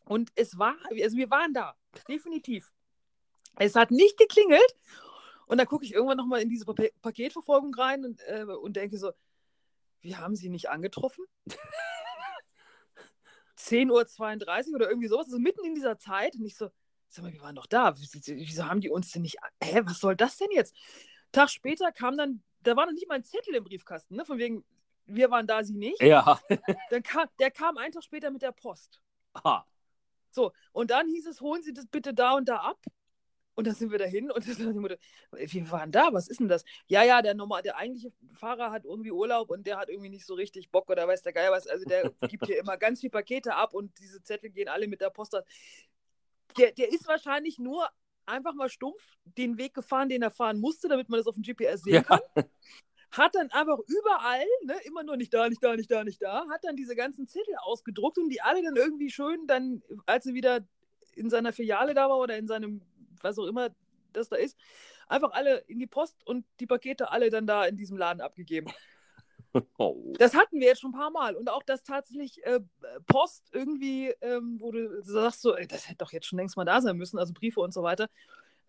Und 0.05 0.31
es 0.35 0.57
war, 0.57 0.75
also 0.89 1.17
wir 1.17 1.29
waren 1.29 1.53
da, 1.53 1.75
definitiv. 2.07 2.71
Es 3.57 3.75
hat 3.75 3.91
nicht 3.91 4.17
geklingelt. 4.17 4.75
Und 5.47 5.57
dann 5.57 5.67
gucke 5.67 5.83
ich 5.83 5.93
irgendwann 5.93 6.17
nochmal 6.17 6.41
in 6.41 6.49
diese 6.49 6.65
pa 6.65 6.73
Paketverfolgung 7.01 7.73
rein 7.75 8.05
und, 8.05 8.21
äh, 8.21 8.43
und 8.43 8.77
denke 8.77 8.97
so, 8.97 9.11
wir 9.99 10.17
haben 10.17 10.35
sie 10.35 10.49
nicht 10.49 10.69
angetroffen. 10.69 11.25
10.32 13.57 14.69
Uhr 14.69 14.75
oder 14.75 14.89
irgendwie 14.89 15.07
sowas, 15.07 15.25
also 15.25 15.39
mitten 15.39 15.65
in 15.65 15.75
dieser 15.75 15.97
Zeit. 15.97 16.35
Und 16.35 16.45
ich 16.45 16.55
so, 16.55 16.71
sag 17.09 17.23
mal, 17.23 17.33
wir 17.33 17.41
waren 17.41 17.55
doch 17.55 17.65
da. 17.65 17.95
Wieso 17.97 18.65
haben 18.65 18.81
die 18.81 18.89
uns 18.89 19.11
denn 19.11 19.23
nicht. 19.23 19.37
Hä, 19.61 19.81
was 19.83 19.99
soll 19.99 20.15
das 20.15 20.37
denn 20.37 20.51
jetzt? 20.51 20.75
Tag 21.31 21.49
später 21.49 21.91
kam 21.91 22.17
dann, 22.17 22.41
da 22.61 22.75
war 22.75 22.85
noch 22.85 22.93
nicht 22.93 23.07
mal 23.07 23.15
ein 23.15 23.23
Zettel 23.23 23.55
im 23.55 23.63
Briefkasten, 23.63 24.15
ne? 24.15 24.25
Von 24.25 24.37
wegen, 24.37 24.63
wir 25.05 25.29
waren 25.31 25.47
da, 25.47 25.63
sie 25.63 25.73
nicht. 25.73 26.01
Ja. 26.01 26.39
Dann 26.89 27.03
kam, 27.03 27.27
der 27.39 27.51
kam 27.51 27.77
einen 27.77 27.91
Tag 27.91 28.03
später 28.03 28.31
mit 28.31 28.41
der 28.41 28.51
Post. 28.51 29.01
Aha. 29.33 29.65
So, 30.31 30.51
und 30.71 30.91
dann 30.91 31.07
hieß 31.07 31.27
es, 31.27 31.41
holen 31.41 31.61
Sie 31.61 31.73
das 31.73 31.85
bitte 31.87 32.13
da 32.13 32.33
und 32.33 32.49
da 32.49 32.57
ab. 32.57 32.79
Und 33.53 33.67
dann 33.67 33.75
sind 33.75 33.91
wir 33.91 33.99
dahin 33.99 34.31
und 34.31 34.47
dann 34.59 34.73
die 34.73 34.79
Mutter, 34.79 34.97
wir 35.31 35.71
waren 35.71 35.91
da, 35.91 36.13
was 36.13 36.27
ist 36.27 36.39
denn 36.39 36.47
das? 36.47 36.63
Ja, 36.87 37.03
ja, 37.03 37.21
der 37.21 37.33
normal, 37.33 37.61
der 37.61 37.77
eigentliche 37.77 38.11
Fahrer 38.33 38.71
hat 38.71 38.85
irgendwie 38.85 39.11
Urlaub 39.11 39.49
und 39.49 39.67
der 39.67 39.77
hat 39.77 39.89
irgendwie 39.89 40.09
nicht 40.09 40.25
so 40.25 40.33
richtig 40.33 40.71
Bock 40.71 40.89
oder 40.89 41.07
weiß 41.07 41.21
der 41.21 41.33
Geier 41.33 41.51
was. 41.51 41.67
Also 41.67 41.85
der 41.85 42.11
gibt 42.29 42.45
hier 42.45 42.59
immer 42.59 42.77
ganz 42.77 43.01
viele 43.01 43.11
Pakete 43.11 43.55
ab 43.55 43.73
und 43.73 43.97
diese 43.99 44.23
Zettel 44.23 44.49
gehen 44.51 44.69
alle 44.69 44.87
mit 44.87 45.01
der 45.01 45.09
Post. 45.09 45.37
Der, 46.57 46.71
der 46.71 46.91
ist 46.91 47.07
wahrscheinlich 47.07 47.59
nur 47.59 47.87
einfach 48.25 48.53
mal 48.53 48.69
stumpf 48.69 49.01
den 49.25 49.57
Weg 49.57 49.73
gefahren, 49.73 50.09
den 50.09 50.21
er 50.21 50.31
fahren 50.31 50.59
musste, 50.59 50.87
damit 50.87 51.09
man 51.09 51.19
das 51.19 51.27
auf 51.27 51.35
dem 51.35 51.43
GPS 51.43 51.83
sehen 51.83 51.95
ja. 51.95 52.03
kann. 52.03 52.19
Hat 53.11 53.35
dann 53.35 53.51
einfach 53.51 53.77
überall, 53.87 54.45
ne, 54.63 54.75
immer 54.85 55.03
nur 55.03 55.17
nicht 55.17 55.33
da, 55.33 55.49
nicht 55.49 55.63
da, 55.63 55.75
nicht 55.75 55.91
da, 55.91 56.03
nicht 56.03 56.21
da, 56.21 56.47
hat 56.49 56.63
dann 56.63 56.75
diese 56.75 56.95
ganzen 56.95 57.27
Zettel 57.27 57.55
ausgedruckt 57.61 58.17
und 58.17 58.29
die 58.29 58.41
alle 58.41 58.63
dann 58.63 58.75
irgendwie 58.75 59.09
schön 59.09 59.47
dann, 59.47 59.81
als 60.05 60.25
er 60.25 60.33
wieder 60.33 60.65
in 61.15 61.29
seiner 61.29 61.51
Filiale 61.51 61.93
da 61.93 62.09
war 62.09 62.17
oder 62.17 62.37
in 62.37 62.47
seinem, 62.47 62.81
was 63.21 63.37
auch 63.37 63.47
immer 63.47 63.69
das 64.13 64.29
da 64.29 64.37
ist, 64.37 64.57
einfach 65.07 65.31
alle 65.33 65.59
in 65.67 65.79
die 65.79 65.87
Post 65.87 66.15
und 66.25 66.45
die 66.59 66.67
Pakete 66.67 67.11
alle 67.11 67.29
dann 67.29 67.47
da 67.47 67.65
in 67.65 67.77
diesem 67.77 67.97
Laden 67.97 68.21
abgegeben. 68.21 68.71
Oh. 69.77 70.13
Das 70.17 70.33
hatten 70.33 70.61
wir 70.61 70.67
jetzt 70.67 70.79
schon 70.79 70.91
ein 70.91 70.97
paar 70.97 71.11
Mal. 71.11 71.35
Und 71.35 71.49
auch, 71.49 71.63
dass 71.63 71.83
tatsächlich 71.83 72.41
äh, 72.45 72.61
Post 73.05 73.49
irgendwie, 73.51 74.13
ähm, 74.21 74.57
wo 74.61 74.71
du 74.71 75.01
sagst, 75.03 75.41
so, 75.41 75.55
ey, 75.55 75.67
das 75.67 75.89
hätte 75.89 75.97
doch 75.97 76.13
jetzt 76.13 76.27
schon 76.27 76.39
längst 76.39 76.55
mal 76.55 76.63
da 76.63 76.79
sein 76.79 76.95
müssen, 76.95 77.19
also 77.19 77.33
Briefe 77.33 77.59
und 77.59 77.73
so 77.73 77.83
weiter. 77.83 78.09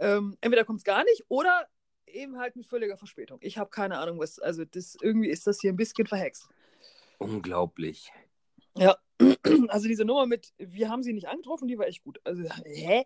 Ähm, 0.01 0.37
entweder 0.41 0.65
kommt 0.65 0.79
es 0.79 0.85
gar 0.85 1.05
nicht 1.05 1.25
oder 1.29 1.69
eben 2.07 2.39
halt 2.39 2.57
mit 2.57 2.67
völliger 2.67 2.97
Verspätung. 2.97 3.39
Ich 3.43 3.59
habe 3.59 3.71
keine 3.71 3.99
Ahnung, 3.99 4.19
was, 4.19 4.39
also 4.39 4.65
das 4.65 4.97
irgendwie 5.01 5.31
ist 5.31 5.47
das 5.47 5.61
hier 5.61 5.73
ein 5.73 5.77
bisschen 5.77 6.07
verhext. 6.07 6.49
Unglaublich. 7.19 8.13
Ja, 8.77 8.97
also 9.69 9.89
diese 9.89 10.05
Nummer 10.05 10.27
mit, 10.27 10.53
wir 10.59 10.89
haben 10.89 11.03
sie 11.03 11.13
nicht 11.13 11.29
angetroffen, 11.29 11.69
die 11.69 11.79
war 11.79 11.87
echt 11.87 12.03
gut. 12.03 12.21
Also, 12.25 12.43
hä? 12.65 13.05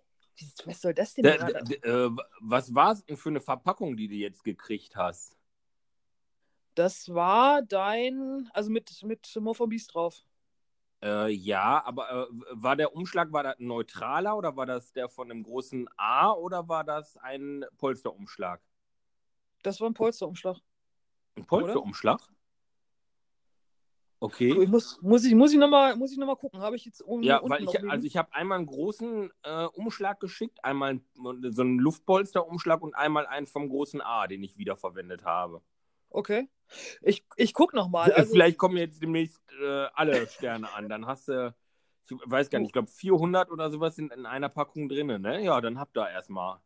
Was 0.67 0.83
soll 0.83 0.93
das 0.93 1.15
denn? 1.15 1.25
Da, 1.25 1.37
da, 1.37 1.59
äh, 1.59 2.11
was 2.41 2.75
war 2.75 2.93
es 2.93 3.05
denn 3.05 3.17
für 3.17 3.31
eine 3.31 3.41
Verpackung, 3.41 3.97
die 3.97 4.09
du 4.09 4.15
jetzt 4.15 4.45
gekriegt 4.45 4.95
hast? 4.95 5.37
Das 6.75 7.09
war 7.15 7.63
dein, 7.63 8.51
also 8.53 8.71
mit, 8.71 9.03
mit 9.03 9.35
Morphobis 9.41 9.87
drauf. 9.87 10.27
Äh, 11.03 11.31
ja, 11.31 11.83
aber 11.85 12.11
äh, 12.11 12.27
war 12.51 12.77
der 12.77 12.95
Umschlag, 12.95 13.33
war 13.33 13.43
das 13.43 13.57
neutraler 13.59 14.37
oder 14.37 14.57
war 14.57 14.67
das 14.67 14.93
der 14.93 15.09
von 15.09 15.31
einem 15.31 15.43
großen 15.43 15.89
A 15.97 16.33
oder 16.33 16.69
war 16.69 16.85
das 16.85 17.17
ein 17.17 17.65
Polsterumschlag? 17.79 18.61
Das 19.67 19.81
war 19.81 19.91
ein 19.91 19.95
Polsterumschlag. 19.95 20.59
Ein 21.35 21.45
Polsterumschlag? 21.45 22.21
Okay. 24.21 24.63
Ich 24.63 24.69
muss, 24.69 25.03
muss 25.03 25.25
ich, 25.25 25.35
muss 25.35 25.53
ich 25.53 25.59
nochmal 25.59 25.97
noch, 25.97 26.39
gucken. 26.39 26.61
Habe 26.61 26.77
ich 26.77 26.85
jetzt 26.85 27.03
unten, 27.03 27.25
Ja, 27.25 27.41
weil 27.43 27.65
ich, 27.65 27.91
also 27.91 28.07
ich 28.07 28.17
habe 28.17 28.33
einmal 28.33 28.59
einen 28.59 28.67
großen 28.67 29.29
äh, 29.43 29.65
Umschlag 29.65 30.21
geschickt, 30.21 30.65
einmal 30.65 31.01
so 31.17 31.63
einen 31.63 31.81
Luftpolsterumschlag 31.81 32.81
und 32.81 32.95
einmal 32.95 33.27
einen 33.27 33.49
vom 33.49 33.69
großen 33.69 34.01
A, 34.01 34.29
den 34.29 34.45
ich 34.45 34.57
wiederverwendet 34.57 35.25
habe. 35.25 35.61
Okay. 36.11 36.49
Ich, 37.03 37.27
ich 37.35 37.53
gucke 37.53 37.75
nochmal. 37.75 38.13
Also... 38.13 38.31
Vielleicht 38.31 38.59
kommen 38.59 38.77
jetzt 38.77 39.03
demnächst 39.03 39.43
äh, 39.61 39.87
alle 39.95 40.29
Sterne 40.29 40.73
an. 40.75 40.89
Dann 40.89 41.07
hast 41.07 41.27
du, 41.27 41.53
ich 42.09 42.17
weiß 42.25 42.51
gar 42.51 42.61
nicht, 42.61 42.69
ich 42.69 42.73
glaube 42.73 42.89
400 42.89 43.51
oder 43.51 43.69
sowas 43.73 43.97
sind 43.97 44.13
in 44.13 44.27
einer 44.27 44.49
Packung 44.49 44.89
drin. 44.89 45.21
Ne? 45.21 45.43
Ja, 45.43 45.61
dann 45.61 45.81
habt 45.81 45.97
ihr 45.97 46.09
erstmal 46.09 46.61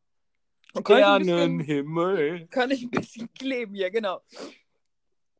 Sternenhimmel. 0.79 2.47
Kann 2.49 2.71
ich 2.71 2.83
ein 2.83 2.91
bisschen 2.91 3.33
kleben 3.33 3.75
hier, 3.75 3.91
genau. 3.91 4.21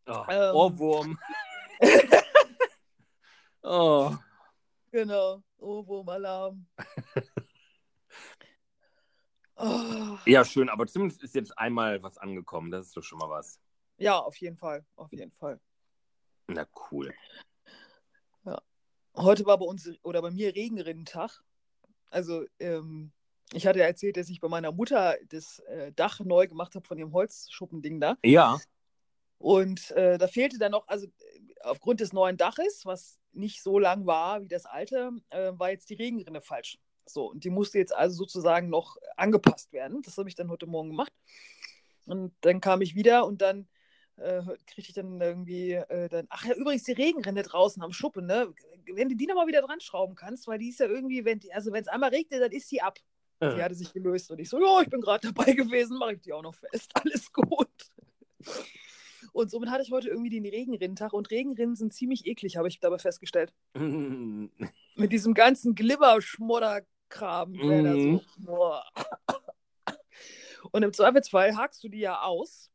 Oh, 0.07 0.25
ähm. 0.29 0.55
Ohrwurm. 0.55 1.19
oh. 3.63 4.17
Genau, 4.91 5.43
Ohrwurm-Alarm. 5.59 6.67
oh. 9.57 10.19
Ja, 10.27 10.45
schön, 10.45 10.69
aber 10.69 10.89
zumindest 10.89 11.23
ist 11.23 11.37
jetzt 11.37 11.57
einmal 11.57 12.03
was 12.03 12.19
angekommen. 12.19 12.73
Das 12.73 12.87
ist 12.87 12.97
doch 12.97 13.05
schon 13.05 13.19
mal 13.19 13.31
was. 13.31 13.61
Ja, 13.99 14.19
auf 14.19 14.37
jeden 14.37 14.57
Fall. 14.57 14.85
Auf 14.97 15.13
jeden 15.13 15.31
Fall. 15.31 15.61
Na 16.49 16.67
cool. 16.91 17.15
Ja. 18.45 18.61
Heute 19.15 19.47
war 19.47 19.59
bei 19.59 19.67
uns 19.67 19.89
oder 20.03 20.23
bei 20.23 20.33
mir 20.33 20.55
Regenrinnentag. 20.55 21.41
Also, 22.11 22.45
ähm, 22.59 23.13
ich 23.53 23.67
hatte 23.67 23.83
erzählt, 23.83 24.17
dass 24.17 24.29
ich 24.29 24.41
bei 24.41 24.49
meiner 24.49 24.73
Mutter 24.73 25.17
das 25.29 25.59
äh, 25.61 25.93
Dach 25.93 26.21
neu 26.21 26.47
gemacht 26.47 26.75
habe 26.75 26.87
von 26.87 26.99
ihrem 26.99 27.13
Holzschuppending 27.13 28.01
da. 28.01 28.17
Ja. 28.25 28.59
Und 29.39 29.91
äh, 29.93 30.19
da 30.19 30.29
fehlte 30.29 30.59
dann 30.59 30.73
noch, 30.73 30.87
also 30.87 31.07
aufgrund 31.63 32.01
des 32.01 32.13
neuen 32.13 32.37
Daches, 32.37 32.83
was 32.85 33.19
nicht 33.33 33.63
so 33.63 33.79
lang 33.79 34.07
war 34.07 34.43
wie 34.43 34.49
das 34.49 34.67
alte, 34.67 35.11
äh, 35.31 35.53
war 35.55 35.71
jetzt 35.71 35.89
die 35.91 35.95
Regenrinne 35.95 36.41
falsch. 36.41 36.79
So, 37.07 37.31
und 37.31 37.45
die 37.45 37.51
musste 37.51 37.79
jetzt 37.79 37.95
also 37.95 38.17
sozusagen 38.17 38.69
noch 38.69 38.97
angepasst 39.17 39.73
werden. 39.73 40.03
Das 40.03 40.17
habe 40.19 40.29
ich 40.29 40.35
dann 40.35 40.51
heute 40.51 40.67
Morgen 40.67 40.91
gemacht. 40.91 41.13
Und 42.07 42.33
dann 42.43 42.61
kam 42.61 42.83
ich 42.83 42.95
wieder 42.95 43.27
und 43.27 43.43
dann 43.43 43.69
äh, 44.17 44.43
kriege 44.67 44.89
ich 44.89 44.93
dann 44.93 45.21
irgendwie 45.21 45.73
äh, 45.73 46.09
dann, 46.09 46.27
ach 46.29 46.45
ja, 46.45 46.55
übrigens 46.55 46.85
die 46.85 46.93
Regenrinne 46.93 47.43
draußen 47.43 47.83
am 47.83 47.93
Schuppen, 47.93 48.27
ne? 48.27 48.53
Wenn 48.93 49.09
du 49.09 49.17
die 49.17 49.27
nochmal 49.27 49.47
wieder 49.47 49.63
dran 49.63 49.81
schrauben 49.81 50.15
kannst, 50.15 50.47
weil 50.47 50.59
die 50.59 50.69
ist 50.69 50.81
ja 50.81 50.87
irgendwie, 50.87 51.25
wenn 51.25 51.39
die, 51.39 51.53
also 51.53 51.73
wenn 51.73 51.83
es 51.83 51.89
einmal 51.89 52.11
regnet, 52.11 52.43
dann 52.43 52.53
ist 52.53 52.71
die 52.71 52.83
ab. 52.83 52.99
Ja. 53.41 53.55
Die 53.55 53.63
hatte 53.63 53.75
sich 53.75 53.93
gelöst 53.93 54.31
und 54.31 54.39
ich 54.39 54.51
so, 54.51 54.61
ja, 54.61 54.83
ich 54.83 54.91
bin 54.91 55.01
gerade 55.01 55.33
dabei 55.33 55.53
gewesen, 55.53 55.97
mache 55.99 56.15
ich 56.15 56.21
die 56.21 56.33
auch 56.33 56.43
noch 56.43 56.55
fest, 56.55 56.91
alles 56.95 57.33
gut. 57.33 57.69
Und 59.33 59.51
somit 59.51 59.71
hatte 59.71 59.83
ich 59.83 59.93
heute 59.93 60.09
irgendwie 60.09 60.31
den 60.31 60.45
Regenrinnentag 60.45 61.13
und 61.13 61.31
Regenrinnen 61.31 61.77
sind 61.77 61.95
ziemlich 61.95 62.27
eklig, 62.27 62.57
habe 62.57 62.69
ich 62.69 62.81
dabei 62.81 62.99
festgestellt. 62.99 63.55
Mit 63.75 65.13
diesem 65.13 65.35
ganzen 65.35 65.75
Glibber-Schmodder-Kram. 65.75 67.53
Mhm. 67.53 68.21
So, 68.45 68.75
und 70.73 70.83
im 70.83 70.93
Zweifelsfall 70.93 71.57
hakst 71.57 71.83
du 71.83 71.89
die 71.89 72.01
ja 72.01 72.21
aus 72.23 72.71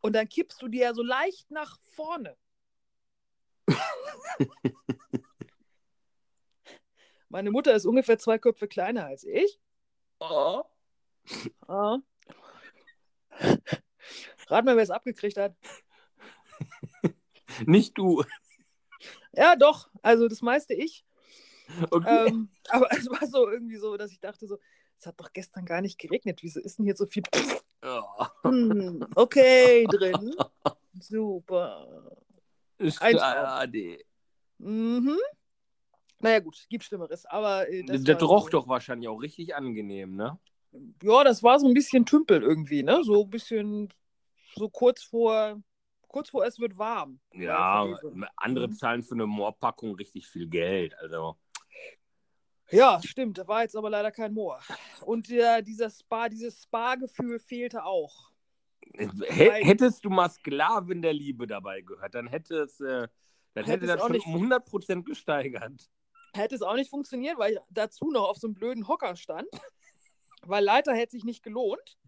und 0.00 0.14
dann 0.14 0.28
kippst 0.28 0.60
du 0.60 0.68
die 0.68 0.78
ja 0.78 0.92
so 0.92 1.02
leicht 1.02 1.50
nach 1.50 1.78
vorne. 1.94 2.36
Meine 7.32 7.50
Mutter 7.50 7.74
ist 7.74 7.86
ungefähr 7.86 8.18
zwei 8.18 8.36
Köpfe 8.36 8.68
kleiner 8.68 9.06
als 9.06 9.24
ich. 9.24 9.58
Oh. 10.20 10.62
Oh. 11.66 11.98
Rat 14.48 14.64
mal, 14.66 14.76
wer 14.76 14.82
es 14.82 14.90
abgekriegt 14.90 15.38
hat. 15.38 15.56
Nicht 17.64 17.96
du. 17.96 18.22
Ja, 19.32 19.56
doch. 19.56 19.88
Also 20.02 20.28
das 20.28 20.42
meiste 20.42 20.74
ich. 20.74 21.06
Okay. 21.90 22.26
Ähm, 22.28 22.50
aber 22.68 22.88
es 22.92 23.08
war 23.08 23.26
so 23.26 23.48
irgendwie 23.48 23.78
so, 23.78 23.96
dass 23.96 24.12
ich 24.12 24.20
dachte 24.20 24.46
so, 24.46 24.58
es 24.98 25.06
hat 25.06 25.18
doch 25.18 25.32
gestern 25.32 25.64
gar 25.64 25.80
nicht 25.80 25.98
geregnet. 25.98 26.42
Wieso 26.42 26.60
ist 26.60 26.78
denn 26.78 26.84
hier 26.84 26.96
so 26.96 27.06
viel 27.06 27.22
hm, 28.42 29.06
okay, 29.14 29.86
drin. 29.90 30.36
Super. 31.00 32.14
Schade. 32.78 34.04
Mhm. 34.58 35.18
Naja, 36.22 36.38
gut, 36.38 36.66
gibt 36.70 36.84
Schlimmeres. 36.84 37.26
Aber 37.26 37.68
äh, 37.68 37.82
das 37.84 38.04
Der 38.04 38.20
roch 38.22 38.44
so, 38.44 38.50
doch 38.50 38.68
wahrscheinlich 38.68 39.08
auch 39.08 39.18
richtig 39.18 39.54
angenehm, 39.54 40.14
ne? 40.14 40.38
Ja, 41.02 41.24
das 41.24 41.42
war 41.42 41.58
so 41.58 41.66
ein 41.66 41.74
bisschen 41.74 42.06
Tümpel 42.06 42.42
irgendwie, 42.42 42.82
ne? 42.82 43.02
So 43.04 43.24
ein 43.24 43.30
bisschen, 43.30 43.92
so 44.54 44.68
kurz 44.70 45.02
vor, 45.02 45.60
kurz 46.06 46.30
vor 46.30 46.46
es 46.46 46.58
wird 46.60 46.78
warm. 46.78 47.20
Ja, 47.34 47.86
andere 48.36 48.68
mhm. 48.68 48.72
zahlen 48.74 49.02
für 49.02 49.14
eine 49.14 49.26
Moorpackung 49.26 49.96
richtig 49.96 50.28
viel 50.28 50.46
Geld. 50.46 50.94
Also. 50.98 51.36
Ja, 52.70 53.00
stimmt. 53.04 53.38
Da 53.38 53.46
war 53.46 53.62
jetzt 53.62 53.76
aber 53.76 53.90
leider 53.90 54.12
kein 54.12 54.32
Moor. 54.32 54.60
Und 55.04 55.28
der, 55.28 55.60
dieser 55.60 55.90
Spa, 55.90 56.28
dieses 56.28 56.62
Spa-Gefühl 56.62 57.38
fehlte 57.38 57.84
auch. 57.84 58.30
H 58.96 59.08
hättest 59.28 60.04
du 60.04 60.10
mal 60.10 60.30
Sklavin 60.30 61.02
der 61.02 61.12
Liebe 61.12 61.46
dabei 61.46 61.80
gehört, 61.80 62.14
dann 62.14 62.26
hätte 62.26 62.56
es, 62.56 62.80
äh, 62.80 63.08
dann 63.54 63.64
hätte, 63.64 63.72
hätte 63.72 63.86
das 63.86 64.00
schon 64.00 64.12
nicht, 64.12 64.26
um 64.26 64.52
100% 64.52 65.04
gesteigert. 65.04 65.90
Hätte 66.34 66.54
es 66.54 66.62
auch 66.62 66.74
nicht 66.74 66.90
funktioniert, 66.90 67.38
weil 67.38 67.54
ich 67.54 67.58
dazu 67.70 68.10
noch 68.10 68.28
auf 68.28 68.38
so 68.38 68.46
einem 68.46 68.54
blöden 68.54 68.88
Hocker 68.88 69.16
stand. 69.16 69.48
weil 70.46 70.64
Leiter 70.64 70.94
hätte 70.94 71.12
sich 71.12 71.24
nicht 71.24 71.42
gelohnt. 71.42 71.98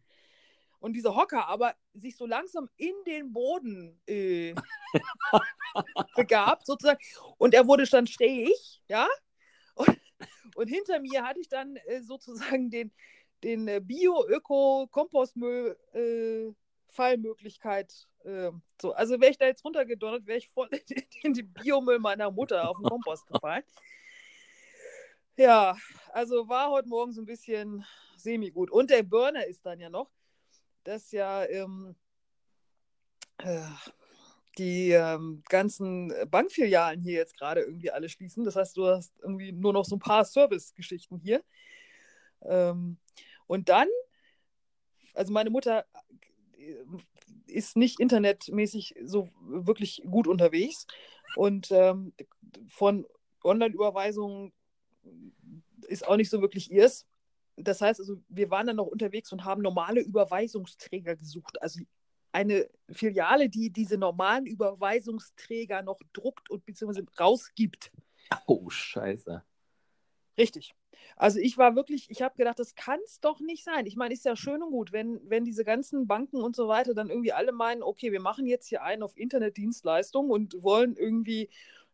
Und 0.81 0.93
dieser 0.93 1.17
Hocker 1.17 1.49
aber 1.49 1.75
sich 1.95 2.17
so 2.17 2.27
langsam 2.27 2.69
in 2.77 2.95
den 3.07 3.33
Boden 3.33 3.99
äh, 4.07 4.55
begab, 6.17 6.63
sozusagen. 6.65 7.01
Und 7.39 7.55
er 7.55 7.67
wurde 7.67 7.87
dann 7.87 8.07
schräg, 8.07 8.53
ja. 8.87 9.09
Und, 9.75 9.99
und 10.57 10.69
hinter 10.69 11.01
mir 11.01 11.25
hatte 11.25 11.41
ich 11.41 11.49
dann 11.49 11.77
äh, 11.77 12.03
sozusagen 12.03 12.69
den, 12.69 12.93
den 13.43 13.67
äh, 13.67 13.81
Bio-Öko-Kompostmüll 13.81 15.79
äh. 15.95 16.53
Äh, 18.25 18.51
so. 18.81 18.93
Also 18.93 19.19
wäre 19.21 19.31
ich 19.31 19.39
da 19.39 19.47
jetzt 19.47 19.65
runtergedonnert, 19.65 20.27
wäre 20.27 20.39
ich 20.39 20.49
voll 20.51 20.69
in 21.23 21.33
den 21.33 21.51
Biomüll 21.53 21.99
meiner 21.99 22.31
Mutter 22.31 22.69
auf 22.69 22.77
den 22.77 22.85
Kompost 22.85 23.27
gefallen. 23.27 23.65
Ja, 25.37 25.77
also 26.13 26.49
war 26.49 26.71
heute 26.71 26.89
Morgen 26.89 27.13
so 27.13 27.21
ein 27.21 27.27
bisschen 27.27 27.85
semi-gut. 28.17 28.71
Und 28.71 28.91
der 28.91 29.03
Burner 29.03 29.45
ist 29.47 29.67
dann 29.67 29.81
ja 29.81 29.91
noch, 29.91 30.09
dass 30.85 31.11
ja 31.11 31.45
ähm, 31.47 31.97
äh, 33.39 33.61
die 34.59 34.91
ähm, 34.93 35.43
ganzen 35.49 36.13
Bankfilialen 36.31 37.01
hier 37.01 37.15
jetzt 37.15 37.37
gerade 37.37 37.63
irgendwie 37.63 37.91
alle 37.91 38.09
schließen. 38.09 38.45
Das 38.45 38.55
heißt, 38.55 38.77
du 38.77 38.87
hast 38.87 39.13
irgendwie 39.23 39.51
nur 39.51 39.73
noch 39.73 39.85
so 39.85 39.97
ein 39.97 40.01
paar 40.01 40.25
Service-Geschichten 40.25 41.19
hier. 41.19 41.43
Ähm, 42.43 42.99
und 43.49 43.69
dann, 43.69 43.89
also 45.15 45.33
meine 45.33 45.51
Mutter 45.51 45.85
ist 47.49 47.77
nicht 47.77 47.99
internetmäßig 47.99 48.95
so 49.03 49.31
wirklich 49.41 50.01
gut 50.09 50.29
unterwegs 50.29 50.87
und 51.35 51.73
ähm, 51.73 52.13
von 52.69 53.05
Online-Überweisungen 53.43 54.53
ist 55.87 56.07
auch 56.07 56.17
nicht 56.17 56.31
so 56.31 56.41
wirklich 56.41 56.71
ihrs. 56.71 57.07
Das 57.57 57.81
heißt 57.81 58.01
also, 58.01 58.17
wir 58.29 58.51
waren 58.51 58.67
dann 58.67 58.77
noch 58.77 58.87
unterwegs 58.87 59.33
und 59.33 59.45
haben 59.45 59.63
normale 59.63 60.01
Überweisungsträger 60.01 61.17
gesucht. 61.17 61.61
Also 61.63 61.81
eine 62.33 62.69
Filiale, 62.91 63.49
die 63.49 63.71
diese 63.71 63.97
normalen 63.97 64.47
Überweisungsträger 64.47 65.83
noch 65.83 66.01
druckt 66.13 66.51
und 66.51 66.67
beziehungsweise 66.67 67.07
rausgibt. 67.19 67.93
Oh, 68.47 68.69
scheiße. 68.69 69.45
Richtig. 70.37 70.75
Also 71.17 71.39
ich 71.39 71.59
war 71.59 71.77
wirklich, 71.77 72.11
ich 72.11 72.23
habe 72.23 72.37
gedacht, 72.37 72.59
das 72.59 72.75
kann 72.75 72.99
es 73.05 73.21
doch 73.21 73.41
nicht 73.41 73.63
sein. 73.63 73.87
Ich 73.87 73.97
meine, 73.97 74.15
ist 74.15 74.25
ja 74.25 74.37
schön 74.37 74.63
und 74.63 74.71
gut, 74.71 74.93
wenn, 74.93 75.21
wenn 75.29 75.45
diese 75.45 75.65
ganzen 75.65 76.07
Banken 76.07 76.43
und 76.43 76.57
so 76.57 76.67
weiter 76.67 76.95
dann 76.95 77.09
irgendwie 77.09 77.33
alle 77.33 77.53
meinen, 77.53 77.83
okay, 77.83 78.11
wir 78.11 78.21
machen 78.21 78.47
jetzt 78.47 78.67
hier 78.67 78.83
einen 78.83 79.03
auf 79.03 79.17
Internetdienstleistung 79.17 80.31
und 80.31 80.61
wollen 80.63 80.97
irgendwie 80.97 81.51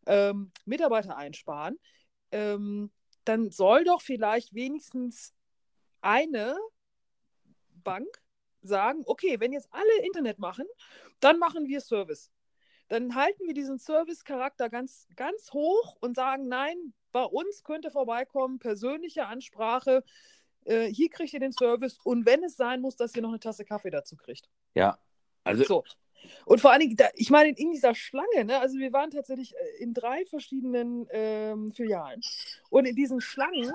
ähm, 0.07 0.53
Mitarbeiter 0.65 1.17
einsparen, 1.17 1.79
ähm, 2.33 2.91
dann 3.31 3.51
soll 3.53 3.85
doch 3.85 4.03
vielleicht 4.03 4.55
wenigstens 4.55 5.33
eine 6.01 6.59
Bank 7.85 8.09
sagen, 8.61 9.05
okay, 9.07 9.39
wenn 9.39 9.53
jetzt 9.53 9.68
alle 9.70 10.05
Internet 10.05 10.41
machen, 10.41 10.66
dann 11.20 11.39
machen 11.39 11.68
wir 11.68 11.81
Service. 11.81 12.33
Dann 12.89 13.14
halten 13.14 13.47
wir 13.47 13.55
diesen 13.55 13.78
Service-Charakter 13.78 14.68
ganz, 14.68 15.07
ganz 15.14 15.53
hoch 15.53 15.97
und 16.01 16.16
sagen, 16.16 16.49
nein, 16.49 16.93
bei 17.12 17.22
uns 17.22 17.62
könnt 17.62 17.85
ihr 17.85 17.93
vorbeikommen, 17.93 18.59
persönliche 18.59 19.26
Ansprache. 19.26 20.03
Äh, 20.64 20.87
hier 20.89 21.09
kriegt 21.09 21.33
ihr 21.33 21.41
den 21.41 21.53
Service 21.53 21.99
und 22.03 22.26
wenn 22.26 22.43
es 22.43 22.57
sein 22.57 22.81
muss, 22.81 22.97
dass 22.97 23.14
ihr 23.14 23.22
noch 23.22 23.28
eine 23.28 23.39
Tasse 23.39 23.64
Kaffee 23.64 23.91
dazu 23.91 24.16
kriegt. 24.16 24.51
Ja, 24.74 24.99
also. 25.45 25.62
So. 25.64 25.85
Und 26.45 26.61
vor 26.61 26.71
allen 26.71 26.81
Dingen, 26.81 26.97
da, 26.97 27.09
ich 27.14 27.31
meine, 27.31 27.51
in 27.57 27.73
dieser 27.73 27.95
Schlange, 27.95 28.45
ne, 28.45 28.59
also 28.59 28.79
wir 28.79 28.93
waren 28.93 29.11
tatsächlich 29.11 29.55
äh, 29.55 29.83
in 29.83 29.95
drei 29.95 30.25
verschiedenen 30.27 31.07
ähm, 31.11 31.73
Filialen. 31.73 32.21
Und 32.71 32.87
in 32.87 32.97
diesen 32.97 33.21
Schlangen 33.21 33.73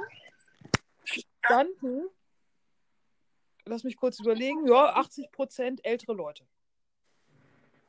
standen, 1.03 2.05
lass 3.65 3.83
mich 3.83 3.97
kurz 3.97 4.19
überlegen, 4.19 4.67
ja, 4.67 4.93
80 4.95 5.31
Prozent 5.31 5.85
ältere 5.85 6.13
Leute. 6.13 6.45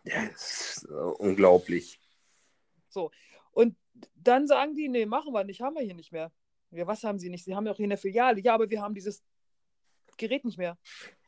Das 0.04 0.76
ist 0.76 0.86
unglaublich. 0.86 2.00
So. 2.88 3.10
Und 3.50 3.76
dann 4.14 4.46
sagen 4.46 4.74
die, 4.74 4.88
nee, 4.88 5.06
machen 5.06 5.32
wir 5.32 5.44
nicht, 5.44 5.60
haben 5.60 5.74
wir 5.74 5.82
hier 5.82 5.94
nicht 5.94 6.12
mehr. 6.12 6.30
Ja, 6.70 6.86
was 6.86 7.02
haben 7.04 7.18
sie 7.18 7.30
nicht? 7.30 7.44
Sie 7.44 7.54
haben 7.54 7.66
ja 7.66 7.72
auch 7.72 7.76
hier 7.76 7.84
eine 7.84 7.96
Filiale. 7.96 8.40
Ja, 8.40 8.54
aber 8.54 8.68
wir 8.70 8.82
haben 8.82 8.94
dieses 8.94 9.24
Gerät 10.16 10.44
nicht 10.44 10.58
mehr. 10.58 10.78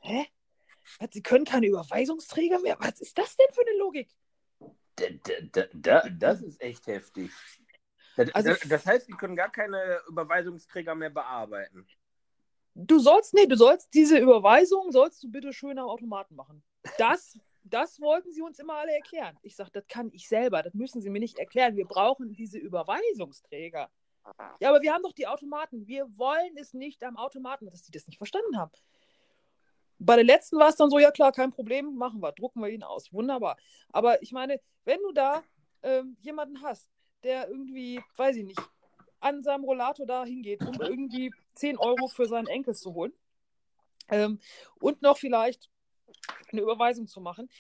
Hä? 0.01 0.27
Was, 0.99 1.11
sie 1.13 1.23
können 1.23 1.45
keine 1.45 1.67
Überweisungsträger 1.67 2.61
mehr? 2.61 2.77
Was 2.81 3.01
ist 3.01 3.17
das 3.19 3.37
denn 3.37 3.47
für 3.53 3.63
eine 3.63 3.79
Logik? 3.79 4.11
Da, 4.97 5.07
da, 5.53 5.63
da, 5.73 6.09
das 6.11 6.43
ist 6.43 6.61
echt 6.61 6.87
heftig. 6.87 7.31
Das, 8.17 8.35
also, 8.35 8.53
das 8.69 8.85
heißt, 8.85 9.07
sie 9.07 9.13
können 9.13 9.37
gar 9.37 9.51
keine 9.51 10.01
Überweisungsträger 10.09 10.95
mehr 10.95 11.11
bearbeiten. 11.11 11.87
Du 12.75 12.99
sollst, 12.99 13.35
nee, 13.35 13.47
du 13.47 13.57
sollst 13.57 13.93
diese 13.95 14.19
Überweisung, 14.19 14.91
sollst 14.91 15.23
du 15.23 15.31
bitte 15.31 15.53
schön 15.53 15.79
am 15.79 15.89
Automaten 15.89 16.35
machen. 16.35 16.63
Das 16.97 17.39
das 17.71 18.01
wollten 18.01 18.33
sie 18.33 18.43
uns 18.43 18.59
immer 18.59 18.75
alle 18.75 18.93
erklären. 18.93 19.37
Ich 19.43 19.57
sage, 19.57 19.71
das 19.73 19.87
kann 19.89 20.11
ich 20.13 20.29
selber, 20.29 20.63
das 20.63 20.75
müssen 20.75 21.01
sie 21.01 21.11
mir 21.11 21.21
nicht 21.21 21.39
erklären. 21.39 21.77
Wir 21.77 21.87
brauchen 21.87 22.33
diese 22.33 22.59
Überweisungsträger. 22.59 23.91
Ja, 24.61 24.69
aber 24.69 24.83
wir 24.83 24.93
haben 24.93 25.03
doch 25.03 25.13
die 25.13 25.27
Automaten. 25.27 25.87
Wir 25.87 26.07
wollen 26.19 26.57
es 26.57 26.75
nicht 26.75 27.03
am 27.03 27.17
Automaten, 27.17 27.67
dass 27.67 27.85
sie 27.85 27.93
das 27.93 28.07
nicht 28.07 28.19
verstanden 28.19 28.59
haben. 28.59 28.71
Bei 29.99 30.15
der 30.17 30.25
letzten 30.25 30.59
war 30.59 30.69
es 30.69 30.77
dann 30.77 30.91
so, 30.91 30.99
ja 30.99 31.11
klar, 31.11 31.33
kein 31.33 31.51
Problem, 31.51 31.95
machen 31.97 32.21
wir, 32.21 32.33
drucken 32.33 32.61
wir 32.61 32.69
ihn 32.69 32.83
aus. 32.83 33.13
Wunderbar. 33.13 33.57
Aber 33.91 34.23
ich 34.23 34.33
meine, 34.33 34.61
wenn 34.85 35.01
du 35.03 35.13
da 35.13 35.43
ähm, 35.83 36.17
jemanden 36.21 36.63
hast, 36.63 36.89
der 37.25 37.49
irgendwie, 37.49 38.01
weiß 38.17 38.37
ich 38.37 38.45
nicht, 38.45 38.61
an 39.21 39.43
seinem 39.43 39.65
Rollator 39.65 40.07
da 40.07 40.25
hingeht, 40.25 40.63
um 40.63 40.81
irgendwie 40.81 41.33
10 41.55 41.79
Euro 41.79 42.07
für 42.07 42.27
seinen 42.27 42.47
Enkel 42.47 42.75
zu 42.75 42.95
holen 42.95 43.13
ähm, 44.09 44.39
und 44.81 45.03
noch 45.03 45.19
vielleicht 45.19 45.69
eine 46.53 46.63
Überweisung 46.63 47.07
zu 47.09 47.21
machen. 47.21 47.51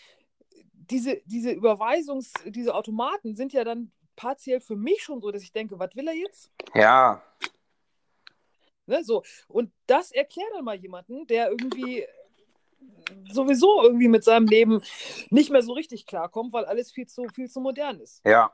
Diese, 0.72 1.20
diese 1.26 1.50
Überweisungs-, 1.50 2.50
diese 2.50 2.74
Automaten 2.74 3.34
sind 3.34 3.52
ja 3.52 3.64
dann 3.64 3.92
partiell 4.16 4.60
für 4.60 4.76
mich 4.76 5.02
schon 5.02 5.20
so, 5.20 5.30
dass 5.30 5.42
ich 5.42 5.52
denke, 5.52 5.78
was 5.78 5.94
will 5.94 6.08
er 6.08 6.14
jetzt? 6.14 6.50
Ja. 6.74 7.22
Ne, 8.86 9.04
so. 9.04 9.22
Und 9.48 9.72
das 9.86 10.12
erklärt 10.12 10.48
dann 10.54 10.64
mal 10.64 10.76
jemanden, 10.76 11.26
der 11.26 11.50
irgendwie 11.50 12.06
sowieso 13.30 13.82
irgendwie 13.82 14.08
mit 14.08 14.24
seinem 14.24 14.46
Leben 14.46 14.82
nicht 15.30 15.50
mehr 15.50 15.62
so 15.62 15.72
richtig 15.72 16.06
klarkommt, 16.06 16.52
weil 16.52 16.64
alles 16.64 16.90
viel 16.90 17.06
zu, 17.06 17.26
viel 17.34 17.48
zu 17.48 17.60
modern 17.60 18.00
ist. 18.00 18.24
Ja. 18.24 18.52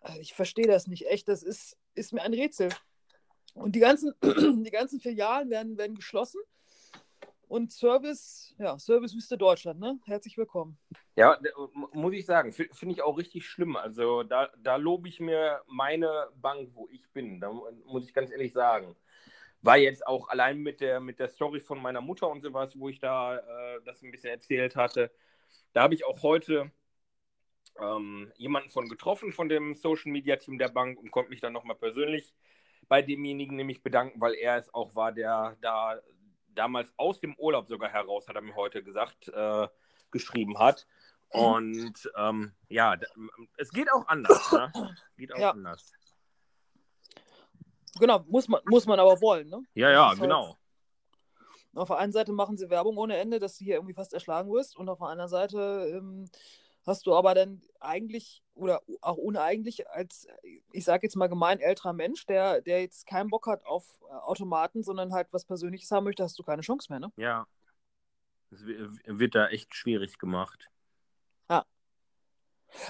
Also 0.00 0.20
ich 0.20 0.34
verstehe 0.34 0.66
das 0.66 0.86
nicht 0.86 1.06
echt. 1.06 1.28
Das 1.28 1.42
ist, 1.42 1.76
ist 1.94 2.12
mir 2.12 2.22
ein 2.22 2.34
Rätsel. 2.34 2.70
Und 3.54 3.74
die 3.74 3.80
ganzen, 3.80 4.14
die 4.64 4.70
ganzen 4.70 5.00
Filialen 5.00 5.50
werden, 5.50 5.76
werden 5.76 5.94
geschlossen. 5.94 6.40
Und 7.48 7.70
Service, 7.70 8.54
ja, 8.58 8.78
Servicewüste 8.78 9.36
Deutschland, 9.36 9.78
ne? 9.78 10.00
Herzlich 10.06 10.38
willkommen. 10.38 10.78
Ja, 11.16 11.38
muss 11.92 12.14
ich 12.14 12.24
sagen, 12.24 12.50
finde 12.50 12.94
ich 12.94 13.02
auch 13.02 13.18
richtig 13.18 13.46
schlimm. 13.46 13.76
Also 13.76 14.22
da, 14.22 14.48
da 14.56 14.76
lobe 14.76 15.06
ich 15.06 15.20
mir 15.20 15.60
meine 15.66 16.28
Bank, 16.36 16.70
wo 16.72 16.88
ich 16.90 17.06
bin. 17.10 17.40
Da 17.40 17.52
muss 17.84 18.06
ich 18.06 18.14
ganz 18.14 18.30
ehrlich 18.30 18.54
sagen. 18.54 18.96
War 19.62 19.76
jetzt 19.76 20.06
auch 20.06 20.28
allein 20.28 20.58
mit 20.58 20.80
der, 20.80 21.00
mit 21.00 21.18
der 21.18 21.28
Story 21.28 21.60
von 21.60 21.80
meiner 21.80 22.00
Mutter 22.00 22.28
und 22.28 22.42
sowas, 22.42 22.78
wo 22.78 22.88
ich 22.88 22.98
da 22.98 23.36
äh, 23.36 23.80
das 23.84 24.02
ein 24.02 24.10
bisschen 24.10 24.30
erzählt 24.30 24.76
hatte. 24.76 25.10
Da 25.72 25.82
habe 25.82 25.94
ich 25.94 26.04
auch 26.04 26.22
heute 26.22 26.70
ähm, 27.80 28.32
jemanden 28.36 28.70
von 28.70 28.88
getroffen, 28.88 29.32
von 29.32 29.48
dem 29.48 29.74
Social 29.74 30.10
Media 30.10 30.36
Team 30.36 30.58
der 30.58 30.68
Bank 30.68 30.98
und 30.98 31.10
konnte 31.10 31.30
mich 31.30 31.40
dann 31.40 31.52
nochmal 31.52 31.76
persönlich 31.76 32.34
bei 32.88 33.02
demjenigen 33.02 33.56
nämlich 33.56 33.82
bedanken, 33.82 34.20
weil 34.20 34.34
er 34.34 34.58
es 34.58 34.72
auch 34.74 34.94
war, 34.94 35.12
der 35.12 35.56
da 35.60 36.00
damals 36.48 36.92
aus 36.96 37.20
dem 37.20 37.34
Urlaub 37.36 37.68
sogar 37.68 37.90
heraus, 37.90 38.28
hat 38.28 38.36
er 38.36 38.42
mir 38.42 38.54
heute 38.54 38.82
gesagt, 38.82 39.28
äh, 39.28 39.68
geschrieben 40.10 40.58
hat. 40.58 40.86
Und 41.28 42.10
ähm, 42.16 42.52
ja, 42.68 42.94
es 43.56 43.70
geht 43.70 43.90
auch 43.90 44.06
anders. 44.06 44.52
Ne? 44.52 44.70
Geht 45.16 45.32
auch 45.34 45.38
ja. 45.38 45.50
anders. 45.52 45.92
Genau, 47.98 48.24
muss 48.28 48.48
man, 48.48 48.60
muss 48.66 48.86
man 48.86 48.98
aber 48.98 49.20
wollen. 49.20 49.48
Ne? 49.48 49.62
Ja, 49.74 49.90
ja, 49.90 50.14
genau. 50.14 50.46
Halt, 50.48 50.56
auf 51.74 51.88
der 51.88 51.98
einen 51.98 52.12
Seite 52.12 52.32
machen 52.32 52.56
sie 52.56 52.70
Werbung 52.70 52.96
ohne 52.98 53.16
Ende, 53.16 53.38
dass 53.38 53.56
du 53.56 53.64
hier 53.64 53.76
irgendwie 53.76 53.94
fast 53.94 54.12
erschlagen 54.12 54.52
wirst. 54.52 54.76
Und 54.76 54.88
auf 54.88 54.98
der 54.98 55.08
anderen 55.08 55.30
Seite 55.30 55.90
ähm, 55.94 56.28
hast 56.86 57.06
du 57.06 57.14
aber 57.14 57.34
dann 57.34 57.62
eigentlich 57.80 58.42
oder 58.54 58.82
auch 59.00 59.16
uneigentlich 59.16 59.88
als, 59.88 60.26
ich 60.72 60.84
sage 60.84 61.06
jetzt 61.06 61.16
mal 61.16 61.28
gemein, 61.28 61.60
älterer 61.60 61.92
Mensch, 61.92 62.26
der, 62.26 62.60
der 62.60 62.82
jetzt 62.82 63.06
keinen 63.06 63.30
Bock 63.30 63.46
hat 63.46 63.64
auf 63.64 64.00
äh, 64.02 64.12
Automaten, 64.12 64.82
sondern 64.82 65.12
halt 65.12 65.28
was 65.30 65.44
Persönliches 65.44 65.90
haben 65.90 66.04
möchte, 66.04 66.22
hast 66.22 66.38
du 66.38 66.42
keine 66.42 66.62
Chance 66.62 66.88
mehr, 66.90 67.00
ne? 67.00 67.12
Ja. 67.16 67.46
Es 68.50 68.66
wird 68.66 69.34
da 69.34 69.48
echt 69.48 69.74
schwierig 69.74 70.18
gemacht. 70.18 70.68
Ja. 71.48 71.64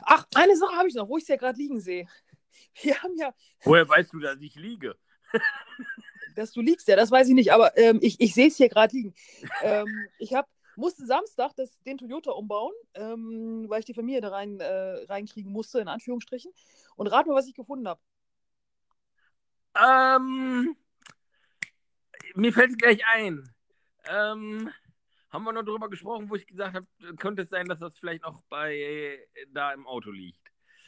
Ach, 0.03 0.27
eine 0.35 0.57
Sache 0.57 0.75
habe 0.77 0.89
ich 0.89 0.95
noch, 0.95 1.09
wo 1.09 1.17
ich 1.17 1.23
es 1.23 1.29
ja 1.29 1.37
gerade 1.37 1.57
liegen 1.57 1.81
sehe. 1.81 2.09
Wir 2.83 3.03
haben 3.03 3.17
ja. 3.17 3.35
Woher 3.65 3.89
weißt 3.89 4.13
du, 4.13 4.21
dass 4.21 4.41
ich 4.41 4.55
liege? 4.55 4.97
dass 6.35 6.53
du 6.53 6.61
liegst, 6.61 6.89
ja, 6.89 6.97
das 6.97 7.11
weiß 7.11 7.29
ich 7.29 7.35
nicht, 7.35 7.53
aber 7.53 7.77
ähm, 7.77 7.99
ich, 8.03 8.21
ich 8.21 8.35
sehe 8.35 8.49
es 8.49 8.57
hier 8.57 8.69
gerade 8.69 8.95
liegen. 8.95 9.15
Ähm, 9.63 9.87
ich 10.19 10.35
hab, 10.35 10.49
musste 10.77 11.07
Samstag 11.07 11.53
das, 11.57 11.81
den 11.83 11.99
Toyota 11.99 12.31
umbauen, 12.33 12.73
ähm, 12.95 13.67
weil 13.69 13.81
ich 13.81 13.87
die 13.87 13.95
Familie 13.95 14.21
da 14.21 14.31
rein, 14.31 14.59
äh, 14.61 15.05
reinkriegen 15.05 15.53
musste, 15.53 15.81
in 15.81 15.89
Anführungsstrichen. 15.89 16.53
Und 16.97 17.09
rat 17.09 17.27
mal, 17.27 17.35
was 17.35 17.49
ich 17.49 17.55
gefunden 17.55 17.89
habe. 17.89 18.01
Ähm, 19.75 20.77
mir 22.35 22.53
fällt 22.53 22.71
es 22.71 22.77
gleich 22.77 23.03
ein. 23.15 23.49
Ähm, 24.05 24.71
haben 25.31 25.45
wir 25.45 25.53
noch 25.53 25.63
darüber 25.63 25.89
gesprochen, 25.89 26.29
wo 26.29 26.35
ich 26.35 26.47
gesagt 26.47 26.75
habe, 26.75 27.17
könnte 27.17 27.43
es 27.43 27.51
sein, 27.51 27.67
dass 27.67 27.79
das 27.79 27.97
vielleicht 27.97 28.23
noch 28.23 28.43
bei 28.49 29.19
da 29.49 29.73
im 29.73 29.87
Auto 29.87 30.11
liegt. 30.11 30.42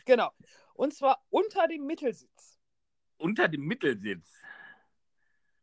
Genau. 0.04 0.30
Und 0.74 0.94
zwar 0.94 1.24
unter 1.30 1.68
dem 1.68 1.86
Mittelsitz. 1.86 2.58
Unter 3.16 3.48
dem 3.48 3.62
Mittelsitz. 3.62 4.28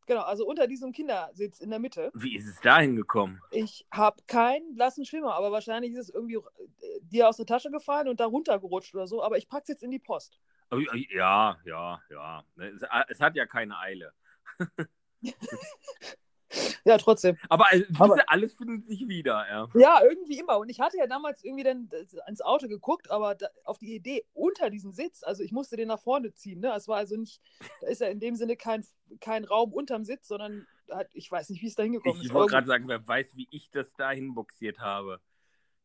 Genau, 0.07 0.23
also 0.23 0.45
unter 0.45 0.67
diesem 0.67 0.91
Kindersitz 0.91 1.59
in 1.59 1.69
der 1.69 1.79
Mitte. 1.79 2.11
Wie 2.13 2.35
ist 2.35 2.47
es 2.47 2.59
da 2.61 2.79
hingekommen? 2.79 3.39
Ich 3.51 3.85
habe 3.91 4.21
keinen 4.27 4.73
blassen 4.75 5.05
Schimmer, 5.05 5.35
aber 5.35 5.51
wahrscheinlich 5.51 5.93
ist 5.93 6.09
es 6.09 6.09
irgendwie 6.09 6.35
äh, 6.35 6.99
dir 7.01 7.29
aus 7.29 7.37
der 7.37 7.45
Tasche 7.45 7.71
gefallen 7.71 8.07
und 8.07 8.19
da 8.19 8.25
runtergerutscht 8.25 8.95
oder 8.95 9.07
so. 9.07 9.23
Aber 9.23 9.37
ich 9.37 9.47
packe 9.47 9.63
es 9.63 9.69
jetzt 9.69 9.83
in 9.83 9.91
die 9.91 9.99
Post. 9.99 10.39
Oh, 10.71 10.79
ja, 11.09 11.57
ja, 11.65 12.01
ja. 12.09 12.43
Es, 12.57 12.83
es 13.09 13.19
hat 13.19 13.35
ja 13.35 13.45
keine 13.45 13.77
Eile. 13.77 14.13
ja, 16.85 16.97
trotzdem. 16.97 17.37
Aber, 17.49 17.65
also, 17.71 17.85
Aber 17.97 18.23
alles 18.27 18.53
findet 18.53 18.87
sich 18.87 19.07
wieder, 19.07 19.45
ja. 19.49 19.67
Ja, 19.73 20.01
irgendwie 20.03 20.39
immer. 20.39 20.57
Und 20.57 20.69
ich 20.69 20.79
hatte 20.79 20.97
ja 20.97 21.07
damals 21.07 21.43
irgendwie 21.43 21.63
dann 21.63 21.89
ans 22.25 22.41
Auto 22.41 22.67
geguckt, 22.67 23.09
aber 23.09 23.35
da, 23.35 23.47
auf 23.63 23.77
die 23.77 23.95
Idee 23.95 24.25
unter 24.33 24.69
diesem 24.69 24.91
Sitz, 24.91 25.23
also 25.23 25.43
ich 25.43 25.51
musste 25.51 25.77
den 25.77 25.87
nach 25.87 25.99
vorne 25.99 26.33
ziehen. 26.33 26.59
Ne? 26.59 26.73
Es 26.75 26.87
war 26.87 26.97
also 26.97 27.15
nicht, 27.15 27.41
da 27.81 27.87
ist 27.87 28.01
ja 28.01 28.07
in 28.07 28.19
dem 28.19 28.35
Sinne 28.35 28.55
kein, 28.55 28.85
kein 29.19 29.45
Raum 29.45 29.73
unterm 29.73 30.03
Sitz, 30.03 30.27
sondern 30.27 30.67
ich 31.13 31.31
weiß 31.31 31.49
nicht, 31.49 31.61
wie 31.61 31.67
es 31.67 31.75
da 31.75 31.83
hingekommen 31.83 32.19
ist. 32.19 32.25
Ich 32.25 32.33
wollte 32.33 32.51
gerade 32.51 32.67
sagen, 32.67 32.87
wer 32.87 33.07
weiß, 33.07 33.35
wie 33.35 33.47
ich 33.51 33.69
das 33.71 33.93
da 33.95 34.11
hinboxiert 34.11 34.79
habe. 34.79 35.21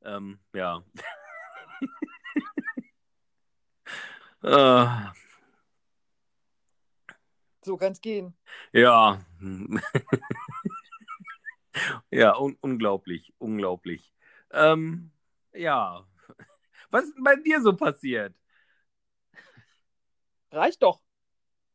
Ähm, 0.02 0.40
ja. 0.52 0.82
uh. 4.42 5.12
So 7.66 7.76
kann 7.76 7.90
es 7.90 8.00
gehen. 8.00 8.32
Ja. 8.72 9.20
ja, 12.10 12.36
un 12.36 12.56
unglaublich, 12.60 13.34
unglaublich. 13.38 14.12
Ähm, 14.50 15.10
ja. 15.52 16.06
Was 16.90 17.04
ist 17.04 17.16
denn 17.16 17.24
bei 17.24 17.36
dir 17.36 17.60
so 17.60 17.74
passiert? 17.74 18.34
Reicht 20.50 20.82
doch. 20.82 21.00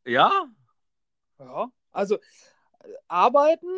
Ja? 0.04 0.46
Ja, 1.38 1.70
also 1.92 2.18
arbeiten, 3.08 3.68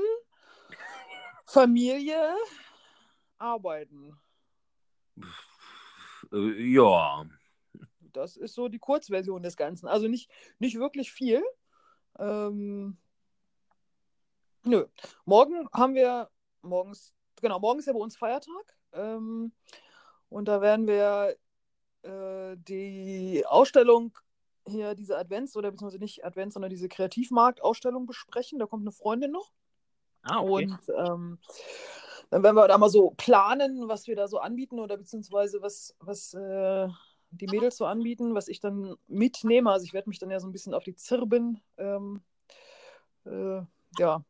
Familie, 1.47 2.35
arbeiten. 3.39 4.19
Ja. 6.33 7.27
Das 8.01 8.37
ist 8.37 8.55
so 8.55 8.69
die 8.69 8.79
Kurzversion 8.79 9.43
des 9.43 9.57
Ganzen. 9.57 9.87
Also 9.87 10.09
nicht, 10.09 10.31
nicht 10.59 10.79
wirklich 10.79 11.13
viel. 11.13 11.43
Ähm, 12.19 12.97
nö. 14.65 14.87
Morgen 15.25 15.69
haben 15.73 15.95
wir, 15.95 16.31
morgens, 16.63 17.15
genau, 17.41 17.59
morgen 17.59 17.79
ist 17.79 17.87
ja 17.87 17.93
bei 17.93 17.99
uns 17.99 18.17
Feiertag. 18.17 18.77
Ähm, 18.93 19.53
und 20.29 20.49
da 20.49 20.61
werden 20.61 20.87
wir 20.87 21.37
äh, 22.03 22.57
die 22.57 23.45
Ausstellung 23.47 24.17
hier, 24.67 24.95
diese 24.95 25.19
Advents- 25.19 25.57
oder 25.57 25.71
beziehungsweise 25.71 26.03
nicht 26.03 26.25
Advents, 26.25 26.55
sondern 26.55 26.71
diese 26.71 26.89
Kreativmarkt-Ausstellung 26.89 28.07
besprechen. 28.07 28.59
Da 28.59 28.67
kommt 28.67 28.83
eine 28.83 28.93
Freundin 28.93 29.31
noch. 29.31 29.53
Ah, 30.23 30.41
okay. 30.41 30.65
Und 30.65 30.79
ähm, 30.97 31.39
dann 32.31 32.43
werden 32.43 32.57
wir 32.57 32.67
da 32.67 32.79
mal 32.79 32.89
so 32.89 33.13
planen, 33.17 33.89
was 33.89 34.07
wir 34.07 34.17
da 34.17 34.27
so 34.27 34.39
anbieten 34.39 34.81
oder 34.81 34.97
beziehungsweise 34.97 35.61
was, 35.61 35.95
was 36.01 36.35
äh, 36.35 36.89
die 37.31 37.47
Mädels 37.47 37.77
so 37.77 37.85
anbieten, 37.85 38.35
was 38.35 38.49
ich 38.49 38.61
dann 38.61 38.97
mitnehme. 39.07 39.71
Also 39.71 39.85
ich 39.85 39.93
werde 39.93 40.09
mich 40.09 40.19
dann 40.19 40.31
ja 40.31 40.41
so 40.41 40.49
ein 40.49 40.53
bisschen 40.53 40.73
auf 40.75 40.85
die 40.85 40.95
Zirben 40.95 41.61
ähm, 41.77 42.23
äh, 43.27 43.63
ja, 43.99 44.25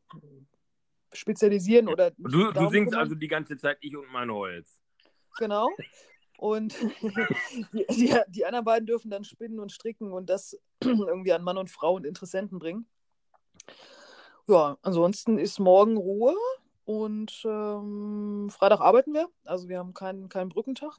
spezialisieren 1.13 1.87
oder. 1.87 2.11
Du, 2.11 2.51
du 2.51 2.69
singst 2.69 2.91
kümmern. 2.91 2.93
also 2.95 3.15
die 3.15 3.27
ganze 3.27 3.57
Zeit 3.57 3.77
ich 3.81 3.95
und 3.95 4.11
mein 4.11 4.31
Holz. 4.31 4.79
Genau. 5.37 5.69
Und 6.37 6.75
die, 7.73 7.85
die, 7.89 8.15
die, 8.27 8.45
anderen 8.45 8.65
beiden 8.65 8.85
dürfen 8.85 9.09
dann 9.09 9.23
spinnen 9.23 9.59
und 9.59 9.71
stricken 9.71 10.11
und 10.11 10.29
das 10.29 10.59
irgendwie 10.83 11.31
an 11.31 11.43
Mann 11.43 11.57
und 11.57 11.69
Frau 11.69 11.95
und 11.95 12.05
Interessenten 12.05 12.59
bringen. 12.59 12.85
Ja, 14.47 14.77
ansonsten 14.81 15.39
ist 15.39 15.59
morgen 15.59 15.97
Ruhe 15.97 16.35
und 16.83 17.41
ähm, 17.45 18.49
Freitag 18.51 18.79
arbeiten 18.79 19.13
wir. 19.13 19.27
Also 19.43 19.69
wir 19.69 19.79
haben 19.79 19.93
keinen, 19.93 20.29
keinen 20.29 20.49
Brückentag. 20.49 20.97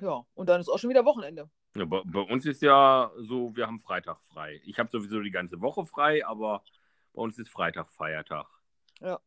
Ja, 0.00 0.24
und 0.34 0.48
dann 0.48 0.60
ist 0.60 0.68
auch 0.68 0.78
schon 0.78 0.90
wieder 0.90 1.04
Wochenende. 1.04 1.50
Ja, 1.76 1.84
bei, 1.84 2.02
bei, 2.04 2.20
uns 2.20 2.46
ist 2.46 2.62
ja 2.62 3.12
so, 3.18 3.54
wir 3.54 3.66
haben 3.66 3.78
Freitag 3.78 4.20
frei. 4.22 4.60
Ich 4.64 4.78
habe 4.78 4.90
sowieso 4.90 5.20
die 5.20 5.30
ganze 5.30 5.60
Woche 5.60 5.86
frei, 5.86 6.26
aber 6.26 6.64
bei 7.12 7.22
uns 7.22 7.38
ist 7.38 7.50
Freitag 7.50 7.90
Feiertag. 7.90 8.46
Ja, 9.00 9.20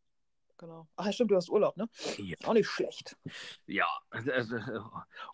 genau. 0.57 0.87
Ach, 0.95 1.11
stimmt, 1.11 1.31
du 1.31 1.35
hast 1.35 1.49
Urlaub, 1.49 1.77
ne? 1.77 1.89
Ja. 2.17 2.35
Ist 2.39 2.47
auch 2.47 2.53
nicht 2.53 2.67
schlecht. 2.67 3.17
Ja, 3.65 3.87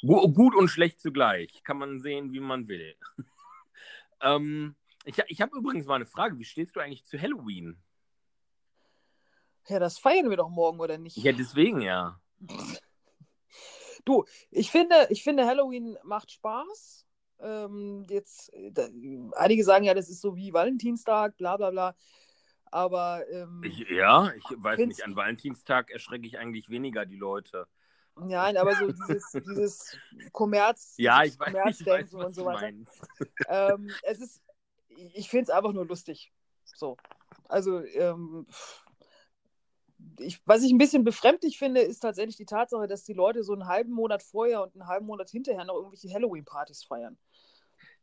gut 0.02 0.56
und 0.56 0.70
schlecht 0.70 1.00
zugleich. 1.00 1.64
Kann 1.64 1.78
man 1.78 2.00
sehen, 2.00 2.32
wie 2.32 2.40
man 2.40 2.68
will. 2.68 2.96
ähm, 4.22 4.76
ich 5.06 5.18
ich 5.28 5.42
habe 5.42 5.58
übrigens 5.58 5.86
mal 5.86 5.96
eine 5.96 6.06
Frage. 6.06 6.38
Wie 6.38 6.46
stehst 6.46 6.76
du 6.76 6.80
eigentlich 6.80 7.06
zu 7.06 7.20
Halloween? 7.20 7.82
Ja, 9.68 9.80
das 9.80 10.00
feiern 10.00 10.30
wir 10.30 10.38
doch 10.38 10.50
morgen, 10.50 10.80
oder 10.80 10.98
nicht? 10.98 11.18
Ja, 11.18 11.32
deswegen 11.32 11.82
ja. 11.82 12.20
Du, 14.06 14.26
ich 14.50 14.72
finde, 14.72 15.08
ich 15.10 15.24
finde, 15.24 15.46
Halloween 15.46 15.98
macht 16.04 16.32
Spaß. 16.32 17.06
Ähm, 17.42 18.06
jetzt, 18.10 18.52
da, 18.72 18.88
einige 19.36 19.64
sagen 19.64 19.86
ja, 19.86 19.94
das 19.94 20.10
ist 20.10 20.22
so 20.22 20.36
wie 20.36 20.54
Valentinstag, 20.54 21.38
bla 21.38 21.58
bla 21.58 21.70
bla. 21.70 21.96
Aber. 22.72 23.28
Ähm, 23.30 23.62
ich, 23.64 23.90
ja, 23.90 24.32
ich 24.34 24.44
weiß 24.58 24.80
nicht, 24.80 25.04
an 25.04 25.16
Valentinstag 25.16 25.92
erschrecke 25.92 26.28
ich 26.28 26.38
eigentlich 26.38 26.70
weniger 26.70 27.06
die 27.06 27.18
Leute. 27.18 27.68
Nein, 28.16 28.58
aber 28.58 28.76
so 28.76 28.92
dieses, 28.92 29.32
dieses 29.32 29.98
Kommerz, 30.32 30.96
ja, 30.98 31.24
ich 31.24 31.40
weiß, 31.40 31.54
ich 31.80 31.86
weiß, 31.86 32.14
und 32.14 32.36
so 32.36 32.46
weiter. 32.46 32.72
Ähm, 33.48 33.90
es 34.04 34.20
ist, 34.20 34.42
ich 35.14 35.30
finde 35.30 35.44
es 35.44 35.50
einfach 35.50 35.72
nur 35.72 35.86
lustig. 35.86 36.34
So. 36.66 36.98
Also, 37.48 37.84
ähm, 37.84 38.46
ich, 40.20 40.42
was 40.46 40.64
ich 40.64 40.72
ein 40.72 40.78
bisschen 40.78 41.04
befremdlich 41.04 41.58
finde, 41.58 41.82
ist 41.82 42.00
tatsächlich 42.00 42.38
die 42.38 42.46
Tatsache, 42.46 42.88
dass 42.88 43.04
die 43.04 43.14
Leute 43.14 43.44
so 43.44 43.54
einen 43.54 43.68
halben 43.68 43.92
Monat 43.92 44.24
vorher 44.24 44.62
und 44.62 44.74
einen 44.74 44.88
halben 44.88 45.06
Monat 45.06 45.30
hinterher 45.30 45.66
noch 45.66 45.76
irgendwelche 45.76 46.14
Halloween-Partys 46.14 46.84
feiern. 46.84 47.18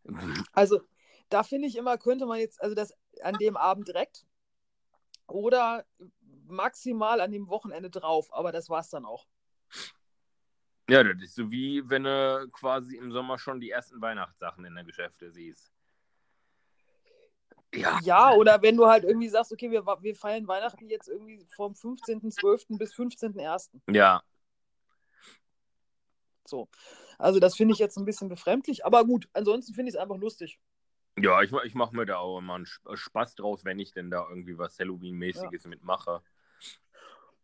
Also 0.53 0.81
da 1.29 1.43
finde 1.43 1.67
ich 1.67 1.77
immer, 1.77 1.99
könnte 1.99 2.27
man 2.27 2.39
jetzt, 2.39 2.63
also 2.63 2.77
das 2.77 2.95
an 3.23 3.35
dem 3.41 3.57
Abend 3.57 3.89
direkt 3.89 4.25
oder 5.27 5.85
maximal 6.47 7.21
an 7.21 7.33
dem 7.33 7.49
Wochenende 7.49 7.91
drauf, 7.91 8.33
aber 8.33 8.53
das 8.53 8.69
war 8.69 8.81
es 8.81 8.91
dann 8.91 9.05
auch. 9.05 9.27
Ja, 10.89 11.03
das 11.03 11.21
ist 11.21 11.35
so 11.35 11.51
wie 11.51 11.89
wenn 11.89 12.05
du 12.05 12.49
quasi 12.53 12.97
im 12.97 13.11
Sommer 13.11 13.39
schon 13.39 13.61
die 13.61 13.71
ersten 13.71 14.01
Weihnachtssachen 14.01 14.65
in 14.65 14.75
der 14.75 14.85
Geschäfte 14.85 15.33
siehst. 15.33 15.73
Ja. 17.75 17.99
ja, 18.03 18.33
oder 18.33 18.63
wenn 18.63 18.77
du 18.77 18.87
halt 18.87 19.05
irgendwie 19.05 19.29
sagst, 19.29 19.53
okay, 19.53 19.71
wir, 19.71 19.85
wir 19.85 20.17
feiern 20.17 20.47
Weihnachten 20.47 20.89
jetzt 20.89 21.09
irgendwie 21.09 21.45
vom 21.55 21.73
15.12. 21.73 22.79
bis 22.79 22.95
15.01. 22.95 23.81
Ja. 23.93 24.23
So. 26.47 26.69
Also 27.19 27.41
das 27.41 27.57
finde 27.57 27.75
ich 27.75 27.79
jetzt 27.79 27.99
ein 27.99 28.05
bisschen 28.05 28.29
befremdlich, 28.29 28.87
aber 28.87 29.05
gut, 29.05 29.29
ansonsten 29.33 29.75
finde 29.75 29.91
ich 29.91 29.97
es 29.97 30.01
einfach 30.01 30.17
lustig. 30.17 30.61
Ja, 31.19 31.43
ich, 31.43 31.53
ich 31.65 31.75
mache 31.75 31.97
mir 31.97 32.05
da 32.05 32.19
auch 32.19 32.39
immer 32.39 32.55
einen 32.55 32.67
Spaß 32.67 33.37
draus, 33.37 33.65
wenn 33.65 33.79
ich 33.79 33.93
denn 33.93 34.11
da 34.11 34.27
irgendwie 34.29 34.59
was 34.59 34.79
Halloween-mäßiges 34.79 35.65
ja. 35.65 35.71
mitmache. 35.71 36.23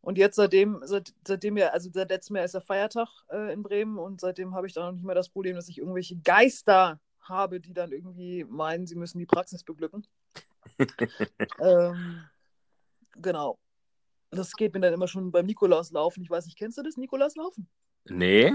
Und 0.03 0.19
jetzt 0.19 0.37
seitdem, 0.37 0.81
seit, 0.83 1.15
seitdem 1.27 1.57
ja, 1.57 1.69
also 1.69 1.89
seit 1.93 2.11
letztem 2.11 2.37
Jahr 2.37 2.45
ist 2.45 2.55
der 2.55 2.61
Feiertag 2.61 3.09
äh, 3.31 3.53
in 3.53 3.63
Bremen 3.63 3.99
und 3.99 4.21
seitdem 4.21 4.55
habe 4.55 4.67
ich 4.67 4.75
da 4.75 4.85
noch 4.85 4.93
nicht 4.93 5.05
mehr 5.05 5.15
das 5.15 5.29
Problem, 5.29 5.55
dass 5.55 5.69
ich 5.69 5.79
irgendwelche 5.79 6.17
Geister 6.17 7.01
habe, 7.21 7.61
die 7.61 7.73
dann 7.73 7.93
irgendwie 7.93 8.45
meinen, 8.45 8.87
sie 8.87 8.97
müssen 8.97 9.19
die 9.19 9.27
Praxis 9.27 9.63
beglücken. 9.63 10.07
ähm, 11.61 12.25
genau. 13.15 13.59
Das 14.31 14.53
geht 14.53 14.75
mir 14.75 14.81
dann 14.81 14.95
immer 14.95 15.09
schon 15.09 15.31
beim 15.31 15.47
Nikolauslaufen. 15.47 16.23
Ich 16.23 16.31
weiß 16.31 16.47
nicht, 16.47 16.59
kennst 16.59 16.79
du 16.79 16.83
das, 16.83 16.97
Nikolauslaufen? 16.97 17.69
Nee. 18.07 18.53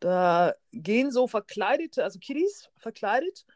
Da 0.00 0.54
gehen 0.72 1.10
so 1.12 1.26
verkleidete, 1.28 2.04
also 2.04 2.18
Kiddies 2.18 2.68
verkleidet, 2.76 3.46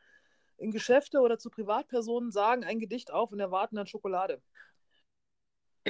in 0.65 0.73
Geschäfte 0.73 1.21
oder 1.21 1.39
zu 1.39 1.51
Privatpersonen, 1.51 2.33
sagen 2.33 2.65
ein 2.65 2.81
Gedicht 2.81 3.13
auf 3.13 3.33
und 3.33 3.41
erwarten 3.41 3.77
dann 3.77 3.87
Schokolade. 3.87 4.41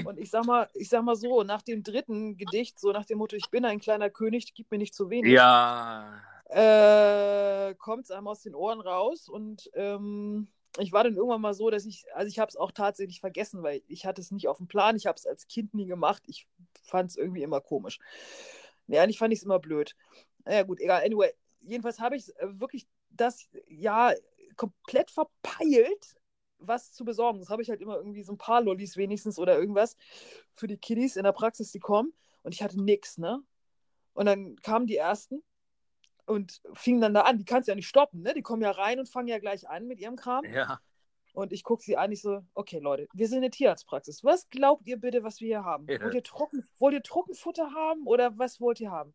Und 0.05 0.19
ich 0.19 0.31
sag 0.31 0.45
mal, 0.45 0.69
ich 0.75 0.89
sag 0.89 1.05
mal 1.05 1.17
so, 1.17 1.45
nach 1.45 1.63
dem 1.63 1.85
dritten 1.85 2.37
Gedicht, 2.37 2.81
so 2.81 2.91
nach 2.93 3.07
dem 3.07 3.19
Motto, 3.19 3.37
ich 3.37 3.49
bin 3.51 3.65
ein 3.65 3.79
kleiner 3.79 4.11
König, 4.11 4.53
gib 4.53 4.71
mir 4.71 4.79
nicht 4.79 4.95
zu 4.95 5.09
wenig. 5.09 5.33
Ja 5.33 6.21
äh, 6.55 7.75
kommt 7.77 8.05
es 8.05 8.11
einem 8.11 8.29
aus 8.29 8.43
den 8.43 8.55
Ohren 8.55 8.81
raus 8.81 9.29
und 9.29 9.71
ähm, 9.75 10.49
ich 10.79 10.93
war 10.93 11.05
dann 11.05 11.17
irgendwann 11.17 11.41
mal 11.41 11.55
so, 11.55 11.71
dass 11.71 11.87
ich, 11.87 12.05
also 12.15 12.29
ich 12.29 12.39
habe 12.39 12.49
es 12.49 12.57
auch 12.57 12.73
tatsächlich 12.73 13.21
vergessen, 13.21 13.63
weil 13.63 13.83
ich 13.87 14.07
hatte 14.07 14.21
es 14.21 14.33
nicht 14.33 14.49
auf 14.49 14.59
dem 14.59 14.67
Plan. 14.67 14.97
Ich 14.97 15.07
habe 15.07 15.17
es 15.17 15.27
als 15.27 15.47
Kind 15.47 15.73
nie 15.73 15.87
gemacht. 15.87 16.23
Ich 16.27 16.49
fand 16.83 17.11
es 17.11 17.17
irgendwie 17.17 17.43
immer 17.43 17.61
komisch. 17.61 18.01
Ja, 18.89 19.03
eigentlich 19.03 19.19
fand 19.19 19.33
ich 19.33 19.39
es 19.39 19.45
immer 19.45 19.61
blöd. 19.61 19.95
Naja, 20.45 20.65
gut, 20.65 20.81
egal. 20.81 21.03
Anyway, 21.05 21.33
jedenfalls 21.61 22.01
habe 22.01 22.17
ich 22.17 22.29
äh, 22.41 22.61
wirklich 22.61 22.89
das 23.11 23.49
Jahr 23.69 24.15
komplett 24.57 25.11
verpeilt, 25.11 26.17
was 26.59 26.93
zu 26.93 27.05
besorgen. 27.05 27.41
Das 27.41 27.51
habe 27.51 27.63
ich 27.63 27.71
halt 27.71 27.81
immer 27.81 27.97
irgendwie 27.97 28.23
so 28.23 28.33
ein 28.33 28.39
paar 28.39 28.63
Lollis 28.63 28.97
wenigstens 28.97 29.39
oder 29.39 29.59
irgendwas 29.59 29.97
für 30.55 30.67
die 30.67 30.79
Kiddies 30.79 31.17
in 31.17 31.25
der 31.25 31.33
Praxis, 31.33 31.73
die 31.73 31.81
kommen. 31.81 32.13
Und 32.43 32.55
ich 32.55 32.63
hatte 32.63 32.83
nichts, 32.83 33.19
ne? 33.19 33.43
Und 34.13 34.27
dann 34.27 34.57
kamen 34.57 34.87
die 34.87 34.97
ersten 34.97 35.43
und 36.27 36.61
fingen 36.75 37.01
dann 37.01 37.15
da 37.15 37.23
an. 37.23 37.39
Die 37.39 37.45
kannst 37.45 37.69
du 37.69 37.73
ja 37.73 37.77
nicht 37.77 37.89
stoppen, 37.89 38.23
ne? 38.23 38.35
Die 38.35 38.43
kommen 38.43 38.63
ja 38.63 38.71
rein 38.71 38.99
und 38.99 39.09
fangen 39.09 39.29
ja 39.29 39.39
gleich 39.39 39.69
an 39.69 39.87
mit 39.87 39.99
ihrem 39.99 40.17
Kram. 40.17 40.45
Ja. 40.45 40.81
Und 41.33 41.53
ich 41.53 41.65
gucke 41.65 41.83
sie 41.83 41.97
an, 41.97 42.13
ich 42.13 42.23
so, 42.23 42.43
okay, 42.55 42.79
Leute, 42.79 43.09
wir 43.13 43.27
sind 43.27 43.39
eine 43.39 43.51
Tierarztpraxis. 43.51 44.23
Was 44.23 44.49
glaubt 44.51 44.87
ihr 44.87 44.99
bitte, 44.99 45.25
was 45.25 45.41
wir 45.41 45.49
hier 45.49 45.65
haben? 45.65 45.87
Ja. 45.89 46.01
Wollt, 46.01 46.15
ihr 46.15 46.23
Trocken, 46.23 46.65
wollt 46.79 46.95
ihr 46.95 47.03
Trockenfutter 47.03 47.73
haben 47.73 48.07
oder 48.07 48.39
was 48.39 48.61
wollt 48.61 48.81
ihr 48.81 48.93
haben? 48.93 49.15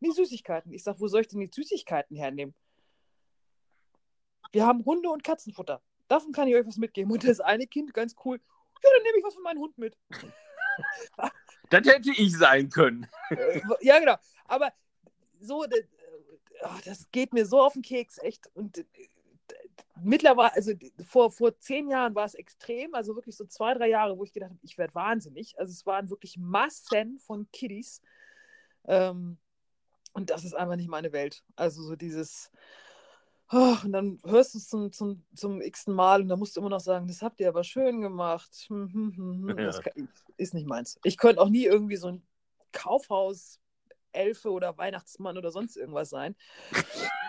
Nee, 0.00 0.10
Süßigkeiten. 0.10 0.72
Ich 0.72 0.82
sag, 0.82 0.98
wo 0.98 1.06
soll 1.06 1.20
ich 1.20 1.28
denn 1.28 1.38
die 1.38 1.50
Süßigkeiten 1.52 2.16
hernehmen? 2.16 2.54
Wir 4.52 4.66
haben 4.66 4.84
Hunde- 4.84 5.10
und 5.10 5.22
Katzenfutter. 5.24 5.80
Davon 6.08 6.32
kann 6.32 6.48
ich 6.48 6.54
euch 6.54 6.66
was 6.66 6.76
mitgeben. 6.76 7.10
Und 7.12 7.26
das 7.26 7.40
eine 7.40 7.66
Kind, 7.66 7.94
ganz 7.94 8.14
cool, 8.24 8.40
ja, 8.82 8.90
dann 8.94 9.02
nehme 9.02 9.18
ich 9.18 9.24
was 9.24 9.34
von 9.34 9.42
meinem 9.42 9.60
Hund 9.60 9.76
mit. 9.78 9.96
Das 11.68 11.86
hätte 11.86 12.10
ich 12.10 12.36
sein 12.36 12.70
können. 12.70 13.06
Äh, 13.28 13.60
ja, 13.80 13.98
genau. 13.98 14.16
Aber 14.46 14.72
so, 15.40 15.64
d- 15.66 15.86
ah, 16.62 16.78
das 16.84 17.10
geht 17.10 17.32
mir 17.32 17.44
so 17.44 17.60
auf 17.60 17.74
den 17.74 17.82
Keks, 17.82 18.18
echt. 18.18 18.48
Und 18.54 18.78
äh, 18.78 18.84
mittlerweile, 20.02 20.54
also 20.54 20.72
vor, 21.06 21.30
vor 21.30 21.58
zehn 21.58 21.88
Jahren 21.88 22.14
war 22.14 22.24
es 22.24 22.34
extrem, 22.34 22.94
also 22.94 23.14
wirklich 23.14 23.36
so 23.36 23.44
zwei, 23.44 23.74
drei 23.74 23.88
Jahre, 23.88 24.16
wo 24.16 24.24
ich 24.24 24.32
gedacht 24.32 24.50
habe, 24.50 24.60
ich 24.62 24.78
werde 24.78 24.94
wahnsinnig. 24.94 25.58
Also 25.58 25.70
es 25.72 25.84
waren 25.86 26.08
wirklich 26.08 26.38
Massen 26.38 27.18
von 27.18 27.46
Kiddies. 27.52 28.00
Ähm, 28.86 29.36
und 30.12 30.30
das 30.30 30.44
ist 30.44 30.54
einfach 30.54 30.76
nicht 30.76 30.88
meine 30.88 31.12
Welt. 31.12 31.44
Also 31.56 31.82
so 31.82 31.94
dieses, 31.94 32.50
oh, 33.52 33.76
und 33.84 33.92
dann 33.92 34.18
hörst 34.24 34.54
du 34.54 34.58
es 34.58 34.68
zum, 34.68 34.92
zum, 34.92 35.24
zum 35.34 35.60
x-ten 35.60 35.94
Mal 35.94 36.22
und 36.22 36.28
dann 36.28 36.38
musst 36.38 36.56
du 36.56 36.60
immer 36.60 36.70
noch 36.70 36.80
sagen, 36.80 37.06
das 37.06 37.22
habt 37.22 37.40
ihr 37.40 37.48
aber 37.48 37.64
schön 37.64 38.00
gemacht. 38.00 38.66
Hm, 38.68 38.92
hm, 38.92 39.16
hm, 39.16 39.48
hm. 39.48 39.56
Das 39.56 39.76
Ja. 39.76 39.82
kann, 39.82 40.08
ist 40.36 40.54
nicht 40.54 40.66
meins. 40.66 40.98
Ich 41.04 41.16
könnte 41.16 41.40
auch 41.40 41.48
nie 41.48 41.64
irgendwie 41.64 41.96
so 41.96 42.08
ein 42.08 42.22
Kaufhaus 42.72 43.60
Elfe 44.12 44.50
oder 44.50 44.76
Weihnachtsmann 44.76 45.38
oder 45.38 45.50
sonst 45.50 45.76
irgendwas 45.76 46.10
sein. 46.10 46.36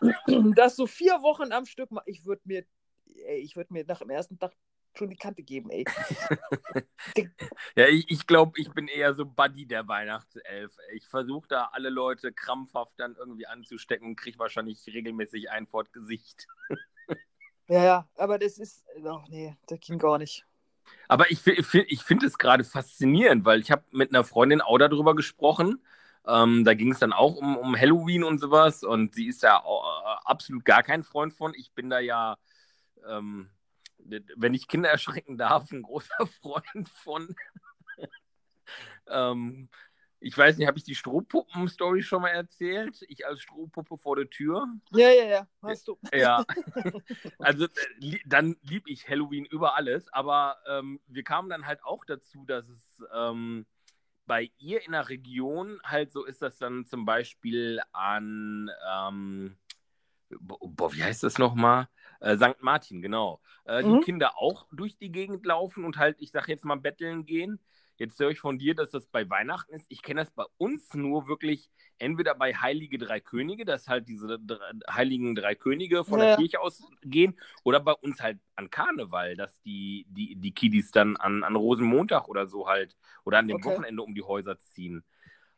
Das 0.56 0.76
so 0.76 0.88
vier 0.88 1.22
Wochen 1.22 1.52
am 1.52 1.66
Stück, 1.66 1.90
ich 2.06 2.26
würde 2.26 2.42
mir, 2.46 2.66
ey, 3.26 3.38
ich 3.40 3.56
würde 3.56 3.72
mir 3.74 3.86
nach 3.86 4.00
dem 4.00 4.10
ersten 4.10 4.40
Tag 4.40 4.54
schon 4.94 5.10
die 5.10 5.16
Kante 5.16 5.44
geben, 5.44 5.70
ey. 5.70 5.86
Ja, 7.76 7.88
ich, 7.88 8.10
ich 8.12 8.28
glaube, 8.28 8.60
ich 8.60 8.70
bin 8.72 8.88
eher 8.88 9.14
so 9.14 9.26
Buddy 9.26 9.66
der 9.66 9.88
Weihnachtself. 9.88 10.76
Ich 10.94 11.08
versuche 11.08 11.48
da 11.48 11.70
alle 11.72 11.90
Leute 11.90 12.32
krampfhaft 12.32 13.00
dann 13.00 13.16
irgendwie 13.16 13.48
anzustecken 13.48 14.08
und 14.08 14.16
kriege 14.18 14.38
wahrscheinlich 14.40 14.86
regelmäßig 14.88 15.50
ein 15.50 15.68
vors 15.68 15.92
Gesicht. 15.92 16.48
Ja, 17.68 17.84
ja, 17.84 18.10
aber 18.16 18.38
das 18.38 18.58
ist, 18.58 18.84
ach 19.08 19.28
nee, 19.30 19.56
das 19.68 19.80
ging 19.80 19.98
gar 19.98 20.18
nicht. 20.18 20.46
Aber 21.08 21.32
ich, 21.32 21.46
ich 21.48 22.04
finde 22.04 22.26
es 22.26 22.38
gerade 22.38 22.64
faszinierend, 22.64 23.46
weil 23.46 23.62
ich 23.62 23.72
habe 23.72 23.84
mit 23.92 24.14
einer 24.14 24.24
Freundin 24.24 24.62
auch 24.62 24.78
darüber 24.78 25.16
gesprochen. 25.16 25.82
Ähm, 26.28 26.64
da 26.66 26.74
ging 26.74 26.92
es 26.92 27.00
dann 27.00 27.14
auch 27.14 27.36
um, 27.36 27.58
um 27.58 27.76
Halloween 27.76 28.24
und 28.24 28.40
sowas 28.40 28.84
und 28.84 29.16
sie 29.16 29.28
ist 29.28 29.44
da 29.44 29.58
äh, 29.58 30.26
absolut 30.26 30.66
gar 30.66 30.84
kein 30.84 31.04
Freund 31.04 31.34
von. 31.34 31.54
Ich 31.56 31.72
bin 31.74 31.90
da 31.90 32.00
ja, 32.00 32.38
ähm, 33.08 33.50
wenn 34.36 34.54
ich 34.54 34.68
Kinder 34.68 34.90
erschrecken 34.90 35.38
darf, 35.38 35.72
ein 35.72 35.82
großer 35.84 36.28
Freund 36.42 36.90
von. 36.90 37.36
ähm, 39.08 39.70
ich 40.20 40.38
weiß 40.38 40.58
nicht, 40.58 40.68
habe 40.68 40.78
ich 40.78 40.84
die 40.84 40.96
Strohpuppen-Story 40.96 42.04
schon 42.04 42.22
mal 42.22 42.30
erzählt? 42.30 43.04
Ich 43.08 43.26
als 43.26 43.42
Strohpuppe 43.42 43.98
vor 43.98 44.16
der 44.16 44.30
Tür. 44.30 44.68
Ja, 44.92 45.10
ja, 45.10 45.26
ja, 45.26 45.48
hast 45.64 45.88
du. 45.88 45.98
Ja, 46.14 46.46
also 47.40 47.66
äh, 47.66 48.20
dann 48.26 48.56
lieb 48.62 48.88
ich 48.88 49.10
Halloween 49.10 49.46
über 49.46 49.76
alles, 49.76 50.08
aber 50.14 50.58
ähm, 50.68 51.00
wir 51.08 51.24
kamen 51.24 51.50
dann 51.50 51.66
halt 51.66 51.84
auch 51.84 52.06
dazu, 52.06 52.46
dass 52.46 52.70
es 52.70 53.04
ähm, 53.14 53.66
bei 54.28 54.52
ihr 54.60 54.86
in 54.86 54.92
der 54.92 55.10
Region 55.10 55.82
halt 55.84 56.12
so 56.12 56.24
ist, 56.24 56.42
dass 56.44 56.58
dann 56.60 56.86
zum 56.86 57.04
Beispiel 57.06 57.82
an, 57.92 58.70
ähm, 58.88 59.58
bo- 60.40 60.60
boah, 60.62 60.94
wie 60.94 61.04
heißt 61.04 61.24
das 61.24 61.40
nochmal? 61.40 61.90
Äh, 62.22 62.38
St. 62.38 62.62
Martin, 62.62 63.02
genau. 63.02 63.42
Äh, 63.66 63.84
Mhm. 63.84 64.00
Die 64.00 64.06
Kinder 64.06 64.38
auch 64.38 64.68
durch 64.72 64.98
die 64.98 65.12
Gegend 65.12 65.46
laufen 65.46 65.86
und 65.86 65.98
halt, 65.98 66.18
ich 66.22 66.32
sag 66.32 66.48
jetzt 66.48 66.66
mal, 66.66 66.76
betteln 66.78 67.26
gehen. 67.26 67.60
Jetzt 67.98 68.20
höre 68.20 68.32
ich 68.32 68.40
von 68.40 68.58
dir, 68.58 68.74
dass 68.74 68.90
das 68.92 69.06
bei 69.08 69.30
Weihnachten 69.30 69.74
ist. 69.76 69.86
Ich 69.90 70.02
kenne 70.02 70.22
das 70.22 70.32
bei 70.32 70.46
uns 70.58 70.94
nur 70.96 71.28
wirklich 71.28 71.70
entweder 72.00 72.34
bei 72.34 72.56
Heilige 72.56 72.98
Drei 72.98 73.20
Könige, 73.20 73.66
dass 73.66 73.88
halt 73.88 74.08
diese 74.08 74.40
drei, 74.40 74.72
Heiligen 74.90 75.36
Drei 75.36 75.54
Könige 75.56 76.04
von 76.04 76.20
Ja, 76.20 76.28
der. 76.28 76.38
Kirche 76.38 76.62
aus 76.62 76.82
gehen, 77.04 77.40
oder 77.64 77.80
bei 77.80 77.94
uns 77.94 78.20
halt 78.22 78.40
an 78.56 78.72
Karneval, 78.72 79.36
dass 79.36 79.62
die, 79.62 80.08
die, 80.10 80.36
die 80.36 80.52
Kiddies 80.54 80.92
dann 80.92 81.16
an, 81.18 81.44
an 81.44 81.56
Rosenmontag 81.56 82.28
oder 82.28 82.48
so 82.48 82.68
halt 82.68 82.96
oder 83.24 83.40
an 83.40 83.48
dem 83.48 83.58
Okay. 83.58 83.66
Wochenende 83.76 84.02
um 84.02 84.16
die 84.16 84.24
Häuser 84.24 84.58
ziehen. 84.60 85.04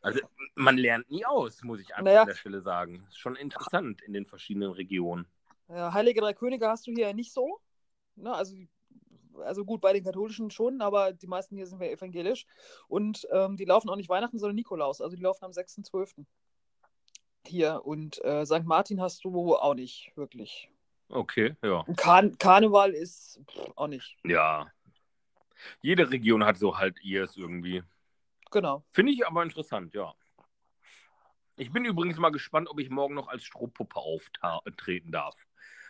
Also 0.02 0.20
man 0.54 0.76
lernt 0.76 1.10
nie 1.10 1.24
aus, 1.24 1.62
muss 1.62 1.80
ich 1.80 1.94
einfach 1.94 2.04
Naja. 2.04 2.22
an 2.22 2.28
der 2.28 2.34
Stelle 2.34 2.60
sagen. 2.60 3.06
Ist 3.08 3.18
schon 3.18 3.36
interessant 3.36 4.02
in 4.02 4.12
den 4.12 4.26
verschiedenen 4.26 4.72
Regionen. 4.72 5.26
Ja, 5.68 5.92
Heilige 5.92 6.20
Drei 6.20 6.32
Könige 6.32 6.68
hast 6.68 6.86
du 6.86 6.92
hier 6.92 7.08
ja 7.08 7.12
nicht 7.12 7.32
so. 7.32 7.60
Ne? 8.16 8.32
Also, 8.32 8.56
also 9.42 9.64
gut, 9.64 9.80
bei 9.80 9.92
den 9.92 10.04
Katholischen 10.04 10.50
schon, 10.50 10.80
aber 10.80 11.12
die 11.12 11.26
meisten 11.26 11.56
hier 11.56 11.66
sind 11.66 11.80
wir 11.80 11.90
evangelisch. 11.90 12.46
Und 12.88 13.26
ähm, 13.32 13.56
die 13.56 13.64
laufen 13.64 13.88
auch 13.88 13.96
nicht 13.96 14.08
Weihnachten, 14.08 14.38
sondern 14.38 14.56
Nikolaus. 14.56 15.00
Also 15.00 15.16
die 15.16 15.22
laufen 15.22 15.44
am 15.44 15.52
6.12. 15.52 16.24
Hier. 17.46 17.84
Und 17.84 18.22
äh, 18.24 18.44
St. 18.46 18.64
Martin 18.64 19.00
hast 19.00 19.24
du 19.24 19.54
auch 19.56 19.74
nicht 19.74 20.12
wirklich. 20.16 20.70
Okay, 21.08 21.54
ja. 21.62 21.84
Karn 21.96 22.36
Karneval 22.38 22.92
ist 22.92 23.40
pff, 23.50 23.72
auch 23.76 23.88
nicht. 23.88 24.16
Ja. 24.24 24.70
Jede 25.80 26.10
Region 26.10 26.44
hat 26.44 26.58
so 26.58 26.78
halt 26.78 27.02
ihrs 27.02 27.36
irgendwie. 27.36 27.82
Genau. 28.50 28.84
Finde 28.92 29.12
ich 29.12 29.26
aber 29.26 29.42
interessant, 29.42 29.94
ja. 29.94 30.14
Ich 31.56 31.70
bin 31.72 31.84
übrigens 31.84 32.18
mal 32.18 32.30
gespannt, 32.30 32.68
ob 32.68 32.80
ich 32.80 32.90
morgen 32.90 33.14
noch 33.14 33.28
als 33.28 33.44
Strohpuppe 33.44 33.96
auftreten 33.96 35.12
darf. 35.12 35.43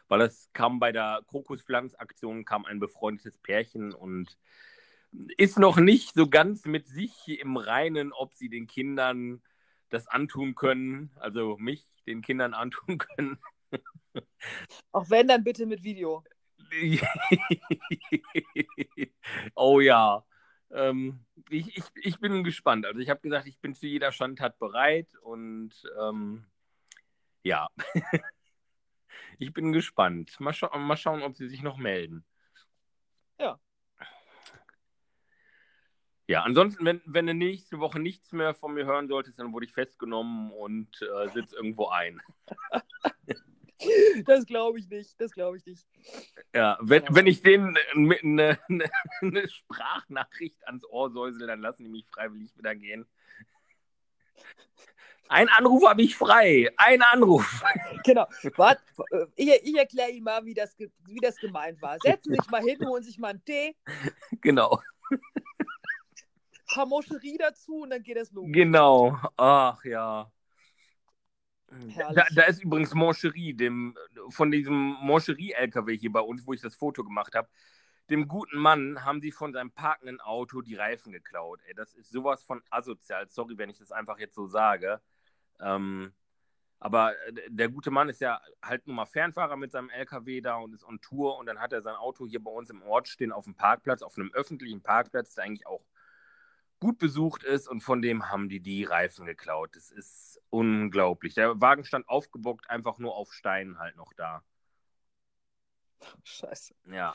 Weil 0.09 0.23
es 0.23 0.51
kam 0.53 0.79
bei 0.79 0.93
der 0.93 1.23
Krokuspflanzaktion 1.29 2.45
kam 2.45 2.65
ein 2.65 2.79
befreundetes 2.79 3.39
Pärchen 3.39 3.93
und 3.93 4.39
ist 5.37 5.59
noch 5.59 5.77
nicht 5.77 6.15
so 6.15 6.29
ganz 6.29 6.67
mit 6.67 6.89
sich 6.89 7.41
im 7.41 7.57
Reinen, 7.57 8.13
ob 8.13 8.35
sie 8.35 8.49
den 8.49 8.67
Kindern 8.67 9.43
das 9.89 10.09
antun 10.09 10.55
können, 10.55 11.11
also 11.17 11.57
mich 11.57 11.87
den 12.07 12.23
Kindern 12.23 12.55
antun 12.55 12.99
können. 12.99 13.39
Auch 14.93 15.11
wenn, 15.11 15.29
dann 15.29 15.45
bitte 15.45 15.67
mit 15.67 15.83
Video. 15.83 16.25
oh 19.55 19.81
ja. 19.81 20.25
Ähm, 20.71 21.25
ich, 21.51 21.77
ich, 21.77 21.85
ich 21.95 22.21
bin 22.21 22.43
gespannt. 22.43 22.87
Also 22.87 23.01
ich 23.01 23.11
habe 23.11 23.21
gesagt, 23.21 23.47
ich 23.47 23.61
bin 23.61 23.75
zu 23.75 23.87
jeder 23.87 24.13
Schandtat 24.13 24.59
bereit 24.59 25.09
und 25.23 25.73
ähm, 26.01 26.47
ja. 27.43 27.69
ich 29.39 29.53
bin 29.53 29.73
gespannt. 29.73 30.39
Mal, 30.41 30.53
scha 30.53 30.77
mal 30.77 30.97
schauen, 30.97 31.23
ob 31.23 31.37
sie 31.37 31.49
sich 31.49 31.63
noch 31.63 31.77
melden. 31.77 32.25
Ja. 33.39 33.59
Ja, 36.27 36.43
ansonsten, 36.43 36.85
wenn, 36.85 37.03
wenn 37.05 37.27
du 37.27 37.35
nächste 37.35 37.81
Woche 37.81 38.01
nichts 38.01 38.33
mehr 38.33 38.55
von 38.55 38.73
mir 38.73 38.87
hören 38.87 39.09
solltest, 39.09 39.39
dann 39.39 39.53
wurde 39.53 39.67
ich 39.67 39.73
festgenommen 39.73 40.53
und 40.53 40.89
äh, 41.03 41.29
sitze 41.31 41.57
irgendwo 41.57 41.89
ein. 41.89 42.21
Das 44.25 44.47
glaube 44.47 44.79
ich 44.79 44.89
nicht. 44.89 45.21
Das 45.21 45.33
glaube 45.33 45.59
ich 45.59 45.67
nicht. 45.67 45.87
Ja, 46.55 46.79
wenn, 46.81 47.03
wenn 47.11 47.27
ich 47.27 47.43
denen 47.43 47.77
eine, 47.93 48.59
eine, 48.69 48.91
eine 49.21 49.49
Sprachnachricht 49.49 50.67
ans 50.67 50.85
Ohr 50.87 51.11
säusel, 51.11 51.47
dann 51.47 51.61
lassen 51.61 51.85
die 51.85 51.91
mich 51.91 52.07
freiwillig 52.09 52.57
wieder 52.57 52.75
gehen. 52.75 53.07
Ein 55.29 55.49
Anruf 55.49 55.85
habe 55.89 56.03
ich 56.03 56.17
frei. 56.17 56.71
Ein 56.77 57.03
Anruf. 57.03 57.63
Genau. 58.07 58.27
Wart, 58.57 58.83
äh, 59.13 59.25
ich, 59.35 59.49
ich 59.63 59.75
erkläre 59.79 60.11
Ihnen 60.11 60.25
mal, 60.25 60.45
wie 60.45 60.53
das, 60.53 60.77
wie 60.79 61.21
das 61.23 61.37
gemeint 61.37 61.81
war. 61.81 61.97
Setzen 61.99 62.35
Sie 62.35 62.39
sich 62.39 62.51
mal 62.51 62.61
hin, 62.61 62.79
holen 62.87 63.03
sich 63.03 63.17
mal 63.19 63.29
einen 63.29 63.43
Tee, 63.47 63.75
Genau. 64.43 64.79
paar 66.75 66.85
Moscherie 66.85 67.39
dazu 67.39 67.77
und 67.77 67.91
dann 67.91 68.03
geht 68.03 68.19
es 68.19 68.31
los. 68.33 68.45
Genau. 68.51 69.19
Ach 69.39 69.83
ja. 69.87 70.31
Da, 72.15 72.27
da 72.35 72.43
ist 72.43 72.63
übrigens 72.63 72.93
Moncherie, 72.95 73.55
dem, 73.55 73.97
von 74.29 74.51
diesem 74.51 74.75
Moncherie-LKW 74.75 75.97
hier 75.97 76.13
bei 76.13 76.21
uns, 76.21 76.47
wo 76.47 76.53
ich 76.53 76.61
das 76.61 76.75
Foto 76.75 77.03
gemacht 77.03 77.35
habe. 77.35 77.49
Dem 78.11 78.29
guten 78.29 78.59
Mann 78.59 79.03
haben 79.05 79.21
sie 79.23 79.33
von 79.33 79.53
seinem 79.53 79.71
parkenden 79.71 80.21
Auto 80.21 80.61
die 80.61 80.75
Reifen 80.75 81.11
geklaut. 81.11 81.61
Ey, 81.67 81.75
das 81.75 81.95
ist 81.95 82.11
sowas 82.11 82.43
von 82.43 82.63
asozial. 82.71 83.29
Sorry, 83.31 83.57
wenn 83.57 83.71
ich 83.71 83.79
das 83.79 83.93
einfach 83.93 84.19
jetzt 84.19 84.35
so 84.35 84.47
sage. 84.47 85.01
Ähm, 85.61 86.13
Aber 86.81 87.13
äh, 87.29 87.51
der 87.51 87.69
gute 87.71 87.91
Mann 87.91 88.09
ist 88.11 88.21
ja 88.21 88.41
halt 88.63 88.87
nur 88.87 88.97
mal 88.97 89.07
Fernfahrer 89.07 89.57
mit 89.57 89.73
seinem 89.73 89.91
LKW 89.91 90.41
da 90.43 90.57
und 90.57 90.75
ist 90.75 90.85
on 90.85 91.01
Tour 91.01 91.39
und 91.39 91.47
dann 91.47 91.61
hat 91.61 91.73
er 91.73 91.83
sein 91.83 91.97
Auto 91.97 92.27
hier 92.27 92.43
bei 92.43 92.51
uns 92.51 92.71
im 92.71 92.83
Ort 92.83 93.09
stehen 93.09 93.33
auf 93.33 93.45
dem 93.45 93.55
Parkplatz, 93.55 94.03
auf 94.03 94.17
einem 94.19 94.31
öffentlichen 94.35 94.83
Parkplatz, 94.83 95.35
der 95.35 95.45
eigentlich 95.45 95.67
auch 95.67 95.85
gut 96.81 96.99
besucht 96.99 97.43
ist 97.45 97.69
und 97.69 97.81
von 97.83 98.03
dem 98.03 98.31
haben 98.31 98.49
die 98.51 98.61
die 98.61 98.85
Reifen 98.85 99.25
geklaut. 99.27 99.77
Das 99.77 99.91
ist 99.91 100.41
unglaublich. 100.51 101.35
Der 101.35 101.59
Wagen 101.61 101.85
stand 101.85 102.09
aufgebockt, 102.09 102.69
einfach 102.69 102.99
nur 102.99 103.15
auf 103.17 103.33
Steinen 103.33 103.79
halt 103.79 103.97
noch 103.97 104.13
da. 104.15 104.43
Scheiße. 106.25 106.75
Ja. 106.93 107.15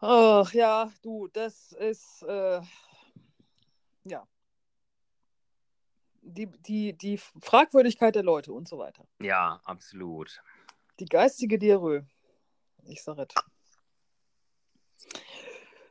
Ach 0.00 0.52
ja, 0.52 0.90
du, 1.02 1.28
das 1.28 1.72
ist 1.72 2.22
äh, 2.22 2.60
ja 4.04 4.26
die, 6.26 6.46
die, 6.46 6.92
die 6.92 7.18
Fragwürdigkeit 7.40 8.14
der 8.14 8.22
Leute 8.22 8.52
und 8.52 8.68
so 8.68 8.78
weiter. 8.78 9.06
Ja, 9.20 9.60
absolut. 9.64 10.42
Die 10.98 11.06
geistige 11.06 11.58
Diarrhoe. 11.58 12.06
Ich 12.84 13.02
sage 13.02 13.26
es. 13.28 13.34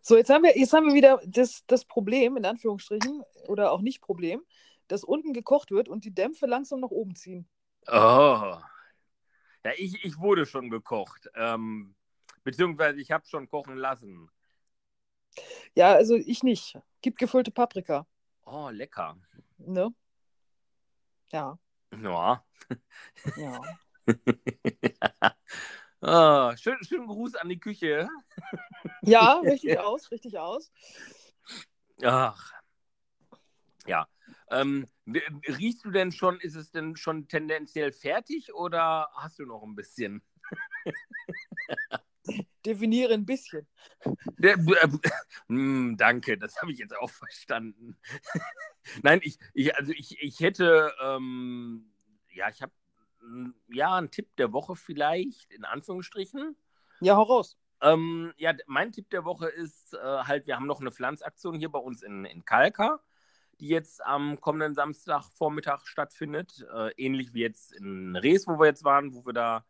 So, 0.01 0.17
jetzt 0.17 0.29
haben 0.29 0.43
wir, 0.43 0.57
jetzt 0.57 0.73
haben 0.73 0.87
wir 0.87 0.93
wieder 0.93 1.19
das, 1.25 1.65
das 1.65 1.85
Problem, 1.85 2.37
in 2.37 2.45
Anführungsstrichen, 2.45 3.23
oder 3.47 3.71
auch 3.71 3.81
nicht 3.81 4.01
Problem, 4.01 4.43
dass 4.87 5.03
unten 5.03 5.33
gekocht 5.33 5.71
wird 5.71 5.89
und 5.89 6.05
die 6.05 6.13
Dämpfe 6.13 6.45
langsam 6.45 6.79
nach 6.79 6.91
oben 6.91 7.15
ziehen. 7.15 7.47
Oh. 7.87 7.91
Ja, 9.63 9.71
ich, 9.77 10.03
ich 10.05 10.19
wurde 10.19 10.45
schon 10.45 10.69
gekocht. 10.69 11.27
Ähm, 11.33 11.95
beziehungsweise 12.43 12.99
ich 12.99 13.09
habe 13.11 13.25
schon 13.25 13.49
kochen 13.49 13.77
lassen. 13.77 14.29
Ja, 15.73 15.93
also 15.93 16.15
ich 16.15 16.43
nicht. 16.43 16.77
Gibt 17.01 17.17
gefüllte 17.17 17.51
Paprika. 17.51 18.05
Oh, 18.45 18.69
lecker. 18.69 19.17
Ne? 19.57 19.91
Ja. 21.35 21.59
Ja. 22.01 22.45
Ja. 23.35 23.59
oh, 26.01 26.55
schön, 26.57 26.77
schönen 26.83 27.07
Gruß 27.07 27.35
an 27.35 27.49
die 27.49 27.59
Küche. 27.59 28.07
Ja, 29.01 29.39
richtig 29.39 29.77
aus, 29.79 30.09
richtig 30.11 30.37
aus. 30.39 30.71
Ach. 32.03 32.53
Ja. 33.85 34.07
Ähm, 34.49 34.87
riechst 35.05 35.83
du 35.85 35.91
denn 35.91 36.11
schon, 36.11 36.39
ist 36.39 36.55
es 36.55 36.71
denn 36.71 36.95
schon 36.95 37.27
tendenziell 37.27 37.91
fertig 37.91 38.53
oder 38.53 39.09
hast 39.15 39.39
du 39.39 39.45
noch 39.45 39.63
ein 39.63 39.75
bisschen? 39.75 40.23
Definiere 42.65 43.13
ein 43.13 43.25
bisschen. 43.25 43.67
Der, 44.37 44.55
äh, 44.55 44.87
mh, 45.47 45.95
danke, 45.97 46.37
das 46.37 46.61
habe 46.61 46.71
ich 46.71 46.79
jetzt 46.79 46.95
auch 46.97 47.09
verstanden. 47.09 47.97
Nein, 49.03 49.19
ich, 49.23 49.37
ich, 49.53 49.75
also 49.75 49.91
ich, 49.91 50.21
ich 50.21 50.39
hätte, 50.39 50.93
ähm, 51.01 51.91
ja, 52.33 52.49
ich 52.49 52.61
habe, 52.61 52.73
ja, 53.69 53.95
einen 53.95 54.11
Tipp 54.11 54.35
der 54.37 54.51
Woche 54.51 54.75
vielleicht, 54.75 55.51
in 55.51 55.65
Anführungsstrichen. 55.65 56.55
Ja, 57.01 57.15
hau 57.15 57.23
raus. 57.23 57.57
Ähm, 57.81 58.33
ja, 58.37 58.53
mein 58.67 58.91
Tipp 58.91 59.09
der 59.09 59.25
Woche 59.25 59.47
ist 59.47 59.93
äh, 59.93 59.97
halt, 59.97 60.47
wir 60.47 60.55
haben 60.55 60.67
noch 60.67 60.81
eine 60.81 60.91
Pflanzaktion 60.91 61.55
hier 61.55 61.69
bei 61.69 61.79
uns 61.79 62.03
in, 62.03 62.25
in 62.25 62.45
Kalka, 62.45 62.99
die 63.59 63.67
jetzt 63.67 64.03
am 64.03 64.39
kommenden 64.39 64.73
Samstagvormittag 64.73 65.85
stattfindet. 65.85 66.65
Äh, 66.73 66.91
ähnlich 66.97 67.33
wie 67.33 67.41
jetzt 67.41 67.73
in 67.73 68.15
Rees, 68.15 68.47
wo 68.47 68.59
wir 68.59 68.67
jetzt 68.67 68.83
waren, 68.83 69.13
wo 69.13 69.25
wir 69.25 69.33
da 69.33 69.65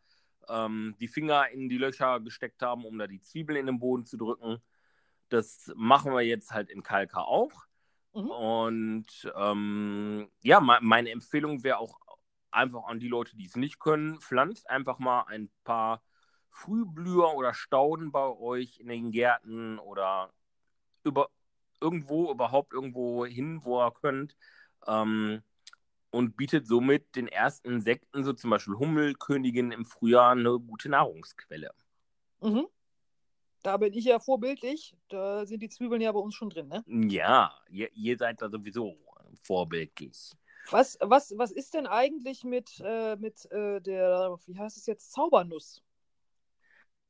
ähm, 0.48 0.94
die 1.00 1.08
Finger 1.08 1.48
in 1.50 1.68
die 1.68 1.78
Löcher 1.78 2.20
gesteckt 2.20 2.62
haben, 2.62 2.84
um 2.84 2.98
da 2.98 3.06
die 3.06 3.20
Zwiebeln 3.20 3.58
in 3.58 3.66
den 3.66 3.78
Boden 3.78 4.04
zu 4.04 4.16
drücken. 4.16 4.58
Das 5.28 5.72
machen 5.76 6.12
wir 6.12 6.22
jetzt 6.22 6.52
halt 6.52 6.70
in 6.70 6.82
Kalka 6.82 7.22
auch. 7.22 7.66
Mhm. 8.14 8.30
Und 8.30 9.32
ähm, 9.36 10.28
ja, 10.42 10.60
meine 10.60 11.10
Empfehlung 11.10 11.62
wäre 11.64 11.78
auch 11.78 11.98
einfach 12.50 12.84
an 12.84 13.00
die 13.00 13.08
Leute, 13.08 13.36
die 13.36 13.46
es 13.46 13.56
nicht 13.56 13.78
können, 13.78 14.20
pflanzt 14.20 14.68
einfach 14.70 14.98
mal 14.98 15.24
ein 15.28 15.50
paar 15.64 16.02
Frühblüher 16.50 17.34
oder 17.34 17.52
Stauden 17.52 18.12
bei 18.12 18.26
euch 18.26 18.78
in 18.80 18.88
den 18.88 19.10
Gärten 19.10 19.78
oder 19.78 20.32
über, 21.04 21.28
irgendwo, 21.80 22.32
überhaupt 22.32 22.72
irgendwo 22.72 23.26
hin, 23.26 23.60
wo 23.62 23.82
ihr 23.82 23.92
könnt. 23.92 24.36
Ähm, 24.86 25.42
und 26.16 26.36
bietet 26.36 26.66
somit 26.66 27.14
den 27.14 27.28
ersten 27.28 27.68
Insekten, 27.68 28.24
so 28.24 28.32
zum 28.32 28.50
Beispiel 28.50 28.74
Hummelkönigin 28.74 29.70
im 29.70 29.84
Frühjahr, 29.84 30.32
eine 30.32 30.58
gute 30.58 30.88
Nahrungsquelle. 30.88 31.70
Mhm. 32.40 32.66
Da 33.62 33.76
bin 33.76 33.92
ich 33.92 34.04
ja 34.06 34.18
vorbildlich. 34.18 34.96
Da 35.08 35.44
sind 35.44 35.60
die 35.60 35.68
Zwiebeln 35.68 36.00
ja 36.00 36.12
bei 36.12 36.18
uns 36.18 36.34
schon 36.34 36.50
drin, 36.50 36.68
ne? 36.68 36.84
Ja, 36.86 37.52
ihr, 37.68 37.92
ihr 37.94 38.16
seid 38.16 38.40
da 38.40 38.48
sowieso 38.48 38.96
vorbildlich. 39.42 40.32
Was, 40.70 40.96
was, 41.00 41.34
was 41.36 41.52
ist 41.52 41.74
denn 41.74 41.86
eigentlich 41.86 42.44
mit, 42.44 42.80
äh, 42.84 43.16
mit 43.16 43.44
äh, 43.52 43.80
der, 43.80 44.38
wie 44.46 44.58
heißt 44.58 44.76
es 44.76 44.86
jetzt, 44.86 45.12
Zaubernuss? 45.12 45.82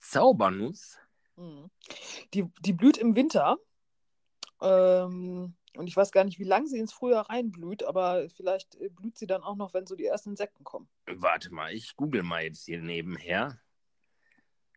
Zaubernuss? 0.01 0.99
Mhm. 1.37 1.71
Die, 2.35 2.45
die 2.61 2.73
blüht 2.73 2.99
im 2.99 3.15
Winter. 3.15 3.57
Ähm, 4.61 5.55
und 5.77 5.87
ich 5.87 5.97
weiß 5.97 6.13
gar 6.13 6.25
nicht, 6.25 6.39
wie 6.39 6.45
lange 6.45 6.67
sie 6.67 6.79
ins 6.79 6.93
Frühjahr 6.93 7.29
reinblüht, 7.29 7.85
aber 7.85 8.29
vielleicht 8.31 8.75
äh, 8.81 8.89
blüht 8.89 9.17
sie 9.17 9.27
dann 9.27 9.43
auch 9.43 9.57
noch, 9.57 9.75
wenn 9.75 9.87
so 9.87 9.97
die 9.97 10.07
ersten 10.07 10.31
Insekten 10.31 10.65
kommen. 10.65 10.89
Warte 11.07 11.53
mal, 11.53 11.73
ich 11.73 11.97
google 11.97 12.23
mal 12.23 12.43
jetzt 12.43 12.65
hier 12.65 12.81
nebenher. 12.81 13.59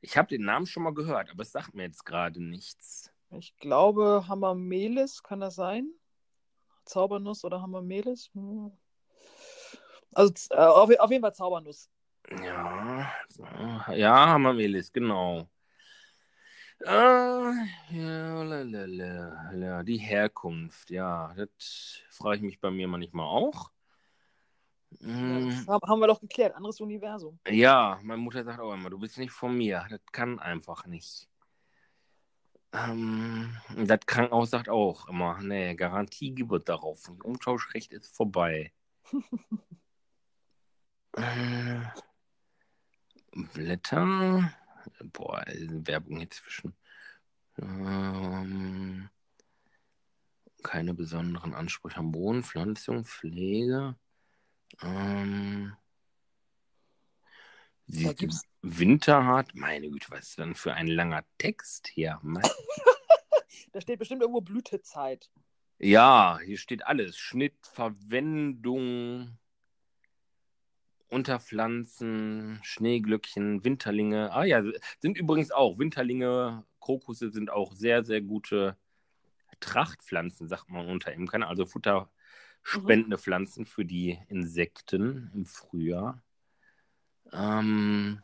Ich 0.01 0.17
habe 0.17 0.29
den 0.29 0.43
Namen 0.43 0.65
schon 0.65 0.83
mal 0.83 0.93
gehört, 0.93 1.29
aber 1.29 1.43
es 1.43 1.51
sagt 1.51 1.73
mir 1.73 1.83
jetzt 1.83 2.05
gerade 2.05 2.41
nichts. 2.41 3.11
Ich 3.31 3.55
glaube, 3.57 4.25
Hammermelis, 4.27 5.23
kann 5.23 5.39
das 5.39 5.55
sein? 5.55 5.91
Zaubernuss 6.85 7.43
oder 7.43 7.61
Hammermelis? 7.61 8.31
Hm. 8.33 8.71
Also 10.13 10.33
äh, 10.51 10.57
auf, 10.57 10.89
auf, 10.99 11.11
jeden 11.11 11.21
Fall 11.21 11.35
Zaubernuss. 11.35 11.89
Ja, 12.43 13.11
ja, 13.93 14.27
Hammermelis, 14.27 14.91
genau. 14.91 15.47
Ah, 16.85 17.53
ja, 17.91 18.43
lalala, 18.43 19.83
die 19.83 19.97
Herkunft, 19.97 20.89
ja, 20.89 21.33
das 21.35 21.99
frage 22.09 22.37
ich 22.37 22.41
mich 22.41 22.59
bei 22.59 22.71
mir 22.71 22.87
manchmal 22.87 23.25
auch. 23.25 23.69
Hm. 25.01 25.65
Ja, 25.67 25.79
haben 25.87 25.99
wir 25.99 26.07
doch 26.07 26.21
geklärt, 26.21 26.55
anderes 26.55 26.79
Universum. 26.79 27.39
Ja, 27.47 27.99
meine 28.01 28.21
Mutter 28.21 28.43
sagt 28.43 28.59
auch 28.59 28.73
immer, 28.73 28.89
du 28.89 28.97
bist 28.97 29.17
nicht 29.17 29.31
von 29.31 29.57
mir, 29.57 29.85
das 29.89 29.99
kann 30.11 30.39
einfach 30.39 30.85
nicht. 30.85 31.27
Ähm, 32.71 33.57
das 33.75 33.99
Krankenhaus 34.05 34.51
sagt 34.51 34.69
auch 34.69 35.07
immer, 35.09 35.41
nee, 35.41 35.75
Garantie 35.75 36.31
gibt 36.33 36.51
es 36.51 36.63
darauf. 36.63 37.09
Ein 37.09 37.21
Umtauschrecht 37.21 37.91
ist 37.91 38.15
vorbei. 38.15 38.71
äh, 41.17 41.81
Blätter. 43.53 44.53
Boah, 45.03 45.43
Werbung 45.47 46.17
hier 46.17 46.29
zwischen. 46.29 46.75
Ähm, 47.57 49.09
keine 50.63 50.93
besonderen 50.93 51.53
Ansprüche 51.53 51.97
am 51.97 52.11
Boden, 52.11 52.43
Pflanzung, 52.43 53.05
Pflege. 53.05 53.95
Ähm, 54.81 55.75
sie 57.87 58.15
Winter 58.61 59.25
hat. 59.25 59.55
Meine 59.55 59.89
Güte, 59.89 60.11
was 60.11 60.29
ist 60.29 60.39
denn 60.39 60.55
für 60.55 60.73
ein 60.73 60.87
langer 60.87 61.23
Text 61.37 61.87
hier? 61.87 62.19
da 63.71 63.81
steht 63.81 63.99
bestimmt 63.99 64.21
irgendwo 64.21 64.41
Blütezeit. 64.41 65.29
Ja, 65.79 66.39
hier 66.43 66.57
steht 66.57 66.85
alles. 66.85 67.17
Schnitt, 67.17 67.55
Verwendung, 67.61 69.37
Unterpflanzen, 71.09 72.59
Schneeglöckchen, 72.61 73.63
Winterlinge. 73.63 74.31
Ah 74.31 74.43
ja, 74.43 74.63
sind 74.99 75.17
übrigens 75.17 75.51
auch 75.51 75.79
Winterlinge, 75.79 76.63
Krokusse 76.79 77.31
sind 77.31 77.49
auch 77.49 77.73
sehr, 77.73 78.03
sehr 78.03 78.21
gute 78.21 78.77
Trachtpflanzen, 79.59 80.47
sagt 80.47 80.69
man 80.69 80.87
unter 80.87 81.11
Imkern. 81.11 81.43
Also 81.43 81.65
futterspendende 81.65 83.17
mhm. 83.17 83.21
Pflanzen 83.21 83.65
für 83.65 83.85
die 83.85 84.19
Insekten 84.27 85.31
im 85.33 85.45
Frühjahr. 85.45 86.21
Ähm, 87.31 88.21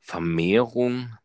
Vermehrung. 0.00 1.16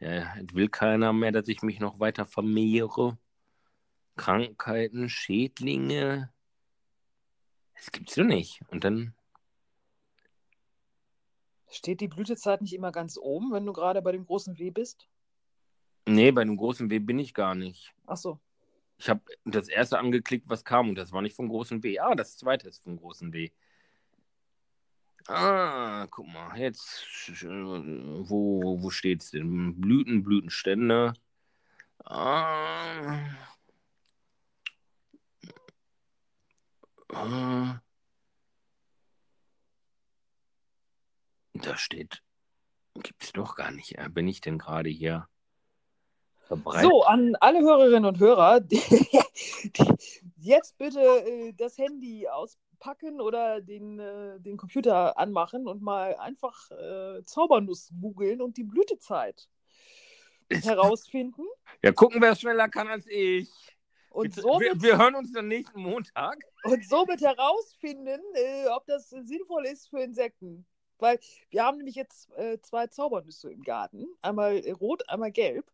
Ja, 0.00 0.34
es 0.36 0.54
will 0.54 0.68
keiner 0.68 1.12
mehr, 1.12 1.32
dass 1.32 1.48
ich 1.48 1.62
mich 1.62 1.78
noch 1.78 2.00
weiter 2.00 2.24
vermehre. 2.24 3.18
Krankheiten, 4.16 5.08
Schädlinge. 5.08 6.32
Das 7.74 7.92
gibt's 7.92 8.14
doch 8.14 8.24
nicht. 8.24 8.60
Und 8.68 8.84
dann 8.84 9.14
Steht 11.70 12.00
die 12.00 12.08
Blütezeit 12.08 12.62
nicht 12.62 12.74
immer 12.74 12.90
ganz 12.90 13.16
oben, 13.16 13.52
wenn 13.52 13.64
du 13.64 13.72
gerade 13.72 14.02
bei 14.02 14.12
dem 14.12 14.26
großen 14.26 14.58
W 14.58 14.70
bist? 14.70 15.08
Nee, 16.06 16.32
bei 16.32 16.44
dem 16.44 16.56
großen 16.56 16.90
W 16.90 16.98
bin 16.98 17.18
ich 17.18 17.32
gar 17.32 17.54
nicht. 17.54 17.94
Ach 18.06 18.16
so. 18.16 18.40
Ich 18.98 19.08
habe 19.08 19.20
das 19.44 19.68
erste 19.68 19.98
angeklickt, 19.98 20.48
was 20.48 20.64
kam, 20.64 20.90
und 20.90 20.96
das 20.96 21.12
war 21.12 21.22
nicht 21.22 21.36
vom 21.36 21.48
großen 21.48 21.82
W. 21.82 21.98
Ah, 22.00 22.14
das 22.14 22.36
zweite 22.36 22.68
ist 22.68 22.82
vom 22.82 22.96
großen 22.96 23.32
W. 23.32 23.50
Ah, 25.28 26.06
guck 26.10 26.26
mal, 26.26 26.58
jetzt, 26.58 27.06
wo, 27.40 28.82
wo 28.82 28.90
steht's 28.90 29.30
denn? 29.30 29.80
Blüten, 29.80 30.22
Blütenstände. 30.22 31.12
Ah. 32.04 33.20
Ah. 37.12 37.80
Da 41.62 41.76
steht, 41.76 42.22
gibt's 42.94 43.32
doch 43.32 43.56
gar 43.56 43.70
nicht. 43.70 43.98
Äh, 43.98 44.08
Bin 44.08 44.26
ich 44.28 44.40
denn 44.40 44.58
gerade 44.58 44.88
hier 44.88 45.28
verbreitet? 46.42 46.90
So, 46.90 47.02
an 47.04 47.36
alle 47.40 47.60
Hörerinnen 47.60 48.04
und 48.04 48.18
Hörer, 48.18 48.60
die, 48.60 48.80
die 49.74 50.48
jetzt 50.48 50.78
bitte 50.78 51.00
äh, 51.00 51.52
das 51.52 51.78
Handy 51.78 52.26
auspacken 52.28 53.20
oder 53.20 53.60
den, 53.60 53.98
äh, 53.98 54.40
den 54.40 54.56
Computer 54.56 55.18
anmachen 55.18 55.66
und 55.68 55.82
mal 55.82 56.16
einfach 56.16 56.70
äh, 56.70 57.22
Zaubernuss 57.24 57.90
googeln 58.00 58.40
und 58.40 58.56
die 58.56 58.64
Blütezeit 58.64 59.48
Ist- 60.48 60.66
herausfinden. 60.66 61.44
Ja, 61.82 61.92
gucken, 61.92 62.20
wer 62.20 62.32
es 62.32 62.40
schneller 62.40 62.68
kann 62.68 62.88
als 62.88 63.06
ich. 63.06 63.48
Und 64.10 64.36
wir, 64.36 64.42
somit, 64.42 64.82
wir 64.82 64.98
hören 64.98 65.14
uns 65.14 65.32
dann 65.32 65.48
nächsten 65.48 65.80
Montag. 65.80 66.36
und 66.64 66.84
somit 66.86 67.22
herausfinden, 67.22 68.20
äh, 68.34 68.66
ob 68.68 68.84
das 68.86 69.08
sinnvoll 69.08 69.64
ist 69.64 69.88
für 69.88 70.00
Insekten. 70.02 70.66
Weil 71.00 71.18
wir 71.50 71.64
haben 71.64 71.78
nämlich 71.78 71.94
jetzt 71.96 72.30
äh, 72.36 72.58
zwei 72.62 72.86
Zaubernüsse 72.86 73.50
im 73.52 73.62
Garten. 73.62 74.06
Einmal 74.22 74.58
rot, 74.80 75.08
einmal 75.08 75.32
gelb. 75.32 75.64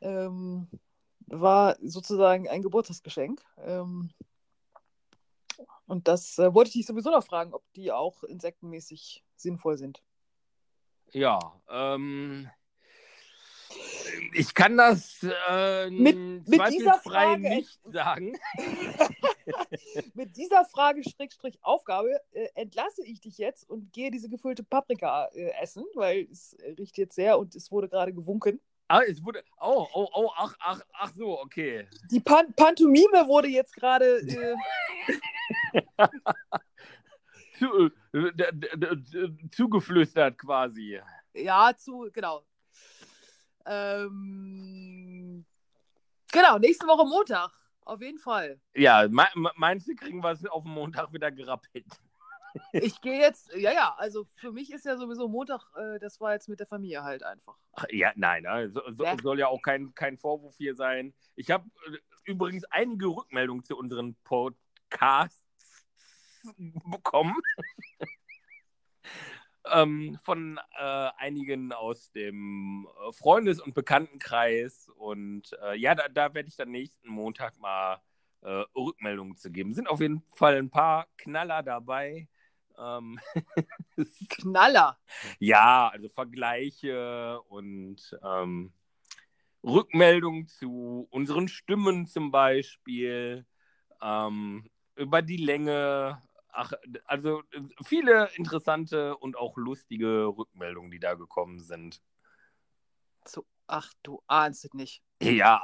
Ähm, 0.00 0.68
war 1.26 1.76
sozusagen 1.82 2.48
ein 2.48 2.62
Geburtstagsgeschenk. 2.62 3.42
Ähm, 3.58 4.10
und 5.86 6.06
das 6.08 6.38
äh, 6.38 6.52
wollte 6.54 6.68
ich 6.68 6.74
dich 6.74 6.86
sowieso 6.86 7.10
noch 7.10 7.24
fragen, 7.24 7.52
ob 7.54 7.62
die 7.74 7.90
auch 7.92 8.22
insektenmäßig 8.24 9.24
sinnvoll 9.36 9.76
sind. 9.78 10.02
Ja, 11.10 11.38
ähm, 11.70 12.50
ich 14.34 14.52
kann 14.54 14.76
das 14.76 15.24
äh, 15.48 15.90
Mit- 15.90 16.46
mit 16.48 16.68
dieser 16.70 16.98
Frage- 16.98 17.40
nicht 17.40 17.80
sagen. 17.84 18.38
Mit 20.14 20.36
dieser 20.36 20.64
Frage 20.64 21.02
Schrägstrich 21.02 21.58
Aufgabe 21.62 22.20
äh, 22.32 22.48
entlasse 22.54 23.04
ich 23.04 23.20
dich 23.20 23.38
jetzt 23.38 23.68
und 23.68 23.92
gehe 23.92 24.10
diese 24.10 24.28
gefüllte 24.28 24.62
Paprika 24.62 25.26
äh, 25.32 25.50
essen, 25.60 25.84
weil 25.94 26.28
es 26.30 26.56
riecht 26.78 26.98
jetzt 26.98 27.14
sehr 27.14 27.38
und 27.38 27.54
es 27.54 27.70
wurde 27.70 27.88
gerade 27.88 28.12
gewunken. 28.12 28.60
Ah, 28.88 29.02
es 29.06 29.22
wurde. 29.22 29.44
Oh, 29.60 29.86
oh, 29.92 30.08
oh, 30.14 30.30
ach, 30.36 30.54
ach, 30.60 30.80
ach 30.94 31.12
so, 31.14 31.38
okay. 31.38 31.86
Die 32.10 32.20
Pan 32.20 32.52
Pantomime 32.54 33.26
wurde 33.28 33.48
jetzt 33.48 33.74
gerade. 33.74 34.20
Äh, 34.20 34.56
Zu, 37.58 37.90
äh, 38.12 38.32
zugeflüstert 39.50 40.38
quasi. 40.38 41.00
ja, 41.34 41.72
zu, 41.76 42.08
genau. 42.12 42.44
Ähm, 43.66 45.44
genau, 46.32 46.58
nächste 46.58 46.86
Woche 46.86 47.04
Montag. 47.04 47.50
Auf 47.88 48.02
jeden 48.02 48.18
Fall. 48.18 48.60
Ja, 48.74 49.08
me 49.08 49.26
me- 49.34 49.50
meinst 49.56 49.88
du, 49.88 49.94
kriegen 49.94 50.22
wir 50.22 50.30
es 50.32 50.44
auf 50.44 50.64
den 50.64 50.72
Montag 50.72 51.10
wieder 51.12 51.30
gerappelt? 51.30 51.86
Ich 52.72 53.00
gehe 53.02 53.20
jetzt, 53.20 53.52
ja, 53.54 53.72
ja, 53.72 53.94
also 53.98 54.24
für 54.36 54.50
mich 54.52 54.72
ist 54.72 54.84
ja 54.84 54.96
sowieso 54.96 55.28
Montag, 55.28 55.60
äh, 55.76 55.98
das 56.00 56.18
war 56.18 56.32
jetzt 56.32 56.48
mit 56.48 56.58
der 56.58 56.66
Familie 56.66 57.02
halt 57.04 57.22
einfach. 57.22 57.56
Ach, 57.72 57.84
Ja, 57.90 58.10
nein, 58.16 58.42
ne, 58.44 58.70
so, 58.70 58.80
so, 58.96 59.04
Ja. 59.04 59.16
soll 59.22 59.38
ja 59.38 59.48
auch 59.48 59.60
kein, 59.62 59.94
kein 59.94 60.16
Vorwurf 60.18 60.56
hier 60.56 60.74
sein. 60.74 61.14
Ich 61.36 61.50
habe 61.50 61.68
äh, 61.86 61.98
übrigens 62.24 62.64
einige 62.64 63.06
Rückmeldungen 63.06 63.64
zu 63.64 63.76
unseren 63.76 64.16
Podcasts 64.24 65.44
bekommen. 66.90 67.36
Ähm, 69.72 70.18
von 70.22 70.58
äh, 70.78 71.10
einigen 71.16 71.72
aus 71.72 72.10
dem 72.12 72.86
äh, 72.86 73.12
Freundes- 73.12 73.60
und 73.60 73.74
Bekanntenkreis. 73.74 74.88
Und 74.96 75.56
äh, 75.62 75.76
ja, 75.76 75.94
da, 75.94 76.08
da 76.08 76.34
werde 76.34 76.48
ich 76.48 76.56
dann 76.56 76.70
nächsten 76.70 77.08
Montag 77.08 77.58
mal 77.58 78.00
äh, 78.42 78.64
Rückmeldungen 78.76 79.36
zu 79.36 79.50
geben. 79.50 79.74
Sind 79.74 79.88
auf 79.88 80.00
jeden 80.00 80.22
Fall 80.34 80.56
ein 80.56 80.70
paar 80.70 81.06
Knaller 81.16 81.62
dabei. 81.62 82.28
Ähm, 82.78 83.18
Knaller. 84.28 84.98
ja, 85.40 85.88
also 85.88 86.08
Vergleiche 86.08 87.40
und 87.48 88.18
ähm, 88.22 88.72
Rückmeldungen 89.64 90.46
zu 90.46 91.08
unseren 91.10 91.48
Stimmen 91.48 92.06
zum 92.06 92.30
Beispiel, 92.30 93.44
ähm, 94.00 94.70
über 94.96 95.22
die 95.22 95.36
Länge. 95.36 96.22
Ach, 96.50 96.72
also 97.04 97.42
viele 97.84 98.30
interessante 98.34 99.16
und 99.16 99.36
auch 99.36 99.56
lustige 99.56 100.26
Rückmeldungen, 100.26 100.90
die 100.90 101.00
da 101.00 101.14
gekommen 101.14 101.60
sind. 101.60 102.02
So, 103.26 103.44
ach, 103.66 103.92
du 104.02 104.22
ahnst 104.26 104.64
es 104.64 104.74
nicht. 104.74 105.02
Ja, 105.20 105.60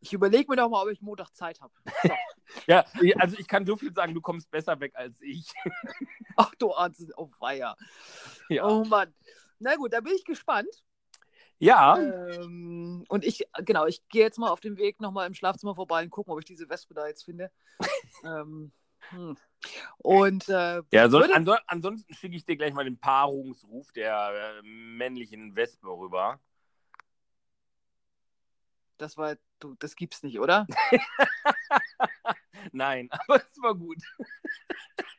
Ich 0.00 0.12
überlege 0.12 0.48
mir 0.48 0.56
doch 0.56 0.68
mal, 0.68 0.82
ob 0.82 0.90
ich 0.90 1.02
Montag 1.02 1.34
Zeit 1.34 1.60
habe. 1.60 1.72
So. 2.02 2.10
ja, 2.66 2.84
also 3.16 3.36
ich 3.38 3.48
kann 3.48 3.66
so 3.66 3.76
viel 3.76 3.92
sagen, 3.92 4.14
du 4.14 4.20
kommst 4.20 4.50
besser 4.50 4.78
weg 4.80 4.92
als 4.94 5.20
ich. 5.20 5.52
Ach, 6.36 6.54
du 6.54 6.72
ahnst 6.72 7.00
es. 7.00 7.10
Oh, 7.16 7.30
weia. 7.40 7.76
Ja, 8.48 8.66
Oh 8.66 8.84
Mann. 8.84 9.12
Na 9.58 9.74
gut, 9.74 9.92
da 9.92 10.00
bin 10.00 10.14
ich 10.14 10.24
gespannt. 10.24 10.68
ja. 11.58 11.98
Ähm, 11.98 13.04
und 13.08 13.24
ich, 13.24 13.44
genau, 13.64 13.86
ich 13.86 14.08
gehe 14.08 14.22
jetzt 14.22 14.38
mal 14.38 14.50
auf 14.50 14.60
dem 14.60 14.76
Weg 14.76 15.00
nochmal 15.00 15.26
im 15.26 15.34
Schlafzimmer 15.34 15.74
vorbei 15.74 16.04
und 16.04 16.10
gucken, 16.10 16.32
ob 16.32 16.38
ich 16.38 16.44
diese 16.44 16.68
Wespe 16.68 16.94
da 16.94 17.08
jetzt 17.08 17.24
finde. 17.24 17.50
ähm, 18.24 18.70
hm. 19.10 19.36
Und 19.98 20.48
äh, 20.48 20.82
ja 20.92 21.08
so, 21.08 21.20
würde- 21.20 21.34
anso 21.34 21.56
ansonsten 21.66 22.14
schicke 22.14 22.36
ich 22.36 22.44
dir 22.44 22.56
gleich 22.56 22.72
mal 22.74 22.84
den 22.84 22.98
Paarungsruf 22.98 23.90
der 23.92 24.60
äh, 24.62 24.62
männlichen 24.62 25.56
Wespe 25.56 25.88
rüber. 25.88 26.40
das 28.98 29.16
war, 29.16 29.36
du, 29.60 29.74
das 29.78 29.96
gibt's 29.96 30.22
nicht, 30.22 30.38
oder? 30.38 30.66
Nein, 32.72 33.08
aber 33.26 33.36
es 33.36 33.62
war 33.62 33.74
gut. 33.74 34.02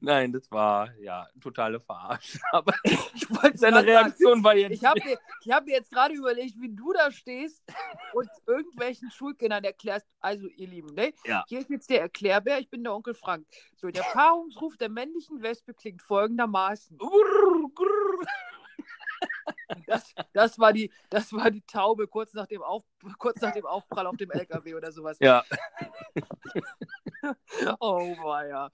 Nein, 0.00 0.32
das 0.32 0.50
war 0.50 0.94
ja 0.98 1.26
totale 1.40 1.80
Verarsch. 1.80 2.38
Aber 2.52 2.74
Ich 3.14 3.30
wollte 3.30 3.58
seine 3.58 3.84
Reaktion 3.84 4.42
war 4.44 4.56
jetzt. 4.56 4.72
Ich 4.72 4.84
habe 4.84 5.00
mir, 5.04 5.18
ich 5.44 5.50
hab 5.50 5.64
mir 5.64 5.72
jetzt 5.72 5.90
gerade 5.90 6.14
überlegt, 6.14 6.60
wie 6.60 6.74
du 6.74 6.92
da 6.92 7.10
stehst 7.10 7.62
und 8.12 8.28
irgendwelchen 8.46 9.10
Schulkindern 9.10 9.64
erklärst, 9.64 10.06
also 10.20 10.46
ihr 10.48 10.68
Lieben, 10.68 10.94
ne? 10.94 11.12
Ja. 11.24 11.44
Hier 11.48 11.60
ist 11.60 11.70
jetzt 11.70 11.90
der 11.90 12.02
Erklärbär, 12.02 12.58
ich 12.58 12.70
bin 12.70 12.84
der 12.84 12.94
Onkel 12.94 13.14
Frank. 13.14 13.46
So, 13.76 13.88
der 13.88 14.02
Paarungsruf 14.02 14.76
der 14.76 14.88
männlichen 14.88 15.42
Wespe 15.42 15.74
klingt 15.74 16.02
folgendermaßen. 16.02 16.98
Grrr. 16.98 17.65
Das, 19.86 20.14
das, 20.32 20.58
war, 20.58 20.72
die, 20.72 20.92
das 21.10 21.32
war 21.32 21.50
die 21.50 21.62
Taube 21.62 22.06
kurz 22.08 22.32
nach, 22.34 22.46
dem 22.46 22.62
Auf, 22.62 22.82
kurz 23.18 23.40
nach 23.40 23.52
dem 23.52 23.66
Aufprall 23.66 24.06
auf 24.06 24.16
dem 24.16 24.30
LKW 24.30 24.74
oder 24.74 24.90
sowas. 24.92 25.18
Ja, 25.20 25.44
Oh, 27.80 27.98
weia. 28.22 28.70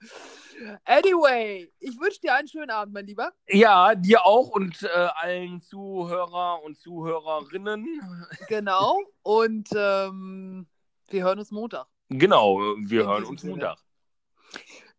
Anyway, 0.85 1.67
ich 1.79 1.99
wünsche 1.99 2.19
dir 2.21 2.35
einen 2.35 2.47
schönen 2.47 2.69
Abend, 2.69 2.93
mein 2.93 3.05
Lieber. 3.07 3.31
ja, 3.47 3.95
dir 3.95 4.25
auch 4.25 4.49
und 4.49 4.83
äh, 4.83 4.87
allen 5.15 5.61
Zuhörer 5.61 6.61
und 6.63 6.77
Zuhörerinnen. 6.77 8.01
Genau. 8.47 8.99
Und 9.23 9.69
ähm, 9.75 10.67
wir 11.09 11.23
hören 11.23 11.39
uns 11.39 11.51
Montag. 11.51 11.87
Genau, 12.09 12.57
wir 12.59 13.01
In 13.01 13.07
hören 13.07 13.23
uns 13.25 13.41
Sinne. 13.41 13.53
Montag. 13.53 13.77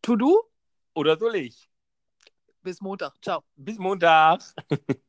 To 0.02 0.16
do? 0.16 0.42
Oder 0.94 1.16
soll 1.16 1.36
ich? 1.36 1.70
Bis 2.62 2.80
Montag. 2.80 3.14
Ciao. 3.22 3.44
Bis 3.56 3.78
Montag. 3.78 4.40